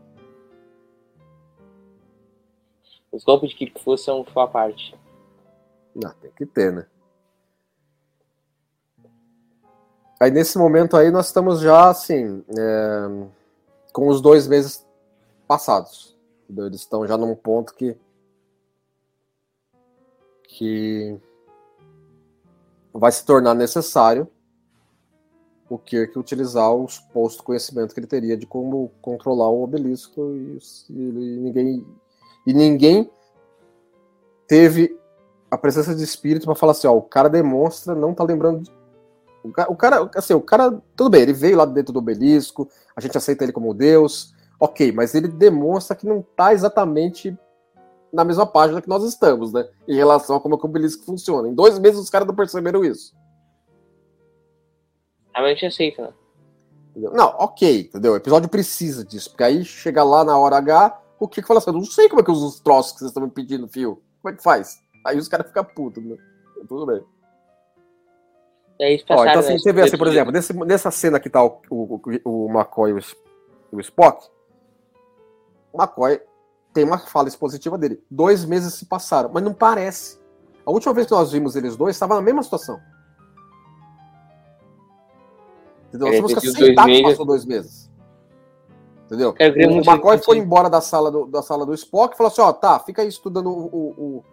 Os 3.10 3.24
golpes 3.24 3.50
de 3.50 3.56
Kirk 3.56 3.82
Fu 3.82 3.96
são 3.98 4.24
tipo, 4.24 4.40
a 4.40 4.48
parte. 4.48 4.96
Não, 5.94 6.10
tem 6.14 6.30
que 6.30 6.46
ter, 6.46 6.72
né? 6.72 6.86
Aí 10.18 10.30
nesse 10.30 10.56
momento 10.56 10.96
aí 10.96 11.10
nós 11.10 11.26
estamos 11.26 11.60
já 11.60 11.90
assim, 11.90 12.44
é, 12.56 13.26
com 13.92 14.06
os 14.08 14.20
dois 14.20 14.46
meses 14.46 14.86
passados. 15.46 16.16
Eles 16.48 16.80
estão 16.80 17.06
já 17.06 17.16
num 17.16 17.34
ponto 17.34 17.74
que 17.74 17.96
que 20.46 21.18
vai 22.92 23.10
se 23.10 23.24
tornar 23.24 23.54
necessário 23.54 24.28
o 25.68 25.78
Kirk 25.78 26.18
utilizar 26.18 26.70
o 26.70 26.86
suposto 26.86 27.42
conhecimento 27.42 27.94
que 27.94 28.00
ele 28.00 28.06
teria 28.06 28.36
de 28.36 28.46
como 28.46 28.92
controlar 29.00 29.48
o 29.48 29.62
obelisco 29.62 30.20
e, 30.34 30.58
e 30.90 30.92
ninguém 30.92 31.86
e 32.46 32.52
ninguém 32.52 33.10
teve 34.46 34.94
a 35.50 35.56
presença 35.56 35.94
de 35.94 36.04
espírito 36.04 36.44
para 36.44 36.54
falar 36.54 36.72
assim, 36.72 36.86
ó, 36.86 36.94
o 36.94 37.02
cara 37.02 37.30
demonstra 37.30 37.94
não 37.94 38.12
tá 38.12 38.22
lembrando 38.22 38.64
de... 38.64 38.72
o, 39.42 39.50
cara, 39.50 39.72
o 39.72 39.76
cara, 39.76 40.10
assim, 40.14 40.34
o 40.34 40.40
cara, 40.40 40.82
tudo 40.94 41.08
bem, 41.08 41.22
ele 41.22 41.32
veio 41.32 41.56
lá 41.56 41.64
dentro 41.64 41.92
do 41.92 42.00
obelisco, 42.00 42.68
a 42.94 43.00
gente 43.00 43.16
aceita 43.16 43.44
ele 43.44 43.52
como 43.52 43.72
Deus, 43.72 44.34
ok, 44.62 44.92
mas 44.92 45.14
ele 45.14 45.26
demonstra 45.28 45.96
que 45.96 46.06
não 46.06 46.22
tá 46.36 46.52
exatamente 46.52 47.36
na 48.12 48.24
mesma 48.24 48.46
página 48.46 48.80
que 48.80 48.88
nós 48.88 49.02
estamos, 49.02 49.52
né, 49.52 49.68
em 49.88 49.96
relação 49.96 50.36
a 50.36 50.40
como 50.40 50.54
é 50.54 50.58
que 50.58 50.64
o 50.64 50.68
obelisco 50.68 51.04
funciona. 51.04 51.48
Em 51.48 51.54
dois 51.54 51.78
meses 51.78 51.98
os 51.98 52.10
caras 52.10 52.28
não 52.28 52.34
perceberam 52.34 52.84
isso. 52.84 53.12
A 55.34 55.48
gente 55.48 55.66
aceita, 55.66 56.02
né? 56.02 56.12
Não, 56.94 57.28
ok, 57.38 57.80
entendeu? 57.80 58.12
O 58.12 58.16
episódio 58.16 58.48
precisa 58.50 59.02
disso, 59.04 59.30
porque 59.30 59.42
aí 59.44 59.64
chega 59.64 60.04
lá 60.04 60.22
na 60.22 60.38
hora 60.38 60.58
H, 60.58 61.00
o 61.18 61.26
que 61.26 61.42
fala 61.42 61.58
assim, 61.58 61.70
eu 61.70 61.74
não 61.74 61.84
sei 61.84 62.08
como 62.08 62.20
é 62.20 62.24
que 62.24 62.30
eu 62.30 62.34
uso 62.34 62.46
os 62.48 62.60
troços 62.60 62.92
que 62.92 62.98
vocês 62.98 63.10
estão 63.10 63.22
me 63.24 63.30
pedindo, 63.30 63.66
fio. 63.66 64.02
Como 64.20 64.34
é 64.34 64.36
que 64.36 64.42
faz? 64.42 64.76
Aí 65.06 65.16
os 65.16 65.26
caras 65.26 65.46
ficam 65.46 65.64
putos, 65.64 66.04
né? 66.04 66.16
Tudo 66.68 66.84
bem. 66.86 67.02
E 68.78 68.84
aí 68.84 68.92
eles 68.92 69.02
Ó, 69.04 69.06
passaram. 69.08 69.30
então, 69.30 69.40
assim, 69.40 69.52
né, 69.54 69.58
você 69.58 69.72
vê 69.72 69.82
assim, 69.82 69.96
por 69.98 70.06
exemplo, 70.06 70.32
nesse- 70.32 70.52
nessa 70.52 70.90
cena 70.90 71.18
que 71.18 71.30
tá 71.30 71.42
o, 71.42 71.60
o, 71.70 72.00
o 72.24 72.48
McCoy 72.50 72.90
e 72.90 72.94
o, 72.94 73.76
o 73.76 73.80
Spock, 73.80 74.28
McCoy 75.78 76.20
tem 76.72 76.84
uma 76.84 76.98
fala 76.98 77.28
expositiva 77.28 77.76
dele. 77.78 78.02
Dois 78.10 78.44
meses 78.44 78.74
se 78.74 78.86
passaram, 78.86 79.30
mas 79.32 79.42
não 79.42 79.52
parece. 79.54 80.18
A 80.64 80.70
última 80.70 80.92
vez 80.94 81.06
que 81.06 81.12
nós 81.12 81.32
vimos 81.32 81.56
eles 81.56 81.76
dois, 81.76 81.96
estava 81.96 82.14
na 82.14 82.22
mesma 82.22 82.42
situação. 82.42 82.80
Entendeu? 85.88 86.06
Nós 86.08 86.14
É, 86.14 86.18
temos 86.18 86.32
que 86.32 86.38
esses 86.38 86.54
aceitar 86.54 86.86
que 86.86 87.02
passou 87.02 87.24
dois 87.26 87.44
meses. 87.44 87.90
Entendeu? 89.06 89.28
Eu 89.28 89.34
queria 89.34 89.68
o 89.68 89.70
McCoy 89.94 90.18
foi 90.24 90.38
embora 90.38 90.70
da 90.70 90.80
sala 90.80 91.10
do, 91.10 91.26
da 91.26 91.42
sala 91.42 91.66
do 91.66 91.74
Spock 91.74 92.14
e 92.14 92.16
falou 92.16 92.30
assim: 92.30 92.40
ó, 92.40 92.52
tá, 92.52 92.78
fica 92.78 93.02
aí 93.02 93.08
estudando 93.08 93.50
o, 93.50 93.66
o, 93.66 93.90
o- 94.18 94.24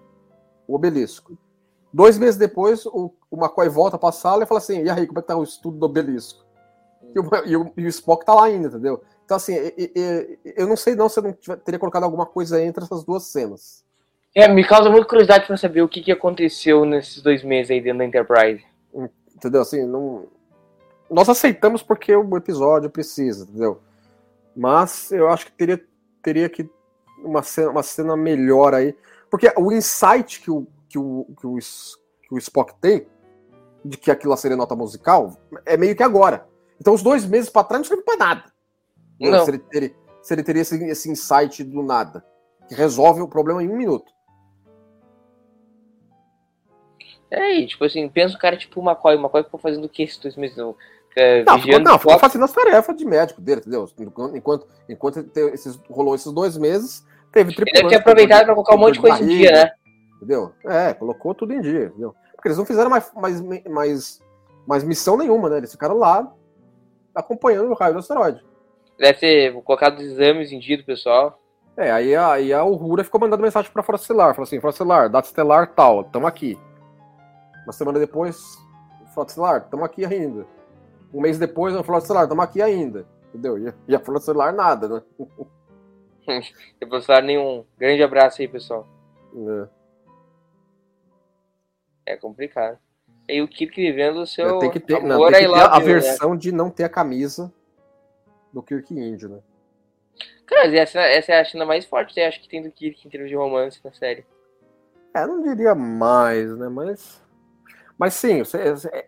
o 0.67 0.75
obelisco. 0.75 1.37
Dois 1.91 2.17
meses 2.17 2.37
depois, 2.37 2.85
o, 2.85 3.11
o 3.29 3.35
McCoy 3.35 3.67
volta 3.67 3.97
pra 3.97 4.11
sala 4.11 4.43
e 4.43 4.47
fala 4.47 4.59
assim: 4.59 4.83
e 4.83 4.89
aí, 4.89 5.05
como 5.05 5.19
é 5.19 5.21
que 5.21 5.27
tá 5.27 5.35
o 5.35 5.43
estudo 5.43 5.77
do 5.77 5.85
obelisco? 5.85 6.45
E 7.13 7.19
o, 7.19 7.23
e 7.45 7.57
o- 7.57 7.73
e 7.75 7.85
o 7.85 7.89
Spock 7.89 8.23
tá 8.25 8.33
lá 8.33 8.45
ainda, 8.45 8.67
entendeu? 8.69 9.01
Então, 9.29 9.37
assim, 9.37 9.53
eu 10.57 10.65
não 10.65 10.75
sei 10.75 10.95
não 10.95 11.07
se 11.07 11.19
eu 11.19 11.23
não 11.23 11.57
teria 11.57 11.79
colocado 11.79 12.03
alguma 12.03 12.25
coisa 12.25 12.59
entre 12.63 12.83
essas 12.83 13.03
duas 13.03 13.25
cenas. 13.25 13.85
É, 14.33 14.47
me 14.47 14.67
causa 14.67 14.89
muita 14.89 15.05
curiosidade 15.05 15.45
pra 15.45 15.55
saber 15.55 15.83
o 15.83 15.87
que, 15.87 16.01
que 16.01 16.11
aconteceu 16.11 16.83
nesses 16.83 17.21
dois 17.21 17.43
meses 17.43 17.69
aí 17.69 17.79
dentro 17.79 17.99
da 17.99 18.05
Enterprise. 18.05 18.65
Entendeu? 19.35 19.61
Assim, 19.61 19.85
não. 19.85 20.25
Nós 21.11 21.29
aceitamos 21.29 21.83
porque 21.83 22.15
o 22.15 22.37
episódio 22.37 22.89
precisa, 22.89 23.43
entendeu? 23.43 23.79
Mas 24.55 25.11
eu 25.11 25.29
acho 25.29 25.45
que 25.45 25.51
teria, 25.51 25.79
teria 26.23 26.49
que 26.49 26.67
uma 27.23 27.43
cena, 27.43 27.69
uma 27.69 27.83
cena 27.83 28.17
melhor 28.17 28.73
aí. 28.73 28.95
Porque 29.29 29.53
o 29.55 29.71
insight 29.71 30.41
que 30.41 30.49
o, 30.49 30.65
que 30.87 30.97
o, 30.97 31.27
que 31.39 31.45
o, 31.45 31.55
que 31.55 32.33
o 32.33 32.37
Spock 32.39 32.73
tem 32.81 33.05
de 33.85 33.95
que 33.95 34.09
aquilo 34.09 34.35
seria 34.35 34.57
nota 34.57 34.75
musical 34.75 35.37
é 35.67 35.77
meio 35.77 35.95
que 35.95 36.01
agora. 36.01 36.47
Então, 36.81 36.95
os 36.95 37.03
dois 37.03 37.27
meses 37.27 37.47
pra 37.47 37.63
trás 37.63 37.81
não 37.81 37.87
serve 37.87 38.01
pra 38.01 38.17
nada. 38.17 38.58
Não. 39.19 39.43
Se, 39.43 39.51
ele 39.51 39.59
teria, 39.59 39.95
se 40.21 40.33
ele 40.33 40.43
teria 40.43 40.61
esse, 40.61 40.83
esse 40.85 41.11
insight 41.11 41.63
do 41.63 41.83
nada, 41.83 42.25
que 42.67 42.75
resolve 42.75 43.21
o 43.21 43.27
problema 43.27 43.63
em 43.63 43.69
um 43.69 43.75
minuto. 43.75 44.11
É, 47.31 47.59
e 47.59 47.67
tipo 47.67 47.85
assim, 47.85 48.07
pensa 48.09 48.35
o 48.35 48.39
cara 48.39 48.57
tipo 48.57 48.79
o 48.79 48.83
McCoy. 48.83 49.15
O 49.15 49.19
McCoy 49.19 49.43
ficou 49.43 49.59
fazendo 49.59 49.85
o 49.85 49.89
que 49.89 50.03
esses 50.03 50.17
dois 50.17 50.35
meses? 50.35 50.57
Não, 50.57 50.75
é, 51.15 51.43
Não, 51.43 51.59
ficou, 51.59 51.79
não, 51.79 51.99
ficou 51.99 52.19
fazendo 52.19 52.45
as 52.45 52.53
tarefas 52.53 52.95
de 52.95 53.05
médico 53.05 53.41
dele, 53.41 53.61
entendeu? 53.61 53.89
Enquanto, 53.99 54.67
enquanto, 54.87 55.23
teve 55.23 55.53
esses, 55.53 55.79
rolou 55.89 56.15
esses 56.15 56.31
dois 56.31 56.57
meses, 56.57 57.05
teve 57.31 57.53
Ele 57.57 57.71
deve 57.71 57.87
ter 57.87 57.95
aproveitado 57.95 58.45
pra 58.45 58.53
colocar 58.53 58.75
um 58.75 58.79
monte 58.79 58.93
de 58.93 59.01
coisa 59.01 59.23
em 59.23 59.27
dia, 59.27 59.51
né? 59.51 59.71
Entendeu? 60.17 60.53
É, 60.65 60.93
colocou 60.93 61.33
tudo 61.33 61.53
em 61.53 61.61
dia, 61.61 61.85
entendeu? 61.85 62.15
Porque 62.35 62.47
eles 62.47 62.57
não 62.57 62.65
fizeram 62.65 62.89
mais, 62.89 63.11
mais, 63.13 63.41
mais, 63.67 64.21
mais 64.67 64.83
missão 64.83 65.17
nenhuma, 65.17 65.49
né? 65.49 65.57
Eles 65.57 65.71
ficaram 65.71 65.97
lá 65.97 66.31
acompanhando 67.13 67.71
o 67.71 67.75
raio 67.75 67.93
do 67.93 67.99
asteroide. 67.99 68.43
Deve 68.99 69.17
ter 69.17 69.53
colocado 69.63 69.97
os 69.97 70.03
exames 70.03 70.51
em 70.51 70.59
dia 70.59 70.77
do 70.77 70.83
pessoal. 70.83 71.41
É, 71.77 71.89
aí 71.89 72.13
a, 72.13 72.33
aí 72.33 72.51
a 72.51 72.65
Uhura 72.65 73.05
ficou 73.05 73.21
mandando 73.21 73.41
mensagem 73.41 73.71
pra 73.71 73.81
Frota 73.81 74.03
Estelar. 74.03 74.35
Falou 74.35 74.43
assim, 74.43 74.59
Frota 74.59 74.75
Estelar, 74.75 75.09
data 75.09 75.25
estelar 75.25 75.73
tal, 75.73 76.03
tamo 76.03 76.27
aqui. 76.27 76.59
Uma 77.63 77.71
semana 77.71 77.97
depois, 77.97 78.37
Frota 79.13 79.31
Estelar, 79.31 79.69
tamo 79.69 79.85
aqui 79.85 80.03
ainda. 80.03 80.45
Um 81.13 81.21
mês 81.21 81.39
depois, 81.39 81.73
a 81.73 81.83
Frota 81.83 82.03
Estelar, 82.03 82.27
tamo 82.27 82.41
aqui 82.41 82.61
ainda. 82.61 83.07
Entendeu? 83.29 83.57
E, 83.57 83.73
e 83.87 83.95
a 83.95 83.99
Frota 83.99 84.19
Estelar, 84.19 84.53
nada, 84.53 84.89
né? 84.89 85.01
Depois 86.79 87.05
falaram 87.05 87.25
nenhum. 87.25 87.65
Grande 87.77 88.03
abraço 88.03 88.41
aí, 88.41 88.47
pessoal. 88.47 88.85
É. 92.05 92.13
É 92.13 92.17
complicado. 92.17 92.77
E 93.27 93.41
o 93.41 93.47
Kirk 93.47 93.75
vivendo 93.75 94.17
o 94.17 94.27
seu 94.27 94.59
tem 94.59 94.69
que 94.69 94.79
ter, 94.79 95.01
não, 95.01 95.19
tem 95.27 95.41
que 95.41 95.47
ter 95.47 95.53
a 95.53 95.79
né? 95.79 95.85
versão 95.85 96.35
de 96.35 96.51
não 96.51 96.69
ter 96.69 96.83
a 96.83 96.89
camisa 96.89 97.51
do 98.53 98.61
Kirk 98.63 98.93
Índio, 98.93 99.29
né? 99.29 99.39
Cara, 100.45 100.75
essa, 100.75 100.99
essa 100.99 101.31
é 101.31 101.39
a 101.39 101.43
China 101.43 101.65
mais 101.65 101.85
forte, 101.85 102.19
eu 102.19 102.27
acho 102.27 102.41
que 102.41 102.49
tem 102.49 102.61
do 102.61 102.71
Kirk 102.71 103.05
em 103.05 103.09
termos 103.09 103.29
de 103.29 103.35
romance 103.35 103.79
na 103.83 103.93
série. 103.93 104.25
É, 105.13 105.25
não 105.25 105.41
diria 105.41 105.73
mais, 105.75 106.55
né? 106.57 106.69
Mas. 106.69 107.21
Mas 107.97 108.13
sim, 108.13 108.41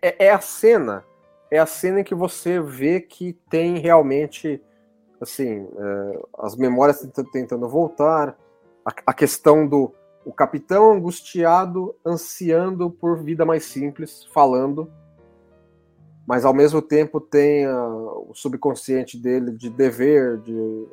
é, 0.02 0.26
é 0.26 0.30
a 0.30 0.40
cena. 0.40 1.04
É 1.50 1.58
a 1.58 1.66
cena 1.66 2.00
em 2.00 2.04
que 2.04 2.14
você 2.14 2.60
vê 2.60 3.00
que 3.00 3.32
tem 3.48 3.78
realmente. 3.78 4.62
Assim, 5.20 5.68
é, 5.78 6.22
as 6.38 6.56
memórias 6.56 7.00
tenta- 7.00 7.24
tentando 7.32 7.68
voltar. 7.68 8.36
A, 8.84 8.92
a 9.06 9.14
questão 9.14 9.66
do. 9.66 9.94
O 10.24 10.32
capitão 10.32 10.92
angustiado, 10.92 11.96
ansiando 12.06 12.88
por 12.90 13.20
vida 13.22 13.44
mais 13.44 13.64
simples, 13.64 14.24
falando. 14.32 14.90
Mas 16.26 16.44
ao 16.44 16.54
mesmo 16.54 16.80
tempo 16.80 17.20
tem 17.20 17.66
ah, 17.66 17.88
o 18.28 18.32
subconsciente 18.34 19.18
dele 19.18 19.52
de 19.52 19.68
dever, 19.68 20.38
de 20.38 20.86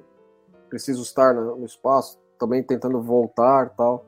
preciso 0.69 1.01
estar 1.01 1.33
no 1.33 1.65
espaço, 1.65 2.19
também 2.37 2.63
tentando 2.63 3.01
voltar 3.01 3.69
tal. 3.69 4.05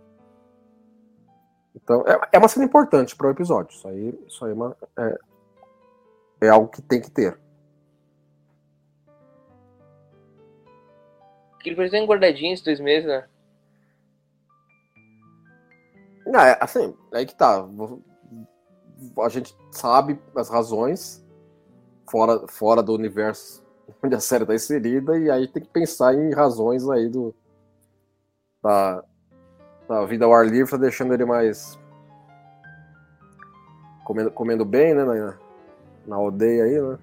Então, 1.75 2.03
é, 2.07 2.19
é 2.33 2.37
uma 2.37 2.47
cena 2.47 2.65
importante 2.65 3.15
para 3.15 3.27
o 3.27 3.31
episódio. 3.31 3.73
Isso 3.75 3.87
aí, 3.87 4.19
isso 4.27 4.45
aí 4.45 4.51
é, 4.51 4.53
uma- 4.53 4.77
é- 4.97 5.19
é 6.41 6.49
algo 6.49 6.67
que 6.67 6.81
tem 6.81 7.01
que 7.01 7.09
ter. 7.09 7.39
Ele 11.63 11.75
parecia 11.75 11.99
engordadinho 11.99 12.53
esses 12.53 12.65
dois 12.65 12.79
meses, 12.79 13.07
né? 13.07 13.27
Não, 16.25 16.39
é, 16.39 16.57
assim, 16.59 16.95
é 17.13 17.19
aí 17.19 17.25
que 17.25 17.35
tá. 17.35 17.67
A 19.19 19.29
gente 19.29 19.55
sabe 19.71 20.19
as 20.35 20.49
razões 20.49 21.25
fora, 22.09 22.47
fora 22.47 22.83
do 22.83 22.93
universo 22.93 23.61
onde 24.03 24.15
a 24.15 24.19
série 24.19 24.43
está 24.43 24.55
inserida, 24.55 25.17
e 25.17 25.29
aí 25.29 25.47
tem 25.47 25.61
que 25.61 25.69
pensar 25.69 26.13
em 26.13 26.33
razões 26.33 26.87
aí 26.89 27.09
do. 27.09 27.33
Da, 28.61 29.03
da 29.87 30.05
vida 30.05 30.25
ao 30.25 30.33
ar 30.33 30.45
livre, 30.45 30.71
tá 30.71 30.77
deixando 30.77 31.13
ele 31.13 31.25
mais. 31.25 31.79
Comendo, 34.03 34.31
comendo 34.31 34.65
bem, 34.65 34.93
né? 34.93 35.03
Na, 35.03 35.37
na 36.05 36.15
aldeia 36.15 36.65
aí, 36.65 36.81
né? 36.81 36.99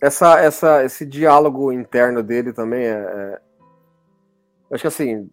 Essa, 0.00 0.38
essa, 0.38 0.84
esse 0.84 1.06
diálogo 1.06 1.72
interno 1.72 2.22
dele 2.22 2.52
também 2.52 2.84
é, 2.84 2.90
é- 2.90 3.40
acho 4.70 4.82
que 4.82 4.88
assim. 4.88 5.30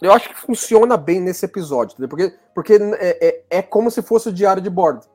Eu 0.00 0.12
acho 0.12 0.28
que 0.28 0.34
funciona 0.34 0.96
bem 0.96 1.20
nesse 1.20 1.44
episódio, 1.44 1.94
entendeu? 1.94 2.08
Porque, 2.08 2.38
porque 2.54 2.74
é, 2.98 3.28
é, 3.28 3.44
é 3.58 3.62
como 3.62 3.90
se 3.90 4.02
fosse 4.02 4.28
o 4.28 4.32
diário 4.32 4.62
de 4.62 4.70
bordo. 4.70 5.06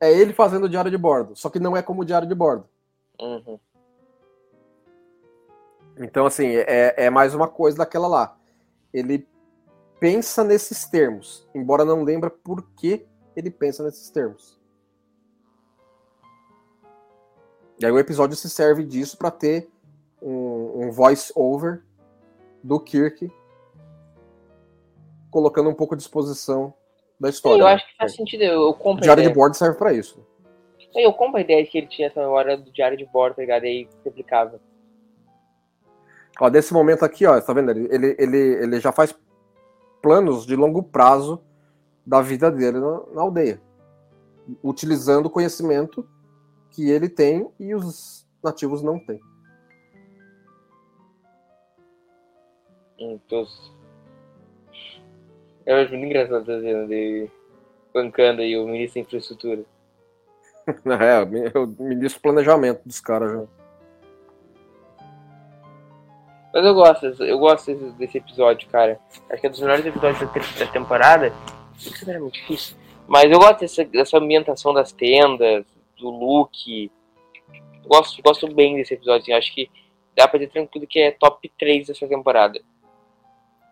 É 0.00 0.10
ele 0.12 0.32
fazendo 0.32 0.64
o 0.64 0.68
diário 0.68 0.90
de 0.90 0.98
bordo, 0.98 1.36
só 1.36 1.48
que 1.48 1.60
não 1.60 1.76
é 1.76 1.82
como 1.82 2.02
o 2.02 2.04
diário 2.04 2.28
de 2.28 2.34
bordo. 2.34 2.68
Uhum. 3.20 3.58
Então, 5.96 6.26
assim, 6.26 6.48
é, 6.48 6.94
é 6.96 7.10
mais 7.10 7.34
uma 7.34 7.46
coisa 7.46 7.78
daquela 7.78 8.08
lá. 8.08 8.36
Ele 8.92 9.26
pensa 10.00 10.42
nesses 10.42 10.84
termos, 10.84 11.48
embora 11.54 11.84
não 11.84 12.02
lembra 12.02 12.28
por 12.28 12.62
que 12.76 13.06
ele 13.36 13.50
pensa 13.50 13.84
nesses 13.84 14.10
termos. 14.10 14.60
E 17.78 17.86
aí 17.86 17.92
o 17.92 17.98
episódio 17.98 18.36
se 18.36 18.50
serve 18.50 18.84
disso 18.84 19.16
para 19.16 19.30
ter 19.30 19.70
um, 20.20 20.86
um 20.86 20.90
voice-over 20.90 21.82
do 22.62 22.78
Kirk 22.78 23.30
colocando 25.32 25.70
um 25.70 25.74
pouco 25.74 25.96
de 25.96 26.02
exposição 26.02 26.72
da 27.18 27.30
história. 27.30 27.60
eu 27.60 27.66
né? 27.66 27.72
acho 27.72 27.86
que 27.86 27.96
faz 27.96 28.14
sentido, 28.14 28.42
eu, 28.42 28.52
eu 28.52 28.68
O 28.68 28.74
compro 28.74 28.98
a 28.98 29.02
diário 29.02 29.22
de 29.24 29.30
bordo 29.30 29.56
serve 29.56 29.76
para 29.78 29.92
isso. 29.92 30.24
Eu 30.94 31.12
compro 31.14 31.38
a 31.38 31.40
ideia 31.40 31.64
de 31.64 31.70
que 31.70 31.78
ele 31.78 31.86
tinha 31.86 32.08
essa 32.08 32.20
memória 32.20 32.56
do 32.56 32.70
diário 32.70 32.98
de 32.98 33.06
bordo, 33.06 33.36
tá 33.36 33.42
ligado? 33.42 33.64
E 33.64 33.66
aí 33.66 33.88
replicava. 34.04 34.60
Ó, 36.38 36.50
desse 36.50 36.74
momento 36.74 37.02
aqui, 37.02 37.24
ó, 37.24 37.40
tá 37.40 37.52
vendo? 37.54 37.70
Ele, 37.70 37.88
ele, 37.90 38.16
ele, 38.18 38.38
ele 38.62 38.80
já 38.80 38.92
faz 38.92 39.18
planos 40.02 40.44
de 40.44 40.54
longo 40.54 40.82
prazo 40.82 41.42
da 42.04 42.20
vida 42.20 42.50
dele 42.50 42.78
na, 42.78 43.00
na 43.14 43.22
aldeia, 43.22 43.60
utilizando 44.62 45.26
o 45.26 45.30
conhecimento 45.30 46.06
que 46.70 46.90
ele 46.90 47.08
tem 47.08 47.48
e 47.58 47.74
os 47.74 48.26
nativos 48.42 48.82
não 48.82 48.98
têm. 48.98 49.20
Então, 52.98 53.46
eu 55.66 55.76
acho 55.76 55.90
muito 55.90 56.06
engraçado 56.06 56.42
essa 56.42 56.60
cena 56.60 56.86
de 56.86 57.28
bancando 57.92 58.42
aí 58.42 58.56
o 58.56 58.66
ministro 58.66 59.00
da 59.00 59.06
infraestrutura. 59.06 59.64
É, 60.64 61.58
o 61.58 61.66
ministro 61.66 62.20
do 62.20 62.22
planejamento 62.22 62.82
dos 62.86 63.00
caras 63.00 63.32
já. 63.32 63.44
Mas 66.54 66.64
eu 66.64 66.74
gosto, 66.74 67.06
eu 67.24 67.38
gosto 67.38 67.74
desse, 67.96 68.18
episódio, 68.18 68.68
cara. 68.68 69.00
Acho 69.30 69.40
que 69.40 69.46
é 69.46 69.48
um 69.48 69.52
dos 69.52 69.60
melhores 69.60 69.86
episódios 69.86 70.20
da, 70.20 70.26
te- 70.28 70.58
da 70.58 70.66
temporada. 70.66 71.32
Isso 71.76 72.08
era 72.08 72.20
muito 72.20 72.34
difícil. 72.34 72.76
Mas 73.08 73.30
eu 73.30 73.38
gosto 73.38 73.60
dessa, 73.60 73.84
dessa 73.84 74.18
ambientação 74.18 74.74
das 74.74 74.92
tendas, 74.92 75.64
do 75.98 76.10
look. 76.10 76.90
Eu 77.82 77.88
gosto, 77.88 78.22
gosto 78.22 78.54
bem 78.54 78.76
desse 78.76 78.94
episódio. 78.94 79.22
assim. 79.22 79.32
Acho 79.32 79.54
que 79.54 79.70
dá 80.14 80.28
pra 80.28 80.38
dizer 80.38 80.52
tranquilo 80.52 80.86
que 80.86 81.00
é 81.00 81.10
top 81.10 81.50
3 81.58 81.86
dessa 81.86 82.06
temporada. 82.06 82.60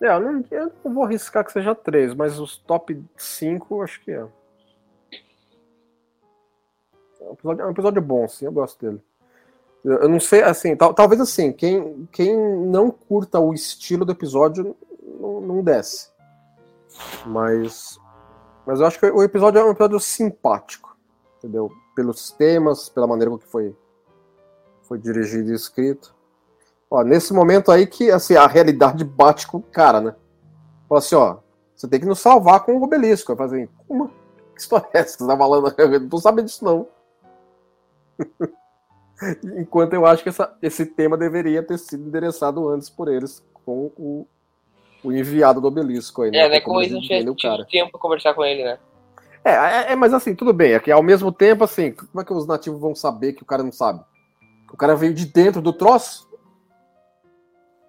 É, 0.03 0.07
eu 0.09 0.21
não, 0.21 0.45
eu 0.51 0.73
não 0.85 0.95
vou 0.95 1.05
arriscar 1.05 1.45
que 1.45 1.53
seja 1.53 1.75
três, 1.75 2.15
mas 2.15 2.39
os 2.39 2.57
top 2.57 3.03
5 3.17 3.75
eu 3.75 3.83
acho 3.83 4.01
que 4.03 4.11
é. 4.11 4.27
É 7.21 7.25
um 7.29 7.33
episódio, 7.33 7.63
é 7.63 7.67
um 7.67 7.71
episódio 7.71 8.03
bom, 8.03 8.27
sim, 8.27 8.47
eu 8.47 8.53
gosto 8.53 8.81
dele. 8.85 9.03
Eu 9.85 10.09
não 10.09 10.21
sei, 10.21 10.43
assim, 10.43 10.77
tal- 10.77 10.93
talvez 10.93 11.21
assim, 11.21 11.53
quem, 11.53 12.07
quem 12.13 12.37
não 12.37 12.91
curta 12.91 13.39
o 13.41 13.53
estilo 13.55 14.05
do 14.05 14.13
episódio 14.13 14.77
não, 15.03 15.41
não 15.41 15.63
desce. 15.63 16.11
Mas, 17.27 17.99
mas 18.67 18.81
eu 18.81 18.87
acho 18.87 18.99
que 18.99 19.07
o 19.07 19.23
episódio 19.23 19.59
é 19.59 19.65
um 19.65 19.71
episódio 19.71 19.99
simpático. 20.01 20.97
entendeu? 21.39 21.71
Pelos 21.95 22.31
temas, 22.31 22.89
pela 22.89 23.07
maneira 23.07 23.31
como 23.31 23.41
que 23.43 23.49
foi, 23.49 23.75
foi 24.83 24.99
dirigido 24.99 25.51
e 25.51 25.55
escrito. 25.55 26.15
Ó, 26.91 27.05
nesse 27.05 27.33
momento 27.33 27.71
aí 27.71 27.87
que 27.87 28.11
assim, 28.11 28.35
a 28.35 28.47
realidade 28.47 29.05
bate 29.05 29.47
com 29.47 29.59
o 29.59 29.63
cara, 29.63 30.01
né? 30.01 30.15
Fala 30.89 30.99
assim, 30.99 31.15
ó, 31.15 31.37
você 31.75 31.89
tem 31.89 32.01
que 32.01 32.07
nos 32.07 32.19
salvar 32.19 32.61
com 32.61 32.77
o 32.77 32.83
obelisco. 32.83 33.37
Fazer, 33.37 33.71
como? 33.87 34.09
Que 34.55 34.61
história 34.61 34.89
é 34.93 34.99
essa? 34.99 35.19
Você 35.19 35.27
tá 35.27 35.37
falando? 35.37 35.73
Eu 35.79 36.01
não 36.01 36.09
tô 36.09 36.19
sabendo 36.19 36.47
disso, 36.47 36.65
não. 36.65 36.87
Enquanto 39.59 39.93
eu 39.93 40.07
acho 40.07 40.23
que 40.23 40.31
essa, 40.31 40.57
esse 40.63 40.87
tema 40.87 41.15
deveria 41.15 41.63
ter 41.63 41.79
sido 41.79 42.09
endereçado 42.09 42.67
antes 42.71 42.89
por 42.89 43.07
eles 43.07 43.45
com 43.53 43.93
o, 43.99 44.27
o 45.05 45.13
enviado 45.13 45.61
do 45.61 45.69
obelisco 45.69 46.23
aí, 46.23 46.31
né? 46.31 46.39
É, 46.39 46.49
né? 46.49 46.61
Como 46.61 46.81
eles 46.81 46.93
não 46.93 47.35
tinham 47.35 47.65
tempo 47.67 47.91
pra 47.91 48.01
conversar 48.01 48.33
com 48.33 48.43
ele, 48.43 48.65
né? 48.65 48.79
É, 49.45 49.53
é, 49.53 49.93
é, 49.93 49.97
mas 49.97 50.15
assim, 50.15 50.35
tudo 50.35 50.55
bem. 50.55 50.73
É 50.73 50.81
que 50.81 50.91
ao 50.91 51.03
mesmo 51.03 51.31
tempo, 51.31 51.65
assim, 51.65 51.93
como 51.93 52.21
é 52.21 52.25
que 52.25 52.33
os 52.33 52.47
nativos 52.47 52.81
vão 52.81 52.95
saber 52.95 53.35
que 53.35 53.43
o 53.43 53.47
cara 53.47 53.63
não 53.63 53.73
sabe? 53.73 54.01
O 54.73 54.77
cara 54.77 54.97
veio 54.97 55.13
de 55.13 55.27
dentro 55.27 55.61
do 55.61 55.73
troço. 55.73 56.30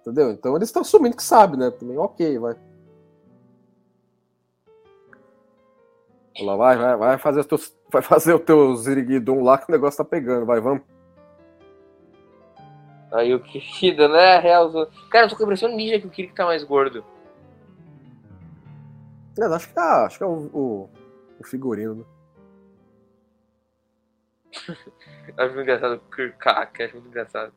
Entendeu? 0.02 0.32
Então 0.32 0.56
eles 0.56 0.68
estão 0.68 0.82
assumindo 0.82 1.16
que 1.16 1.22
sabe, 1.22 1.56
né? 1.56 1.70
Também 1.70 1.96
ok, 1.96 2.38
vai. 2.38 2.56
Lá, 6.40 6.56
vai, 6.56 6.76
vai, 6.76 6.96
vai 6.96 7.18
fazer 7.18 7.40
os 7.40 7.46
teus, 7.46 7.76
vai 7.90 8.02
fazer 8.02 8.34
o 8.34 8.38
teu 8.38 8.74
ziriguidum 8.74 9.42
lá 9.42 9.58
que 9.58 9.68
o 9.68 9.72
negócio 9.72 10.02
tá 10.02 10.04
pegando, 10.04 10.44
vai, 10.44 10.60
vamos. 10.60 10.82
Aí 13.12 13.32
o 13.34 13.40
Kishida, 13.40 14.08
né? 14.08 14.38
Real. 14.40 14.70
Cara, 15.10 15.26
eu 15.26 15.28
tô 15.28 15.36
com 15.36 15.42
a 15.42 15.46
impressão 15.46 15.68
ninja 15.68 16.00
que 16.00 16.06
o 16.06 16.10
Kirk 16.10 16.34
tá 16.34 16.46
mais 16.46 16.64
gordo. 16.64 17.04
É, 19.38 19.44
acho 19.44 19.68
que, 19.68 19.78
ah, 19.78 20.06
acho 20.06 20.18
que 20.18 20.24
é 20.24 20.26
o, 20.26 20.50
o, 20.52 20.90
o 21.38 21.44
figurino, 21.44 21.94
né? 21.94 22.04
Acho 25.36 25.54
muito 25.54 25.62
engraçado 25.62 25.94
o 25.94 26.14
Kirkak, 26.14 26.82
acho 26.82 26.94
muito 26.94 27.08
engraçado. 27.08 27.54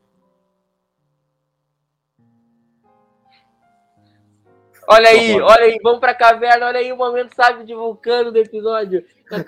Olha 4.87 5.09
aí, 5.09 5.41
olha 5.41 5.63
aí, 5.63 5.79
vamos 5.81 5.99
pra 5.99 6.13
caverna, 6.13 6.67
olha 6.67 6.79
aí 6.79 6.91
o 6.91 6.97
momento 6.97 7.33
sábio 7.33 7.65
de 7.65 7.73
vulcano 7.73 8.31
do 8.31 8.37
episódio. 8.37 9.03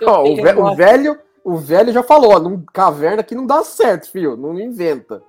Ó, 0.05 0.23
o, 0.23 0.35
ve- 0.35 0.53
o 0.53 0.75
velho, 0.75 1.19
o 1.43 1.57
velho 1.57 1.93
já 1.93 2.01
falou, 2.01 2.31
ó, 2.31 2.39
num 2.39 2.63
caverna 2.65 3.23
que 3.23 3.35
não 3.35 3.45
dá 3.45 3.63
certo, 3.63 4.11
filho, 4.11 4.35
não 4.35 4.59
inventa. 4.59 5.21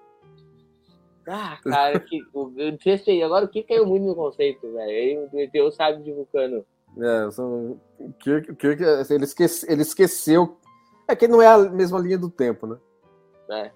Ah, 1.27 1.59
cara, 1.63 2.01
que, 2.01 2.23
eu 2.57 2.79
testei. 2.79 3.23
Agora 3.23 3.45
o 3.45 3.49
que 3.49 3.63
caiu 3.63 3.85
muito 3.85 4.07
no 4.07 4.15
conceito, 4.15 4.73
velho? 4.73 5.29
Aí 5.35 5.61
o 5.61 5.71
sabe 5.71 6.03
de 6.03 6.11
vulcano. 6.11 6.65
É, 6.99 7.31
são, 7.31 7.79
o 7.99 8.13
Kirk, 8.19 8.51
o 8.51 8.57
Kirk, 8.57 8.83
assim, 8.83 9.15
ele, 9.15 9.25
esquece, 9.25 9.71
ele 9.71 9.83
esqueceu. 9.83 10.57
É 11.07 11.15
que 11.15 11.29
não 11.29 11.43
é 11.43 11.47
a 11.47 11.59
mesma 11.59 11.99
linha 11.99 12.17
do 12.19 12.31
tempo, 12.31 12.67
né? 12.67 12.77
né? 13.47 13.73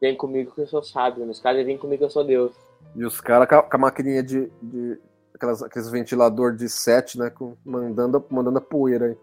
Vem 0.00 0.16
comigo 0.16 0.54
que 0.54 0.62
eu 0.62 0.66
sou 0.66 0.82
sábio. 0.82 1.26
Nos 1.26 1.40
casos, 1.40 1.64
vem 1.64 1.76
comigo 1.76 1.98
que 1.98 2.04
eu 2.04 2.10
sou 2.10 2.24
Deus. 2.24 2.52
E 2.94 3.04
os 3.04 3.20
caras 3.20 3.48
com, 3.48 3.76
a- 3.76 3.78
maquininha 3.78 4.22
de. 4.22 4.50
de 4.62 4.98
aquelas, 5.34 5.62
aqueles 5.62 5.90
ventilador 5.90 6.54
de 6.54 6.68
set, 6.68 7.18
né? 7.18 7.30
Com, 7.30 7.56
mandando, 7.64 8.24
mandando 8.30 8.58
a 8.58 8.60
poeira 8.60 9.06
aí. 9.06 9.18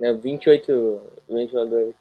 Né? 0.00 0.12
28 0.14 1.00
ventiladores. 1.28 1.94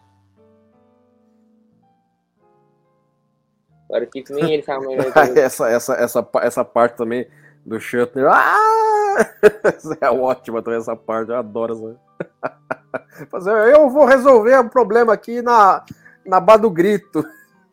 Agora 3.90 4.06
o 4.06 4.08
Kiko 4.08 4.34
nem 4.34 4.54
ele 4.54 4.64
sabe 4.64 4.88
mais. 4.88 5.16
essa, 5.38 5.70
essa, 5.70 5.94
essa, 5.96 6.30
essa 6.42 6.66
parte 6.66 6.96
também 6.96 7.28
do 7.66 7.80
Shatner. 7.80 8.28
Ah! 8.28 8.88
É 10.00 10.10
ótima 10.10 10.62
também 10.62 10.80
essa 10.80 10.96
parte, 10.96 11.30
eu 11.30 11.36
adoro 11.36 11.74
essa. 11.74 13.28
Fazer, 13.30 13.76
eu 13.76 13.90
vou 13.90 14.06
resolver 14.06 14.58
o 14.58 14.70
problema 14.70 15.12
aqui 15.14 15.42
na, 15.42 15.86
na 16.26 16.40
bar 16.40 16.58
do 16.58 16.70
grito. 16.70 17.24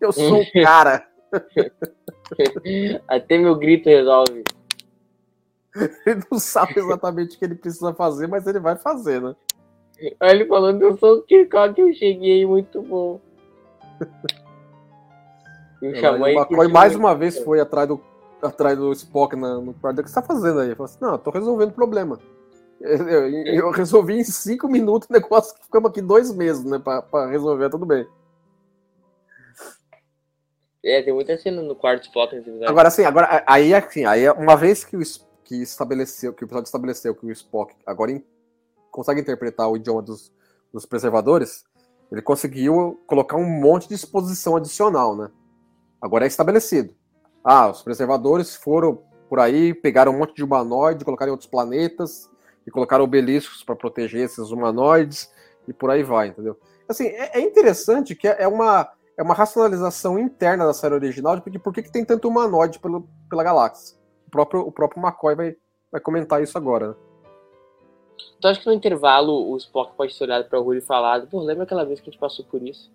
Eu 0.00 0.12
sou 0.12 0.40
o 0.40 0.52
cara. 0.62 1.06
Até 3.08 3.38
meu 3.38 3.54
grito 3.56 3.88
resolve. 3.88 4.44
Ele 6.06 6.22
não 6.30 6.38
sabe 6.38 6.74
exatamente 6.78 7.36
o 7.36 7.38
que 7.38 7.44
ele 7.44 7.54
precisa 7.54 7.94
fazer, 7.94 8.26
mas 8.26 8.46
ele 8.46 8.58
vai 8.58 8.76
fazer, 8.76 9.20
né? 9.20 9.34
Olha 10.20 10.30
ele 10.30 10.46
falando 10.46 10.82
eu 10.82 10.96
sou 10.98 11.18
o 11.18 11.22
Kirkó 11.22 11.72
que 11.72 11.80
eu 11.82 11.92
cheguei, 11.92 12.44
muito 12.46 12.82
bom. 12.82 13.20
E 15.82 15.86
o 15.88 15.90
Aí 15.90 16.00
Xamã 16.00 16.18
o 16.20 16.24
aí 16.24 16.34
McCoy 16.36 16.68
mais 16.68 16.92
muito. 16.92 17.04
uma 17.04 17.14
vez 17.14 17.38
foi 17.38 17.60
atrás 17.60 17.86
do, 17.88 18.00
atrás 18.42 18.76
do 18.78 18.92
Spock 18.92 19.36
na- 19.36 19.60
no 19.60 19.74
quarto. 19.74 20.00
O 20.00 20.02
que 20.04 20.08
você 20.08 20.14
tá 20.14 20.22
fazendo 20.22 20.60
aí? 20.60 20.68
Ele 20.68 20.74
falou 20.74 20.86
assim, 20.90 20.98
não, 21.00 21.12
eu 21.12 21.18
tô 21.18 21.30
resolvendo 21.30 21.70
o 21.70 21.74
problema. 21.74 22.18
Eu, 22.80 23.08
eu- 23.08 23.54
eu 23.54 23.70
resolvi 23.70 24.14
em 24.18 24.24
cinco 24.24 24.68
minutos 24.68 25.08
o 25.08 25.12
negócio 25.12 25.54
que 25.56 25.64
ficamos 25.64 25.90
aqui 25.90 26.00
dois 26.00 26.32
meses, 26.34 26.64
né? 26.64 26.78
Pra, 26.78 27.02
pra 27.02 27.26
resolver, 27.26 27.70
tudo 27.70 27.86
bem. 27.86 28.06
É, 30.88 31.02
tem 31.02 31.12
muita 31.12 31.36
cena 31.36 31.60
no 31.60 31.74
quarto 31.74 32.04
Spock 32.04 32.34
nesse 32.34 32.48
episódio. 32.48 32.70
Agora, 32.70 32.88
assim, 32.88 33.04
agora, 33.04 33.44
aí, 33.46 33.74
assim, 33.74 34.04
aí, 34.04 34.28
uma 34.30 34.56
vez 34.56 34.84
que 34.84 34.96
o, 34.96 35.00
que 35.44 35.56
estabeleceu, 35.62 36.32
que 36.32 36.42
o 36.42 36.46
episódio 36.46 36.66
estabeleceu 36.66 37.14
que 37.14 37.26
o 37.26 37.30
Spock 37.32 37.74
agora 37.86 38.12
in- 38.12 38.24
consegue 38.90 39.20
interpretar 39.20 39.68
o 39.68 39.76
idioma 39.76 40.02
dos, 40.02 40.32
dos 40.72 40.86
preservadores, 40.86 41.64
ele 42.10 42.22
conseguiu 42.22 43.00
colocar 43.06 43.36
um 43.36 43.44
monte 43.44 43.86
de 43.86 43.94
exposição 43.94 44.56
adicional, 44.56 45.14
né? 45.14 45.30
Agora 46.00 46.24
é 46.24 46.28
estabelecido. 46.28 46.94
Ah, 47.44 47.68
os 47.68 47.82
preservadores 47.82 48.56
foram 48.56 49.02
por 49.28 49.40
aí, 49.40 49.74
pegaram 49.74 50.12
um 50.12 50.18
monte 50.18 50.34
de 50.34 50.42
humanoide, 50.42 51.04
colocaram 51.04 51.30
em 51.30 51.32
outros 51.32 51.50
planetas 51.50 52.30
e 52.66 52.70
colocaram 52.70 53.04
obeliscos 53.04 53.62
para 53.62 53.76
proteger 53.76 54.22
esses 54.24 54.50
humanoides 54.50 55.30
e 55.66 55.72
por 55.72 55.90
aí 55.90 56.02
vai, 56.02 56.28
entendeu? 56.28 56.58
Assim, 56.88 57.06
é, 57.08 57.38
é 57.38 57.40
interessante 57.40 58.14
que 58.14 58.26
é 58.26 58.48
uma, 58.48 58.90
é 59.18 59.22
uma 59.22 59.34
racionalização 59.34 60.16
interna 60.16 60.64
da 60.64 60.72
série 60.72 60.94
original 60.94 61.34
de 61.34 61.42
porque 61.42 61.58
por 61.58 61.74
que, 61.74 61.82
que 61.82 61.90
tem 61.90 62.04
tanto 62.04 62.28
humanoide 62.28 62.78
pelo, 62.78 63.08
pela 63.28 63.42
galáxia. 63.42 63.98
O 64.28 64.30
próprio, 64.30 64.60
o 64.60 64.70
próprio 64.70 65.02
McCoy 65.02 65.34
vai, 65.34 65.56
vai 65.90 66.00
comentar 66.00 66.40
isso 66.40 66.56
agora. 66.56 66.90
Né? 66.90 66.94
Então 68.38 68.48
acho 68.48 68.60
que 68.60 68.66
no 68.66 68.72
intervalo 68.72 69.50
o 69.50 69.56
Spock 69.56 69.96
pode 69.96 70.16
ter 70.16 70.22
olhado 70.22 70.48
pra 70.48 70.60
Rui 70.60 70.78
e 70.78 70.80
falado, 70.80 71.26
pô, 71.26 71.40
lembra 71.40 71.64
aquela 71.64 71.84
vez 71.84 71.98
que 71.98 72.08
a 72.08 72.12
gente 72.12 72.20
passou 72.20 72.44
por 72.44 72.62
isso? 72.62 72.92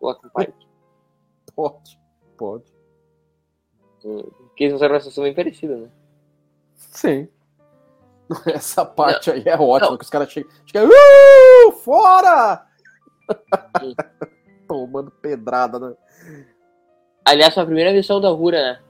O 0.00 0.12
pai. 0.30 0.52
Pode, 1.54 1.98
pode. 2.38 2.72
Porque 4.00 4.64
eles 4.64 4.74
fizeram 4.74 4.94
uma 4.94 5.00
situação 5.00 5.24
bem 5.24 5.34
parecida, 5.34 5.76
né? 5.76 5.90
Sim. 6.76 7.28
Essa 8.46 8.86
parte 8.86 9.30
aí 9.30 9.42
é 9.44 9.58
ótima, 9.58 9.90
Não. 9.90 9.98
que 9.98 10.04
os 10.04 10.10
caras 10.10 10.30
chegam, 10.30 10.50
chegam 10.64 10.88
uh, 10.88 11.72
fora! 11.72 12.66
Tomando 14.70 15.10
pedrada, 15.10 15.80
né? 15.80 15.96
Aliás, 17.24 17.52
foi 17.52 17.64
a 17.64 17.66
primeira 17.66 17.92
missão 17.92 18.20
da 18.20 18.30
Uhura, 18.30 18.62
né? 18.62 18.80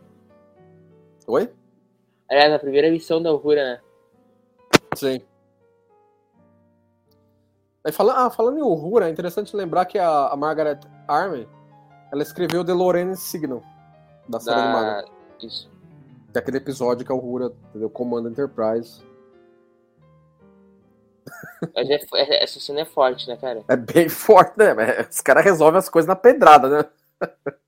Oi? 1.27 1.51
Aliás, 2.31 2.53
a 2.53 2.59
primeira 2.59 2.91
missão 2.91 3.23
da 3.23 3.33
Uhura, 3.33 3.65
né? 3.65 3.81
Sim. 4.95 5.23
Aí, 7.83 7.93
falando, 7.93 8.19
ah, 8.19 8.29
falando 8.29 8.59
em 8.59 8.63
Uhura, 8.63 9.09
é 9.09 9.11
interessante 9.11 9.57
lembrar 9.57 9.87
que 9.87 9.99
a, 9.99 10.29
a 10.29 10.37
Margaret 10.37 10.81
Army 11.09 11.49
ela 12.13 12.23
escreveu 12.23 12.63
The 12.63 12.75
Lorraine 12.75 13.17
Signal 13.17 13.63
da 14.29 14.39
série 14.39 14.61
animada. 14.61 15.03
Da... 15.03 15.47
Isso. 15.47 15.71
Que 16.31 16.39
é 16.39 16.57
episódio 16.57 17.07
que 17.07 17.13
a 17.13 17.15
Uhura 17.15 17.55
entendeu, 17.71 17.89
comanda 17.89 18.29
Enterprise. 18.29 19.03
Mas 21.75 21.91
é, 21.91 22.01
é- 22.15 22.45
essa 22.45 22.61
cena 22.61 22.81
é 22.81 22.85
forte, 22.85 23.29
né, 23.29 23.37
cara? 23.37 23.65
É 23.69 23.77
bem 23.77 24.09
forte, 24.09 24.59
né? 24.59 24.75
Mas 24.75 25.09
Os 25.09 25.21
caras 25.21 25.45
resolvem 25.45 25.79
as 25.79 25.89
coisas 25.89 26.09
na 26.09 26.17
pedrada, 26.17 26.69
né? 26.69 26.85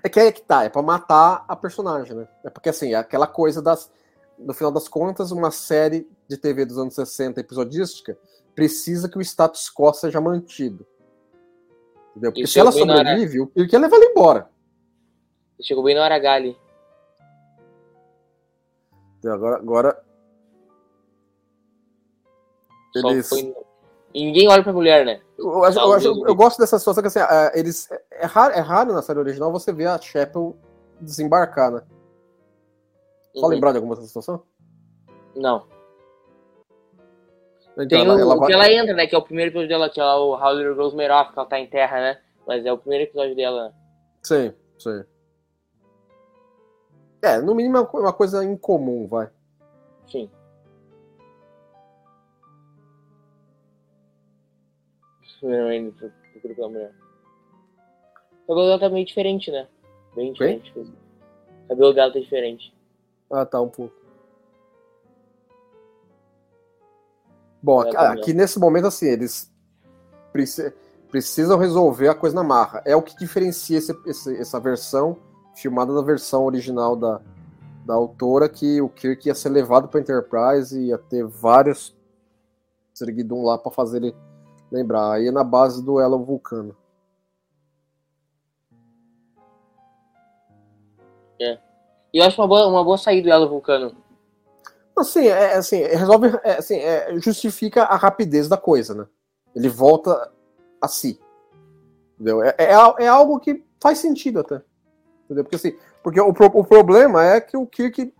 É 0.00 0.08
que 0.08 0.20
aí 0.20 0.28
é 0.28 0.32
que 0.32 0.42
tá, 0.42 0.62
é 0.62 0.68
pra 0.68 0.80
matar 0.80 1.44
a 1.48 1.56
personagem, 1.56 2.14
né? 2.14 2.28
É 2.44 2.50
porque 2.50 2.68
assim, 2.68 2.92
é 2.92 2.96
aquela 2.96 3.26
coisa 3.26 3.60
das. 3.60 3.90
No 4.38 4.54
final 4.54 4.70
das 4.70 4.86
contas, 4.86 5.32
uma 5.32 5.50
série 5.50 6.08
de 6.28 6.36
TV 6.36 6.64
dos 6.64 6.78
anos 6.78 6.94
60 6.94 7.40
episodística 7.40 8.16
precisa 8.54 9.08
que 9.08 9.18
o 9.18 9.20
status 9.20 9.68
quo 9.68 9.92
seja 9.92 10.20
mantido. 10.20 10.86
Entendeu? 12.10 12.32
Porque 12.32 12.46
se 12.46 12.60
ela 12.60 12.70
na 12.70 12.76
hora. 12.76 13.10
sobrevive, 13.10 13.40
o 13.40 13.50
ia 13.56 13.78
levar 13.78 13.96
ela 13.96 14.04
embora. 14.04 14.50
Chegou 15.60 15.82
bem 15.82 15.94
na 15.94 16.04
hora 16.04 16.14
H 16.14 16.32
ali. 16.32 16.56
Então, 19.18 19.32
Agora, 19.32 19.56
agora 19.56 20.05
Eles- 23.04 23.28
foi... 23.28 23.54
E 24.14 24.24
ninguém 24.24 24.48
olha 24.48 24.62
pra 24.62 24.72
mulher, 24.72 25.04
né? 25.04 25.20
Eu, 25.36 25.62
acho- 25.64 25.78
eu, 25.78 25.92
acho- 25.92 26.26
eu 26.26 26.34
gosto 26.34 26.58
dessa 26.58 26.78
situação 26.78 27.02
que 27.02 27.08
assim, 27.08 27.18
é, 27.18 27.58
eles, 27.58 27.90
é, 27.90 28.02
é 28.22 28.24
raro, 28.26 28.54
é 28.54 28.60
raro 28.60 28.92
na 28.94 29.02
série 29.02 29.18
original 29.18 29.52
você 29.52 29.72
ver 29.72 29.86
a 29.88 29.98
Chapel 30.00 30.56
desembarcar, 31.00 31.70
né? 31.70 31.82
Só 33.34 33.42
Uhum. 33.46 33.48
lembrar 33.52 33.72
de 33.72 33.76
alguma 33.78 33.94
dessa 33.94 34.06
situação? 34.06 34.42
Não. 35.34 35.66
Então, 37.72 37.88
Tem 37.88 38.00
ela, 38.00 38.14
o, 38.16 38.18
ela 38.20 38.34
o 38.36 38.38
vai- 38.38 38.46
que 38.46 38.52
ela 38.54 38.72
entra, 38.72 38.94
né? 38.94 39.06
Que 39.06 39.14
é 39.14 39.18
o 39.18 39.22
primeiro 39.22 39.50
episódio 39.50 39.68
dela, 39.68 39.90
que 39.90 40.00
é 40.00 40.04
o 40.04 40.34
Howler 40.34 40.74
Rosemeroff, 40.74 41.32
que 41.32 41.38
ela 41.38 41.48
tá 41.48 41.58
em 41.60 41.66
terra, 41.66 42.00
né? 42.00 42.18
Mas 42.46 42.64
é 42.64 42.72
o 42.72 42.78
primeiro 42.78 43.04
episódio 43.04 43.36
dela. 43.36 43.74
Sim, 44.22 44.54
sim. 44.78 45.04
É, 47.20 47.38
no 47.38 47.54
mínimo 47.54 47.76
é 47.76 47.80
uma 47.80 47.90
uma 48.00 48.12
coisa 48.14 48.42
incomum, 48.44 49.06
vai. 49.06 49.28
Sim. 50.10 50.30
Superman 55.40 55.90
pro- 55.92 56.12
procura 56.32 56.54
pela 56.54 56.68
mulher. 56.68 56.92
O 58.44 58.48
cabelo 58.48 58.66
dela 58.66 58.78
tá 58.80 58.88
meio 58.88 59.06
diferente, 59.06 59.50
né? 59.50 59.66
Bem 60.14 60.32
diferente. 60.32 60.72
O 60.78 61.68
cabelo 61.68 61.92
dela 61.92 62.12
tá 62.12 62.18
diferente. 62.20 62.74
Ah, 63.30 63.44
tá, 63.44 63.60
um 63.60 63.68
pouco. 63.68 63.94
Bom, 67.62 67.80
aqui, 67.80 67.90
Exatamente. 67.90 68.20
aqui 68.22 68.32
nesse 68.34 68.58
momento, 68.58 68.86
assim, 68.86 69.06
eles 69.06 69.52
preci- 70.32 70.72
precisam 71.10 71.58
resolver 71.58 72.08
a 72.08 72.14
coisa 72.14 72.36
na 72.36 72.44
marra. 72.44 72.82
É 72.84 72.94
o 72.94 73.02
que 73.02 73.16
diferencia 73.16 73.78
esse- 73.78 73.96
esse- 74.06 74.36
essa 74.36 74.60
versão 74.60 75.16
filmada 75.54 75.92
da 75.92 76.02
versão 76.02 76.44
original 76.44 76.94
da, 76.94 77.20
da 77.84 77.94
autora, 77.94 78.48
que 78.48 78.80
o 78.80 78.88
Kirk 78.88 79.26
ia 79.26 79.34
ser 79.34 79.48
levado 79.48 79.88
para 79.88 80.00
Enterprise 80.00 80.78
e 80.78 80.86
ia 80.88 80.98
ter 80.98 81.24
vários 81.24 81.96
Serguidum 82.94 83.42
lá 83.44 83.58
para 83.58 83.70
fazer 83.72 83.98
ele 83.98 84.14
lembrar. 84.70 85.12
Aí 85.12 85.28
é 85.28 85.30
na 85.32 85.44
base 85.44 85.84
do 85.84 86.00
Elo 86.00 86.24
Vulcano. 86.24 86.76
E 92.16 92.18
eu 92.18 92.24
acho 92.24 92.40
uma 92.40 92.48
boa, 92.48 92.66
uma 92.66 92.82
boa 92.82 92.96
saída 92.96 93.28
ela, 93.28 93.46
Vulcano. 93.46 93.94
Assim, 94.96 95.26
é, 95.26 95.52
assim, 95.52 95.82
resolve, 95.82 96.28
é, 96.42 96.52
assim, 96.56 96.76
é, 96.76 97.14
justifica 97.18 97.82
a 97.82 97.94
rapidez 97.94 98.48
da 98.48 98.56
coisa, 98.56 98.94
né? 98.94 99.06
Ele 99.54 99.68
volta 99.68 100.32
a 100.80 100.88
si. 100.88 101.20
Entendeu? 102.14 102.42
É, 102.42 102.54
é, 102.56 102.72
al- 102.72 102.96
é 102.98 103.06
algo 103.06 103.38
que 103.38 103.62
faz 103.82 103.98
sentido 103.98 104.40
até. 104.40 104.62
Entendeu? 105.26 105.44
Porque, 105.44 105.56
assim, 105.56 105.76
porque 106.02 106.18
o, 106.18 106.28
o 106.30 106.64
problema 106.64 107.22
é 107.22 107.38
que 107.38 107.54
o 107.54 107.66
Kirk. 107.66 108.14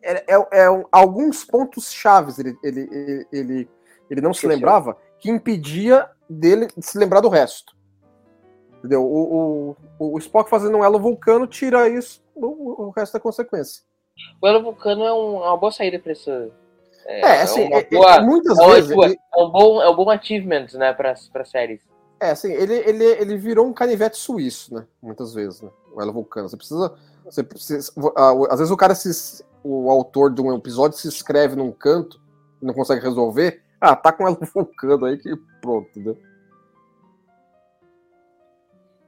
É, 0.00 0.34
é- 0.34 0.48
é 0.52 0.86
alguns 0.90 1.44
pontos 1.44 1.92
chaves 1.92 2.38
ele, 2.38 2.56
ele, 2.62 2.80
ele, 2.90 3.28
ele, 3.30 3.70
ele 4.10 4.20
não 4.20 4.32
se 4.34 4.46
lembrava 4.46 4.96
que 5.18 5.30
impedia 5.30 6.08
dele 6.28 6.68
de 6.76 6.84
se 6.84 6.96
lembrar 6.98 7.20
do 7.20 7.28
resto. 7.28 7.76
Entendeu? 8.78 9.02
O, 9.04 9.76
o, 9.98 10.12
o 10.14 10.18
Spock 10.18 10.48
fazendo 10.48 10.76
um 10.78 10.84
elo 10.84 10.98
vulcano 11.00 11.46
tira 11.46 11.88
isso, 11.88 12.22
o, 12.34 12.86
o 12.86 12.90
resto 12.90 13.16
é 13.16 13.20
consequência. 13.20 13.82
O 14.42 14.46
Elo 14.48 14.62
Vulcano 14.62 15.04
é, 15.04 15.12
um- 15.12 15.44
é 15.44 15.48
uma 15.48 15.56
boa 15.56 15.70
saída 15.70 15.98
pra 15.98 16.10
essa. 16.12 16.50
É, 17.06 17.42
assim, 17.42 17.64
uma 17.68 17.76
é- 17.78 17.80
é- 17.80 17.84
boa- 17.96 18.20
muitas 18.20 18.58
é 18.58 18.62
uma 18.62 18.74
vezes. 18.74 18.92
boa- 18.94 19.06
ele- 19.06 19.18
é 19.36 19.42
um 19.42 19.50
bom, 19.50 19.82
é 19.82 19.88
um 19.88 19.94
bom 19.96 20.10
achievement, 20.10 20.66
né, 20.74 20.92
pra, 20.92 21.14
pra 21.32 21.44
séries. 21.44 21.80
É, 22.20 22.30
assim, 22.30 22.52
ele, 22.52 22.74
ele, 22.74 23.04
ele 23.04 23.36
virou 23.36 23.64
um 23.66 23.72
canivete 23.72 24.16
suíço, 24.16 24.74
né? 24.74 24.84
Muitas 25.00 25.32
vezes, 25.34 25.60
né? 25.62 25.70
O 25.94 26.02
Elo 26.02 26.12
Vulcano. 26.12 26.48
Você 26.48 26.56
precisa. 26.56 26.94
Você 27.24 27.42
precisa 27.44 27.92
às 28.50 28.58
vezes 28.58 28.72
o 28.72 28.76
cara 28.76 28.94
se. 28.94 29.44
O 29.62 29.90
autor 29.90 30.32
de 30.32 30.40
um 30.40 30.52
episódio 30.54 30.98
se 30.98 31.06
inscreve 31.08 31.54
num 31.54 31.70
canto 31.70 32.20
e 32.60 32.66
não 32.66 32.74
consegue 32.74 33.00
resolver. 33.02 33.62
Ah, 33.80 33.94
tá 33.94 34.12
com 34.12 34.24
o 34.24 34.28
Elo 34.28 34.38
Vulcano 34.54 35.04
aí 35.06 35.18
que 35.18 35.34
pronto, 35.60 35.88
entendeu? 35.90 36.18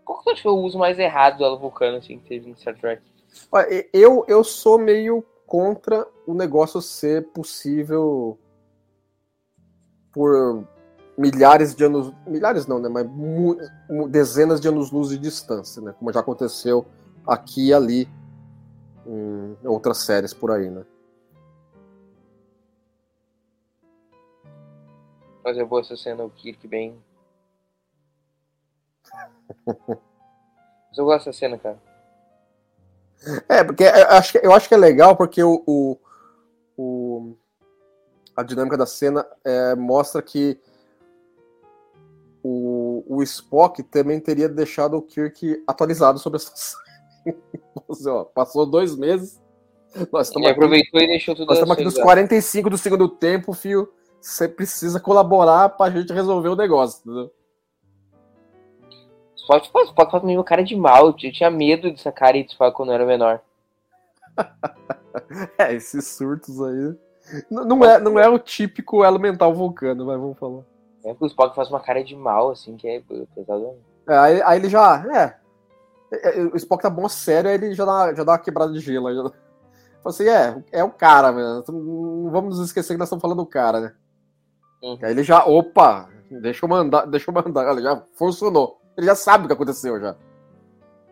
Qual 0.05 0.23
que 0.23 0.43
foi 0.43 0.53
o 0.53 0.57
uso 0.59 0.79
mais 0.79 0.99
errado 0.99 1.39
do 1.39 1.45
Elo 1.45 1.59
Vulcano, 1.59 1.99
assim, 1.99 2.19
que 2.19 2.29
teve 2.29 2.49
no 2.51 2.57
Star 2.57 2.77
Trek? 2.79 3.03
Olha, 3.51 3.89
eu, 3.93 4.25
eu 4.27 4.43
sou 4.43 4.79
meio 4.79 5.25
contra 5.47 6.07
o 6.27 6.35
negócio 6.35 6.81
ser 6.83 7.29
possível 7.29 8.39
por 10.13 10.65
milhares 11.17 11.75
de 11.75 11.85
anos. 11.85 12.13
Milhares 12.27 12.67
não, 12.67 12.79
né? 12.81 12.89
Mas 12.89 13.07
mu- 13.07 13.57
dezenas 14.09 14.61
de 14.61 14.69
anos-luz 14.69 15.11
de 15.11 15.19
distância, 15.19 15.81
né? 15.81 15.95
Como 15.99 16.13
já 16.13 16.21
aconteceu 16.21 16.85
aqui 17.27 17.69
e 17.69 17.75
ali 17.75 18.09
em 19.07 19.67
outras 19.67 19.99
séries 19.99 20.35
por 20.35 20.51
aí, 20.51 20.69
né? 20.71 20.85
Fazer 25.51 25.65
boa 25.65 25.81
essa 25.81 25.97
cena, 25.97 26.23
o 26.23 26.31
Kirk 26.31 26.69
bem. 26.69 26.97
Mas 29.67 30.97
eu 30.97 31.05
gosto 31.05 31.25
dessa 31.27 31.37
cena, 31.41 31.59
cara. 31.59 31.77
É, 33.49 33.65
porque 33.65 33.83
eu 33.83 34.07
acho 34.11 34.33
que, 34.33 34.39
eu 34.47 34.53
acho 34.53 34.69
que 34.69 34.75
é 34.75 34.79
legal 34.79 35.17
porque 35.17 35.43
o, 35.43 35.61
o, 35.67 35.99
o- 36.77 37.37
a 38.37 38.45
dinâmica 38.45 38.77
da 38.77 38.87
cena 38.87 39.27
é, 39.45 39.75
mostra 39.75 40.23
que 40.23 40.57
o, 42.45 43.03
o 43.09 43.21
Spock 43.25 43.83
também 43.83 44.21
teria 44.21 44.49
deixado 44.49 44.97
o 44.97 45.03
Kirk 45.03 45.65
atualizado 45.67 46.21
sobre 46.21 46.37
essa 46.37 46.77
ó, 48.07 48.25
Passou 48.25 48.65
dois 48.65 48.97
meses. 48.97 49.43
Nós 50.13 50.29
estamos 50.29 50.47
Ele 50.47 50.53
aqui, 50.53 50.61
aproveitou 50.61 51.01
e 51.01 51.09
deixou 51.09 51.35
tudo 51.35 51.49
nós 51.49 51.57
estamos 51.57 51.73
aqui 51.73 51.83
nos 51.83 51.95
atualizado. 51.95 52.29
45 52.29 52.71
do 52.71 52.79
segundo 52.79 53.09
tempo, 53.09 53.53
fio. 53.53 53.93
Você 54.21 54.49
precisa 54.49 55.01
colaborar 55.01 55.71
pra 55.71 55.91
gente 55.91 56.13
resolver 56.13 56.51
o 56.51 56.57
negócio, 56.57 57.01
entendeu? 57.01 57.33
Pô, 59.73 59.83
Spock 59.83 60.13
faz 60.13 60.23
meio 60.23 60.45
cara 60.45 60.63
de 60.63 60.77
mal. 60.77 61.07
Eu 61.07 61.13
tinha 61.13 61.51
medo 61.51 61.91
dessa 61.91 62.13
cara 62.13 62.37
aí 62.37 62.45
de 62.45 62.53
Spock 62.53 62.77
quando 62.77 62.91
eu 62.91 62.95
era 62.95 63.07
menor. 63.07 63.41
É, 65.59 65.75
esses 65.75 66.07
surtos 66.07 66.61
aí. 66.63 66.97
Não 67.51 67.85
é, 67.85 68.01
não 68.01 68.19
é 68.19 68.29
o 68.29 68.39
típico 68.39 69.05
elemental 69.05 69.53
vulcano, 69.53 70.07
mas 70.07 70.19
vamos 70.19 70.39
falar. 70.39 70.63
É 71.05 71.09
porque 71.09 71.25
o 71.25 71.27
Spock 71.27 71.55
faz 71.55 71.69
uma 71.69 71.81
cara 71.81 72.03
de 72.03 72.15
mal, 72.15 72.51
assim, 72.51 72.77
que 72.77 72.89
é 72.89 73.03
pesado. 73.35 73.77
É, 74.09 74.17
aí, 74.17 74.43
aí 74.43 74.59
ele 74.59 74.69
já. 74.69 75.05
É, 75.13 75.37
é, 76.13 76.43
O 76.43 76.57
Spock 76.57 76.83
tá 76.83 76.91
bom 76.91 77.09
sério, 77.09 77.51
aí 77.51 77.57
ele 77.57 77.75
já 77.75 77.85
dá, 77.85 78.15
já 78.15 78.25
dá 78.25 78.33
uma 78.33 78.39
quebrada 78.39 78.73
de 78.73 78.81
gelo. 78.81 79.09
aí 79.09 79.17
Já... 79.17 79.23
Fala 80.03 80.15
assim, 80.15 80.29
é, 80.29 80.65
é 80.81 80.85
o 80.85 80.91
cara, 80.91 81.33
mesmo. 81.33 81.65
Não 81.69 82.31
vamos 82.31 82.59
nos 82.59 82.69
esquecer 82.69 82.95
que 82.95 82.99
nós 82.99 83.09
estamos 83.09 83.23
falando 83.23 83.39
do 83.39 83.47
cara, 83.47 83.81
né? 83.81 83.95
Uhum. 84.83 84.99
Aí 85.03 85.11
ele 85.13 85.23
já, 85.23 85.45
opa, 85.45 86.09
deixa 86.31 86.65
eu 86.65 86.69
mandar, 86.69 87.07
deixa 87.07 87.31
eu 87.31 87.35
mandar. 87.35 87.67
Olha, 87.69 87.83
já 87.83 88.03
funcionou. 88.15 88.81
Ele 88.97 89.07
já 89.07 89.15
sabe 89.15 89.45
o 89.45 89.47
que 89.47 89.53
aconteceu 89.53 90.01
já. 90.01 90.17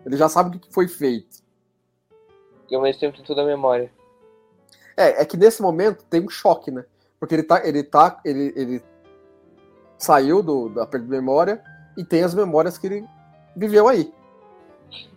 Ele 0.04 0.16
já 0.16 0.28
sabe 0.28 0.56
o 0.56 0.60
que 0.60 0.72
foi 0.72 0.88
feito. 0.88 1.38
E 2.70 2.74
ao 2.74 2.82
mesmo 2.82 3.00
tempo 3.00 3.16
tem 3.16 3.24
toda 3.26 3.42
a 3.42 3.46
memória. 3.46 3.90
É, 4.96 5.22
é 5.22 5.24
que 5.24 5.36
nesse 5.36 5.62
momento 5.62 6.04
tem 6.04 6.20
um 6.22 6.28
choque, 6.28 6.70
né? 6.70 6.84
Porque 7.20 7.34
ele 7.34 7.42
tá. 7.42 7.66
Ele 7.66 7.82
tá. 7.82 8.20
Ele, 8.24 8.52
ele 8.56 8.82
saiu 9.96 10.42
do, 10.42 10.68
da 10.68 10.86
perda 10.86 11.06
de 11.06 11.10
memória 11.10 11.62
e 11.96 12.04
tem 12.04 12.22
as 12.22 12.34
memórias 12.34 12.78
que 12.78 12.86
ele 12.86 13.04
viveu 13.56 13.88
aí. 13.88 14.12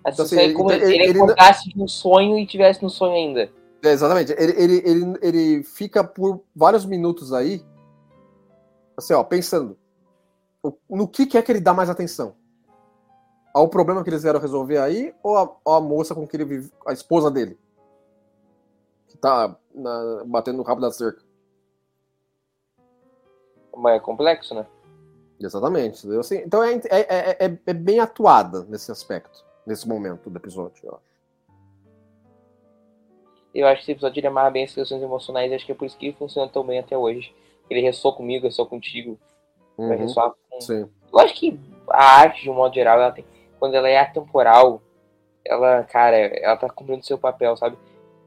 Assim, 0.03 0.13
Então, 0.13 0.25
assim, 0.25 0.37
é 0.39 0.43
ele- 0.45 0.53
como 0.53 0.71
ele- 0.71 0.85
se 0.85 0.93
ele 0.93 1.03
ele- 1.03 1.19
acordasse 1.21 1.69
de 1.69 1.81
um 1.81 1.87
sonho 1.87 2.37
e 2.37 2.45
tivesse 2.47 2.81
no 2.81 2.89
sonho 2.89 3.13
ainda. 3.13 3.49
É, 3.83 3.89
exatamente. 3.91 4.33
Ele, 4.37 4.53
ele, 4.57 4.81
ele, 4.85 5.13
ele 5.21 5.63
fica 5.63 6.03
por 6.03 6.41
vários 6.55 6.85
minutos 6.85 7.31
aí, 7.33 7.63
assim, 8.97 9.13
ó, 9.13 9.23
pensando 9.23 9.77
no 10.89 11.07
que, 11.07 11.25
que 11.25 11.37
é 11.37 11.41
que 11.41 11.51
ele 11.51 11.59
dá 11.61 11.73
mais 11.73 11.89
atenção. 11.89 12.35
Ao 13.53 13.67
problema 13.67 14.03
que 14.03 14.09
eles 14.09 14.21
vieram 14.23 14.39
resolver 14.39 14.77
aí, 14.77 15.13
ou 15.21 15.35
a, 15.37 15.55
ou 15.65 15.73
a 15.73 15.81
moça 15.81 16.15
com 16.15 16.25
que 16.27 16.37
ele 16.37 16.45
vive, 16.45 16.71
a 16.87 16.93
esposa 16.93 17.29
dele, 17.29 17.59
que 19.07 19.17
tá 19.17 19.55
na- 19.73 20.23
batendo 20.25 20.57
no 20.57 20.63
rabo 20.63 20.79
da 20.79 20.91
cerca. 20.91 21.21
Mas 23.75 23.95
é 23.95 23.99
complexo, 23.99 24.53
né? 24.53 24.65
Exatamente. 25.39 26.07
Assim, 26.17 26.37
então 26.37 26.63
é, 26.63 26.75
é, 26.75 26.81
é, 26.89 27.45
é- 27.45 27.59
é 27.65 27.73
bem 27.73 27.99
atuada 27.99 28.63
nesse 28.65 28.91
aspecto, 28.91 29.43
nesse 29.65 29.87
momento 29.87 30.29
do 30.29 30.37
episódio. 30.37 30.85
eu 30.85 30.95
acho. 30.95 31.11
Eu 33.53 33.67
acho 33.67 33.77
que 33.77 33.83
esse 33.83 33.91
episódio 33.91 34.19
ele 34.19 34.27
amarra 34.27 34.51
bem 34.51 34.63
as 34.63 34.73
questões 34.73 35.01
emocionais 35.01 35.51
e 35.51 35.55
acho 35.55 35.65
que 35.65 35.71
é 35.71 35.75
por 35.75 35.85
isso 35.85 35.97
que 35.97 36.13
funciona 36.13 36.49
tão 36.49 36.63
bem 36.65 36.79
até 36.79 36.97
hoje. 36.97 37.35
Ele 37.69 37.81
ressoa 37.81 38.13
comigo, 38.13 38.45
ressoa 38.45 38.65
contigo, 38.65 39.19
vai 39.77 39.91
Uhum, 39.91 39.97
ressoar 39.97 40.33
com... 40.49 40.61
sim. 40.61 40.89
Eu 41.11 41.19
acho 41.19 41.33
que 41.33 41.59
a 41.89 42.19
arte, 42.21 42.43
de 42.43 42.49
um 42.49 42.53
modo 42.53 42.73
geral, 42.73 42.99
ela 42.99 43.11
tem... 43.11 43.25
quando 43.59 43.75
ela 43.75 43.89
é 43.89 43.97
atemporal, 43.97 44.81
ela, 45.45 45.83
cara, 45.83 46.17
ela 46.17 46.57
tá 46.57 46.69
cumprindo 46.69 47.05
seu 47.05 47.17
papel, 47.17 47.55
sabe? 47.57 47.77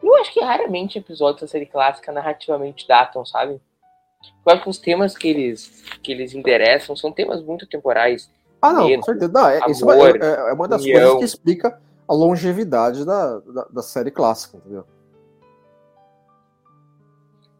Eu 0.02 0.14
acho 0.16 0.32
que 0.32 0.40
raramente 0.40 0.98
episódios 0.98 1.42
da 1.42 1.48
série 1.48 1.66
clássica 1.66 2.12
narrativamente 2.12 2.86
datam, 2.86 3.24
sabe? 3.24 3.60
Eu 4.46 4.52
acho 4.52 4.62
que 4.62 4.68
os 4.68 4.78
temas 4.78 5.16
que 5.16 5.28
eles, 5.28 5.82
que 6.02 6.12
eles 6.12 6.34
endereçam 6.34 6.94
são 6.94 7.12
temas 7.12 7.42
muito 7.42 7.66
temporais. 7.66 8.30
Ah, 8.60 8.72
não, 8.72 8.86
Medo, 8.88 9.00
com 9.00 9.06
certeza. 9.06 9.32
Não, 9.32 9.48
é, 9.48 9.60
isso 9.70 9.90
amor, 9.90 10.16
é, 10.22 10.26
é- 10.26 10.50
é 10.50 10.52
uma 10.52 10.68
das 10.68 10.82
união. 10.82 11.00
coisas 11.00 11.18
que 11.18 11.24
explica 11.24 11.80
a 12.08 12.12
longevidade 12.14 13.04
da, 13.04 13.38
da, 13.38 13.64
da 13.64 13.82
série 13.82 14.10
clássica, 14.10 14.56
entendeu? 14.58 14.86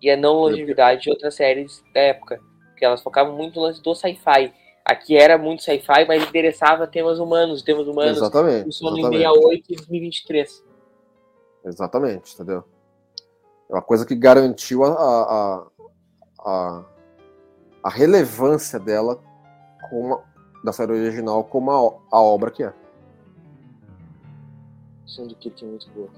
E 0.05 0.11
a 0.11 0.18
não 0.18 0.34
longevidade 0.34 1.05
de 1.05 1.11
outras 1.11 1.34
séries 1.34 1.82
da 1.94 2.00
época. 2.00 2.38
Porque 2.68 2.84
elas 2.84 3.02
focavam 3.02 3.34
muito 3.34 3.57
no 3.57 3.62
lance 3.62 3.82
do 3.82 3.94
sci-fi. 3.94 4.52
Aqui 4.84 5.16
era 5.16 5.38
muito 5.38 5.62
sci-fi, 5.62 6.05
mas 6.07 6.28
endereçava 6.28 6.86
temas 6.86 7.18
humanos. 7.18 7.62
Temas 7.62 7.86
humanos 7.86 8.18
Exatamente. 8.18 8.64
funcionam 8.64 8.98
em 8.98 9.00
Exatamente, 9.00 9.22
68 9.22 9.72
e 9.72 9.76
2023. 9.76 10.64
exatamente, 11.64 12.34
entendeu? 12.34 12.64
É 13.70 13.72
uma 13.72 13.80
coisa 13.80 14.05
que 14.05 14.14
garantiu 14.14 14.84
a, 14.84 14.90
a, 14.92 15.66
a, 16.40 16.84
a, 17.84 17.88
relevância 17.88 18.78
dela 18.78 19.18
como 19.88 20.22
da 20.62 20.70
série 20.70 20.92
original 20.92 21.44
como 21.44 21.70
a, 21.70 21.82
o- 21.82 22.02
a 22.12 22.20
obra 22.20 22.50
que 22.50 22.62
é. 22.62 22.74
Sendo 25.07 25.34
que 25.34 25.48
é 25.48 25.66
muito 25.66 25.88
boa. 25.92 26.11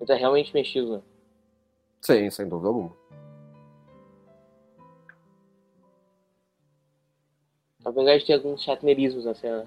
Ele 0.00 0.06
tá 0.06 0.14
realmente 0.14 0.52
mexido, 0.52 0.96
né? 0.96 1.02
Sim, 2.00 2.30
sem 2.30 2.48
dúvida 2.48 2.68
alguma. 2.68 2.96
Apesar 7.84 8.18
de 8.18 8.26
ter 8.26 8.34
alguns 8.34 8.62
chatneirismos 8.62 9.24
na 9.24 9.34
cena. 9.34 9.66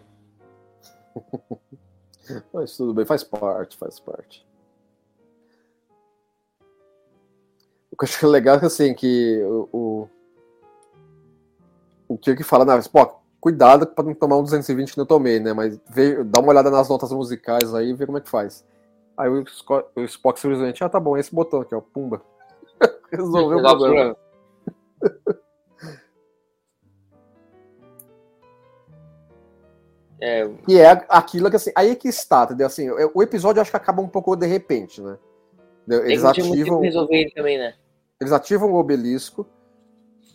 Mas 2.53 2.77
tudo 2.77 2.93
bem, 2.93 3.05
faz 3.05 3.23
parte, 3.23 3.77
faz 3.77 3.99
parte. 3.99 4.45
O 7.91 7.95
que 7.95 8.05
eu 8.05 8.07
acho 8.07 8.27
legal 8.27 8.57
é 8.57 8.65
assim, 8.65 8.93
que 8.93 9.41
o, 9.43 9.69
o, 9.71 10.09
o 12.07 12.17
Kirk 12.17 12.43
fala, 12.43 12.65
não, 12.65 12.79
Spock, 12.79 13.17
cuidado 13.39 13.86
para 13.86 14.03
não 14.05 14.15
tomar 14.15 14.38
um 14.38 14.43
220 14.43 14.93
que 14.93 14.99
eu 14.99 15.05
tomei, 15.05 15.39
né? 15.39 15.53
Mas 15.53 15.79
vê, 15.89 16.23
dá 16.23 16.39
uma 16.39 16.49
olhada 16.49 16.71
nas 16.71 16.89
notas 16.89 17.11
musicais 17.11 17.73
aí 17.75 17.89
e 17.89 17.93
vê 17.93 18.05
como 18.05 18.17
é 18.17 18.21
que 18.21 18.29
faz. 18.29 18.65
Aí 19.18 19.30
o, 19.30 19.45
Scott, 19.47 19.88
o 19.95 20.01
Spock 20.01 20.39
simplesmente, 20.39 20.84
ah, 20.84 20.89
tá 20.89 20.99
bom, 20.99 21.18
esse 21.18 21.34
botão 21.34 21.61
aqui, 21.61 21.76
ó, 21.76 21.82
pumba. 21.82 22.22
Resolveu 23.11 23.59
o 23.59 23.61
problema. 23.61 24.18
É, 30.20 30.49
E 30.68 30.78
é 30.80 31.05
aquilo 31.09 31.49
que 31.49 31.57
assim, 31.57 31.72
aí 31.76 31.89
é 31.89 31.95
que 31.95 32.07
está, 32.07 32.45
entendeu? 32.45 32.66
Assim, 32.66 32.89
o 33.14 33.22
episódio 33.22 33.61
acho 33.61 33.70
que 33.70 33.78
acaba 33.78 34.01
um 34.01 34.07
pouco 34.07 34.36
de 34.36 34.47
repente, 34.47 35.01
né? 35.01 35.18
Eles 35.88 36.24
ativam, 36.24 36.80
resolver 36.80 37.30
também, 37.36 37.57
né? 37.57 37.76
eles 38.22 38.32
ativam 38.32 38.72
o 38.72 38.76
obelisco, 38.76 39.45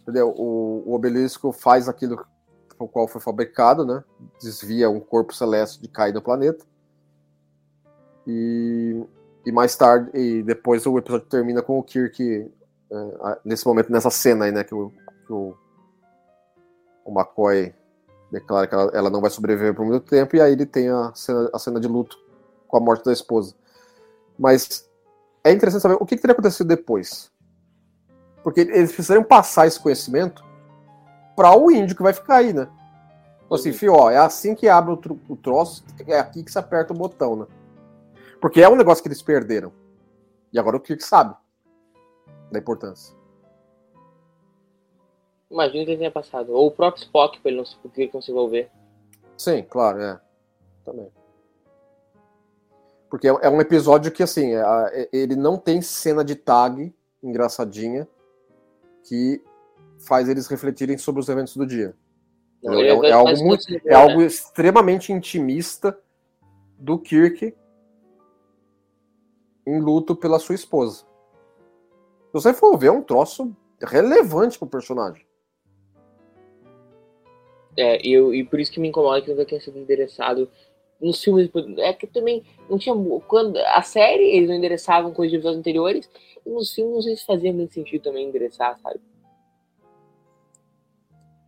entendeu? 0.03 0.35
O, 0.37 0.83
o 0.87 0.95
obelisco 0.95 1.53
faz 1.53 1.89
aquilo 1.89 2.23
o 2.79 2.87
qual 2.87 3.09
foi 3.09 3.21
fabricado, 3.21 3.85
né? 3.85 4.05
Desvia 4.41 4.89
um 4.89 5.01
corpo 5.01 5.35
celeste 5.35 5.81
de 5.81 5.89
cair 5.89 6.13
no 6.13 6.23
planeta. 6.23 6.65
E, 8.31 9.03
e 9.47 9.51
mais 9.51 9.75
tarde, 9.75 10.11
e 10.13 10.43
depois 10.43 10.85
o 10.85 10.99
episódio 10.99 11.27
termina 11.27 11.63
com 11.63 11.79
o 11.79 11.83
Kirk 11.83 12.53
é, 12.91 13.39
nesse 13.43 13.67
momento, 13.67 13.91
nessa 13.91 14.11
cena 14.11 14.45
aí, 14.45 14.53
né? 14.53 14.63
Que 14.63 14.75
o, 14.75 14.93
que 15.27 15.33
o, 15.33 15.57
o 17.07 17.11
McCoy 17.11 17.75
declara 18.31 18.67
que 18.67 18.75
ela, 18.75 18.91
ela 18.93 19.11
não 19.11 19.23
vai 19.23 19.31
sobreviver 19.31 19.75
por 19.75 19.87
muito 19.87 20.05
tempo, 20.05 20.37
e 20.37 20.41
aí 20.43 20.53
ele 20.53 20.67
tem 20.67 20.91
a 20.91 21.11
cena, 21.15 21.51
a 21.55 21.59
cena 21.59 21.81
de 21.81 21.89
luto 21.89 22.19
com 22.67 22.77
a 22.77 22.81
morte 22.81 23.05
da 23.05 23.13
esposa. 23.13 23.55
Mas 24.39 24.87
é 25.43 25.51
interessante 25.51 25.81
saber 25.81 25.95
o 25.95 26.05
que, 26.05 26.15
que 26.17 26.21
teria 26.21 26.35
acontecido 26.35 26.69
depois. 26.69 27.33
Porque 28.45 28.61
eles 28.61 28.93
precisariam 28.93 29.25
passar 29.25 29.67
esse 29.67 29.81
conhecimento 29.81 30.45
para 31.35 31.57
o 31.57 31.71
índio 31.71 31.97
que 31.97 32.03
vai 32.03 32.13
ficar 32.13 32.37
aí, 32.37 32.53
né? 32.53 32.69
Tipo 33.41 33.55
Assim, 33.55 33.73
fio, 33.73 33.95
ó, 33.95 34.11
é 34.11 34.19
assim 34.19 34.55
que 34.55 34.69
abre 34.69 34.93
o, 34.93 34.97
tro- 34.99 35.19
o 35.27 35.35
troço, 35.35 35.83
é 36.07 36.19
aqui 36.19 36.45
que 36.45 36.53
se 36.53 36.59
aperta 36.59 36.93
o 36.93 36.97
botão, 36.97 37.35
né? 37.35 37.47
Porque 38.41 38.61
é 38.61 38.69
um 38.69 38.77
negócio 38.77 39.03
que 39.03 39.09
eles 39.09 39.23
perderam. 39.23 39.73
E 40.53 40.59
agora 40.59 40.77
o 40.77 40.81
Kirk 40.81 41.03
sabe 41.05 41.35
da 42.51 42.59
importância. 42.59 43.15
Imagina 45.51 45.85
que 45.85 45.91
ele 45.93 45.99
tenha 45.99 46.11
passado. 46.11 46.53
Ou 46.53 46.67
o 46.69 46.71
próprio 46.71 47.03
Spock, 47.03 47.41
pra 47.41 47.51
ele 47.51 47.59
não 47.59 47.65
se, 47.65 47.77
pra 47.77 47.91
ele 47.97 48.11
não 48.13 48.21
se 48.23 48.31
envolver. 48.31 48.71
Sim, 49.37 49.63
claro, 49.63 50.01
é. 50.01 50.21
Também. 50.85 51.11
Porque 53.11 53.27
é 53.29 53.35
é 53.43 53.49
um 53.49 53.61
episódio 53.61 54.13
que, 54.13 54.23
assim, 54.23 54.55
é, 54.55 54.61
é- 54.93 55.09
ele 55.13 55.35
não 55.37 55.57
tem 55.57 55.81
cena 55.81 56.23
de 56.25 56.35
tag 56.35 56.95
engraçadinha 57.23 58.07
que 59.05 59.43
faz 60.07 60.29
eles 60.29 60.47
refletirem 60.47 60.99
sobre 60.99 61.21
os 61.21 61.29
eventos 61.29 61.57
do 61.57 61.67
dia. 61.67 61.95
Não, 62.63 62.75
É- 62.75 62.89
é 63.09 63.13
algo 63.13 63.45
muito- 63.45 63.65
É 63.87 63.95
algo 63.95 64.21
extremamente 64.21 65.13
intimista 65.13 65.99
do 66.79 66.99
Kirk 66.99 67.55
em 69.69 69.81
luto 69.81 70.17
pela 70.17 70.39
sua 70.39 70.55
esposa. 70.55 70.99
Se 72.27 72.33
você 72.33 72.53
for 72.53 72.77
ver, 72.77 72.89
é 72.89 72.93
um 72.93 73.03
troço 73.03 73.55
relevante 73.81 74.59
pro 74.59 74.69
personagem. 74.69 75.27
É, 77.77 78.05
e, 78.07 78.13
eu, 78.13 78.35
e 78.35 78.45
por 78.45 78.59
isso 78.59 78.73
que 78.73 78.81
me 78.81 78.89
incomoda 78.89 79.23
que 79.23 79.31
nunca 79.31 79.45
tenha 79.45 79.61
sido 79.61 79.79
endereçado 79.79 80.51
nos 81.01 81.23
filmes. 81.23 81.49
É 81.79 81.93
que 81.93 82.07
também 82.07 82.45
não 82.69 82.77
tinha. 82.77 82.95
Quando 83.27 83.57
a 83.57 83.83
série 83.83 84.25
eles 84.25 84.49
não 84.49 84.57
endereçavam 84.57 85.13
coisas 85.13 85.31
de 85.31 85.37
episódios 85.37 85.61
anteriores, 85.61 86.11
e 86.45 86.51
nos 86.51 86.75
filmes 86.75 86.95
não 86.95 87.03
sei 87.03 87.17
se 87.17 87.25
fazia 87.25 87.53
muito 87.53 87.73
sentido 87.73 88.03
também 88.03 88.29
endereçar, 88.29 88.79
sabe? 88.81 89.01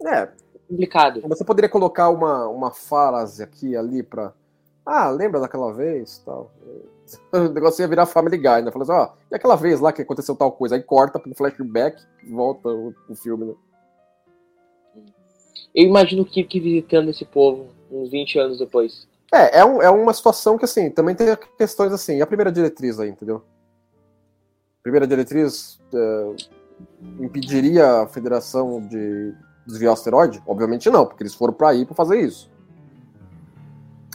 É, 0.06 0.32
Complicado. 0.70 1.20
Você 1.26 1.44
poderia 1.44 1.68
colocar 1.68 2.10
uma, 2.10 2.46
uma 2.46 2.70
frase 2.70 3.42
aqui 3.42 3.76
ali 3.76 4.04
pra. 4.04 4.32
Ah, 4.92 5.08
lembra 5.08 5.38
daquela 5.40 5.72
vez? 5.72 6.18
Tal. 6.24 6.50
O 7.32 7.48
negócio 7.48 7.82
ia 7.82 7.88
virar 7.88 8.06
Family 8.06 8.36
Guy, 8.36 8.62
né? 8.62 8.70
Falando 8.70 8.88
assim, 8.90 9.00
ó, 9.00 9.08
e 9.32 9.34
aquela 9.34 9.56
vez 9.56 9.80
lá 9.80 9.92
que 9.92 10.00
aconteceu 10.02 10.36
tal 10.36 10.52
coisa? 10.52 10.76
Aí 10.76 10.82
corta 10.82 11.18
pro 11.18 11.34
flashback 11.34 12.00
volta 12.28 12.68
o, 12.68 12.94
o 13.08 13.14
filme, 13.16 13.46
né? 13.46 13.54
Eu 15.74 15.84
imagino 15.86 16.22
o 16.22 16.24
Kirk 16.24 16.58
visitando 16.60 17.10
esse 17.10 17.24
povo 17.24 17.68
uns 17.90 18.10
20 18.10 18.38
anos 18.38 18.58
depois. 18.58 19.08
É, 19.32 19.58
é, 19.60 19.64
um- 19.64 19.80
é 19.82 19.90
uma 19.90 20.12
situação 20.12 20.58
que, 20.58 20.64
assim, 20.64 20.90
também 20.90 21.14
tem 21.14 21.36
questões 21.56 21.92
assim. 21.92 22.16
E 22.16 22.22
a 22.22 22.26
primeira 22.26 22.50
diretriz 22.50 22.98
aí, 22.98 23.08
entendeu? 23.10 23.42
Primeira 24.82 25.06
diretriz 25.06 25.78
é, 25.94 26.34
impediria 27.20 28.02
a 28.02 28.06
federação 28.08 28.80
de 28.86 29.32
desviar 29.66 29.90
o 29.90 29.94
asteroide? 29.94 30.42
Obviamente 30.46 30.90
não, 30.90 31.06
porque 31.06 31.22
eles 31.22 31.34
foram 31.34 31.52
pra 31.54 31.68
aí 31.70 31.84
pra 31.86 31.94
fazer 31.94 32.20
isso. 32.20 32.49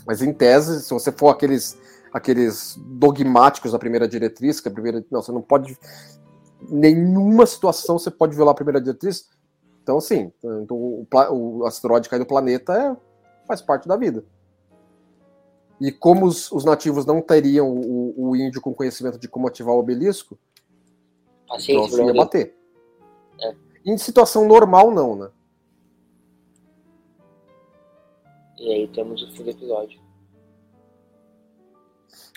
Mas 0.06 0.22
em 0.22 0.34
tese, 0.34 0.84
se 0.84 0.94
você 0.94 1.12
for 1.12 1.30
aqueles, 1.30 1.78
aqueles 2.14 2.78
dogmáticos 2.78 3.72
da 3.72 3.80
primeira 3.80 4.08
diretriz, 4.08 4.60
que 4.60 4.68
a 4.68 4.72
primeira. 4.72 5.04
Não, 5.10 5.22
você 5.22 5.32
não 5.32 5.42
pode. 5.42 5.78
Nenhuma 6.70 7.46
situação 7.46 7.98
você 7.98 8.12
pode 8.12 8.36
violar 8.36 8.52
a 8.52 8.56
primeira 8.56 8.80
diretriz. 8.80 9.30
Então, 9.82 10.02
sim, 10.02 10.32
então, 10.44 10.76
o, 10.76 11.08
o 11.32 11.66
asteroide 11.66 12.10
cair 12.10 12.20
no 12.20 12.26
planeta 12.26 12.74
é, 12.74 12.98
faz 13.48 13.62
parte 13.62 13.88
da 13.88 13.96
vida. 13.96 14.26
E 15.80 15.92
como 15.92 16.26
os, 16.26 16.52
os 16.52 16.66
nativos 16.66 17.06
não 17.06 17.22
teriam 17.22 17.70
o, 17.70 18.30
o 18.30 18.36
índio 18.36 18.62
com 18.62 18.74
conhecimento 18.74 19.20
de 19.20 19.28
como 19.28 19.48
ativar 19.48 19.76
o 19.76 19.80
obelisco, 19.80 20.40
Paciente, 21.48 21.94
então 21.94 22.08
ia 22.08 22.14
bater. 22.14 22.56
É. 23.40 23.56
Em 23.86 23.98
situação 23.98 24.48
normal, 24.48 24.92
não, 24.92 25.16
né? 25.16 25.30
E 28.58 28.72
aí 28.72 28.88
temos 28.88 29.22
o 29.24 29.32
fim 29.32 29.44
do 29.44 29.50
episódio. 29.50 30.00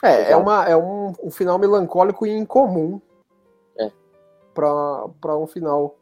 É, 0.03 0.33
é, 0.33 0.37
uma, 0.37 0.65
é 0.69 0.77
um, 0.77 1.13
um 1.23 1.31
final 1.31 1.59
melancólico 1.59 2.25
e 2.27 2.31
incomum 2.31 3.01
É. 3.79 3.91
para 4.55 5.37
um 5.37 5.47
final 5.47 5.97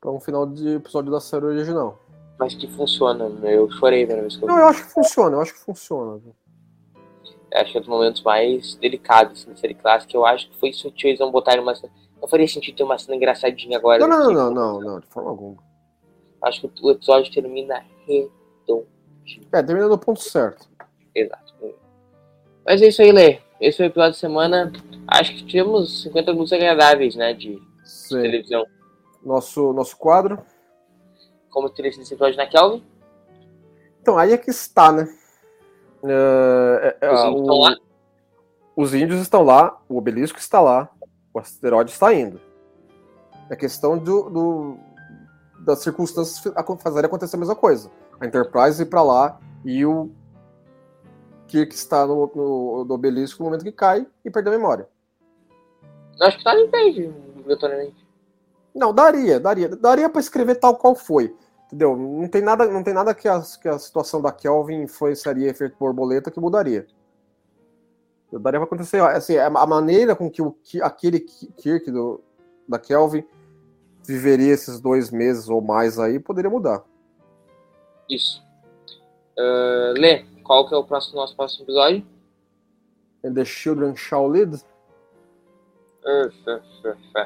para 0.00 0.10
um 0.10 0.20
final 0.20 0.46
de 0.46 0.76
episódio 0.76 1.10
da 1.12 1.20
série 1.20 1.44
original. 1.44 1.98
Mas 2.38 2.54
que 2.54 2.66
funciona, 2.68 3.28
né? 3.28 3.54
Eu 3.56 3.70
chorei 3.72 4.06
na 4.06 4.14
vez 4.14 4.36
que 4.36 4.44
eu 4.44 4.48
Não, 4.48 4.58
eu 4.58 4.64
acho 4.68 4.84
que 4.86 4.92
funciona, 4.92 5.36
eu 5.36 5.40
acho 5.42 5.52
que 5.52 5.60
funciona. 5.60 6.16
viu? 6.18 6.34
Acho 7.52 7.72
que 7.72 7.76
é 7.76 7.80
um 7.80 7.82
dos 7.82 7.90
momentos 7.90 8.22
mais 8.22 8.76
delicados 8.76 9.40
assim, 9.42 9.50
da 9.50 9.56
série 9.56 9.74
clássica. 9.74 10.16
Eu 10.16 10.24
acho 10.24 10.48
que 10.48 10.56
foi 10.56 10.72
sutil 10.72 11.10
eles 11.10 11.20
não 11.20 11.30
botarem 11.30 11.60
uma 11.60 11.74
cena. 11.74 11.92
Não 12.20 12.28
faria 12.28 12.48
sentido 12.48 12.76
ter 12.76 12.82
uma 12.82 12.98
cena 12.98 13.16
engraçadinha 13.16 13.76
agora. 13.76 14.06
Não, 14.06 14.08
não, 14.08 14.20
tipo, 14.28 14.32
não, 14.32 14.50
não, 14.54 14.80
não, 14.80 15.00
de 15.00 15.06
forma 15.08 15.28
alguma. 15.30 15.62
Acho 16.42 16.66
que 16.66 16.82
o 16.82 16.90
episódio 16.90 17.30
termina 17.32 17.84
redondo. 18.06 18.86
É, 19.52 19.62
termina 19.62 19.88
no 19.88 19.98
ponto 19.98 20.20
certo. 20.20 20.68
Exato. 21.14 21.54
Mas 22.64 22.80
é 22.82 22.88
isso 22.88 23.02
aí, 23.02 23.12
Lê. 23.12 23.38
Esse 23.60 23.76
foi 23.78 23.86
o 23.86 23.88
episódio 23.88 24.12
da 24.12 24.18
semana. 24.18 24.72
Acho 25.06 25.32
que 25.34 25.44
tivemos 25.44 26.02
50 26.02 26.32
minutos 26.32 26.52
agradáveis, 26.52 27.14
né? 27.16 27.34
De 27.34 27.60
Sim. 27.84 28.22
televisão. 28.22 28.64
Nosso, 29.22 29.72
nosso 29.72 29.96
quadro. 29.96 30.38
Como 31.50 31.68
teria 31.68 31.90
sido 31.92 32.02
esse 32.02 32.14
episódio 32.14 32.36
na 32.36 32.46
Kelvin. 32.46 32.82
Então, 34.00 34.16
aí 34.16 34.32
é 34.32 34.38
que 34.38 34.50
está, 34.50 34.90
né? 34.92 35.08
É, 36.04 36.96
Os 37.12 37.20
ah, 37.20 37.26
índios 37.28 37.34
o- 37.34 37.40
estão 37.42 37.58
lá. 37.58 37.76
Os 38.76 38.94
índios 38.94 39.20
estão 39.20 39.42
lá, 39.42 39.78
o 39.88 39.98
obelisco 39.98 40.38
está 40.38 40.60
lá, 40.60 40.88
o 41.34 41.38
asteroide 41.38 41.90
está 41.90 42.14
indo. 42.14 42.40
É 43.50 43.56
questão 43.56 43.98
do, 43.98 44.30
do- 44.30 44.76
das 45.66 45.80
circunstâncias 45.80 46.42
fazerem 46.82 47.06
acontecer 47.06 47.36
a 47.36 47.38
mesma 47.38 47.56
coisa. 47.56 47.90
A 48.20 48.26
Enterprise 48.26 48.82
ir 48.82 48.86
para 48.86 49.02
lá 49.02 49.40
e 49.64 49.84
o 49.84 50.10
Kirk 51.48 51.74
está 51.74 52.06
no, 52.06 52.30
no, 52.34 52.84
no 52.84 52.94
obelisco 52.94 53.42
no 53.42 53.48
momento 53.48 53.64
que 53.64 53.72
cai 53.72 54.06
e 54.24 54.30
perde 54.30 54.48
a 54.48 54.52
memória. 54.52 54.88
Eu 56.18 56.26
acho 56.26 56.38
que 56.38 56.44
tá 56.44 56.54
pé, 56.70 57.10
obrigatoriamente. 57.38 58.06
Não, 58.74 58.92
daria, 58.92 59.40
daria. 59.40 59.68
Daria 59.68 60.08
para 60.08 60.20
escrever 60.20 60.56
tal 60.56 60.76
qual 60.76 60.94
foi. 60.94 61.34
Entendeu? 61.66 61.96
Não 61.96 62.28
tem 62.28 62.42
nada, 62.42 62.66
não 62.66 62.82
tem 62.82 62.92
nada 62.92 63.14
que, 63.14 63.26
a, 63.26 63.40
que 63.60 63.68
a 63.68 63.78
situação 63.78 64.20
da 64.20 64.30
Kelvin 64.30 64.82
influenciaria 64.82 65.48
efeito 65.48 65.76
borboleta 65.78 66.30
que 66.30 66.38
mudaria. 66.38 66.86
Daria 68.32 68.60
para 68.60 68.64
acontecer. 68.64 69.00
Assim, 69.02 69.36
a 69.38 69.66
maneira 69.66 70.14
com 70.14 70.30
que 70.30 70.42
o, 70.42 70.52
que 70.52 70.82
aquele 70.82 71.20
Ki- 71.20 71.52
Kirk 71.56 71.90
do, 71.90 72.20
da 72.68 72.78
Kelvin 72.78 73.24
viveria 74.04 74.52
esses 74.52 74.80
dois 74.80 75.10
meses 75.10 75.48
ou 75.48 75.60
mais 75.60 75.98
aí 75.98 76.18
poderia 76.20 76.50
mudar. 76.50 76.84
Isso. 78.10 78.42
Ah, 79.38 79.94
Lê, 79.96 80.24
qual 80.44 80.68
que 80.68 80.74
é 80.74 80.76
o 80.76 80.84
próximo, 80.84 81.16
nosso 81.16 81.34
próximo 81.36 81.64
episódio? 81.64 82.04
And 83.24 83.34
the 83.34 83.44
Children 83.44 83.94
Shall 83.96 84.28
Lead. 84.28 84.62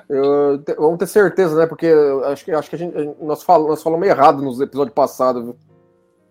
Eu, 0.09 0.59
te- 0.62 0.74
vamos 0.74 0.99
ter 0.99 1.07
certeza, 1.07 1.57
né? 1.57 1.66
Porque 1.66 1.87
acho 2.26 2.45
que, 2.45 2.51
acho 2.53 2.68
que 2.70 2.76
a 2.76 2.78
gente, 2.78 2.95
nós, 3.20 3.43
falamos, 3.43 3.70
nós 3.70 3.82
falamos 3.82 4.07
errado 4.07 4.43
nos 4.43 4.61
episódios 4.61 4.95
passados. 4.95 5.45
viu? 5.45 5.57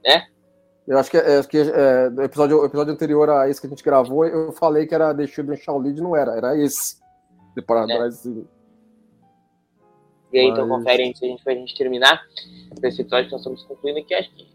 É? 0.05 0.23
Eu 0.85 0.97
acho 0.97 1.09
que, 1.09 1.17
é, 1.17 1.37
acho 1.37 1.47
que 1.47 1.57
é, 1.57 2.09
no 2.09 2.21
episódio, 2.23 2.65
episódio 2.65 2.93
anterior 2.93 3.29
a 3.29 3.47
esse 3.49 3.61
que 3.61 3.67
a 3.67 3.69
gente 3.69 3.83
gravou, 3.83 4.25
eu 4.25 4.51
falei 4.51 4.85
que 4.85 4.93
era 4.93 5.15
The 5.15 5.25
Children 5.27 5.57
Shall 5.57 5.79
Lead, 5.79 6.01
não 6.01 6.15
era, 6.15 6.35
era 6.35 6.57
esse. 6.57 6.97
Separado, 7.53 7.91
É. 7.91 7.95
era 7.95 8.07
esse. 8.09 8.45
E 10.33 10.39
aí, 10.39 10.47
então 10.47 10.67
confere 10.67 11.07
antes 11.07 11.21
da 11.21 11.27
gente, 11.27 11.43
pra 11.43 11.53
gente 11.53 11.77
terminar 11.77 12.25
esse 12.81 13.01
episódio 13.01 13.27
que 13.27 13.31
nós 13.33 13.41
estamos 13.41 13.63
concluindo 13.65 13.99
aqui. 13.99 14.15
Acho 14.15 14.33
que. 14.33 14.47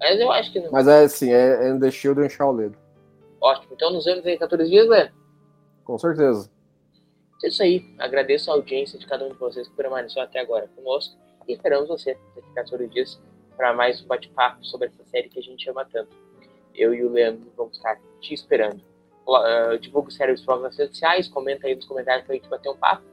Mas 0.00 0.20
eu 0.20 0.32
acho 0.32 0.52
que 0.52 0.58
não. 0.58 0.72
Mas 0.72 0.88
é 0.88 1.04
assim, 1.04 1.32
é, 1.32 1.68
é 1.68 1.78
The 1.78 1.90
Children 1.92 2.28
Shall 2.28 2.52
Lead. 2.52 2.74
Ótimo. 3.40 3.72
Então 3.72 3.92
nos 3.92 4.04
vemos 4.04 4.26
em 4.26 4.36
14 4.36 4.68
dias, 4.68 4.88
né? 4.88 5.12
Com 5.84 5.96
certeza. 5.96 6.50
É 7.44 7.46
isso 7.46 7.62
aí. 7.62 7.94
Agradeço 8.00 8.50
a 8.50 8.54
audiência 8.54 8.98
de 8.98 9.06
cada 9.06 9.24
um 9.24 9.30
de 9.30 9.38
vocês 9.38 9.68
que 9.68 9.76
permaneceu 9.76 10.20
até 10.20 10.40
agora 10.40 10.68
conosco. 10.74 11.16
E 11.46 11.52
esperamos 11.52 11.88
você 11.88 12.16
daqui 12.34 12.48
a 12.50 12.54
14 12.54 12.88
dias 12.88 13.20
para 13.56 13.72
mais 13.72 14.02
um 14.02 14.06
bate-papo 14.08 14.64
sobre 14.64 14.88
essa 14.88 15.04
série 15.04 15.28
que 15.28 15.38
a 15.38 15.42
gente 15.42 15.70
ama 15.70 15.84
tanto. 15.84 16.16
Eu 16.74 16.92
e 16.92 17.04
o 17.04 17.12
Leandro 17.12 17.48
vamos 17.56 17.76
estar 17.76 17.96
te 18.20 18.34
esperando. 18.34 18.82
Uh, 19.24 19.78
divulga 19.78 20.08
o 20.10 20.56
nas 20.56 20.76
redes 20.76 20.96
sociais, 20.96 21.28
comenta 21.28 21.68
aí 21.68 21.76
nos 21.76 21.84
comentários 21.84 22.26
pra 22.26 22.34
gente 22.34 22.48
bater 22.48 22.70
um 22.70 22.76
papo. 22.76 23.04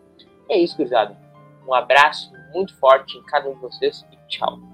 E 0.50 0.54
é 0.54 0.58
isso, 0.58 0.76
gurizada. 0.76 1.29
Um 1.68 1.74
abraço 1.74 2.32
muito 2.54 2.76
forte 2.78 3.18
em 3.18 3.24
cada 3.24 3.50
um 3.50 3.54
de 3.54 3.62
vocês 3.62 4.06
e 4.12 4.18
tchau. 4.28 4.69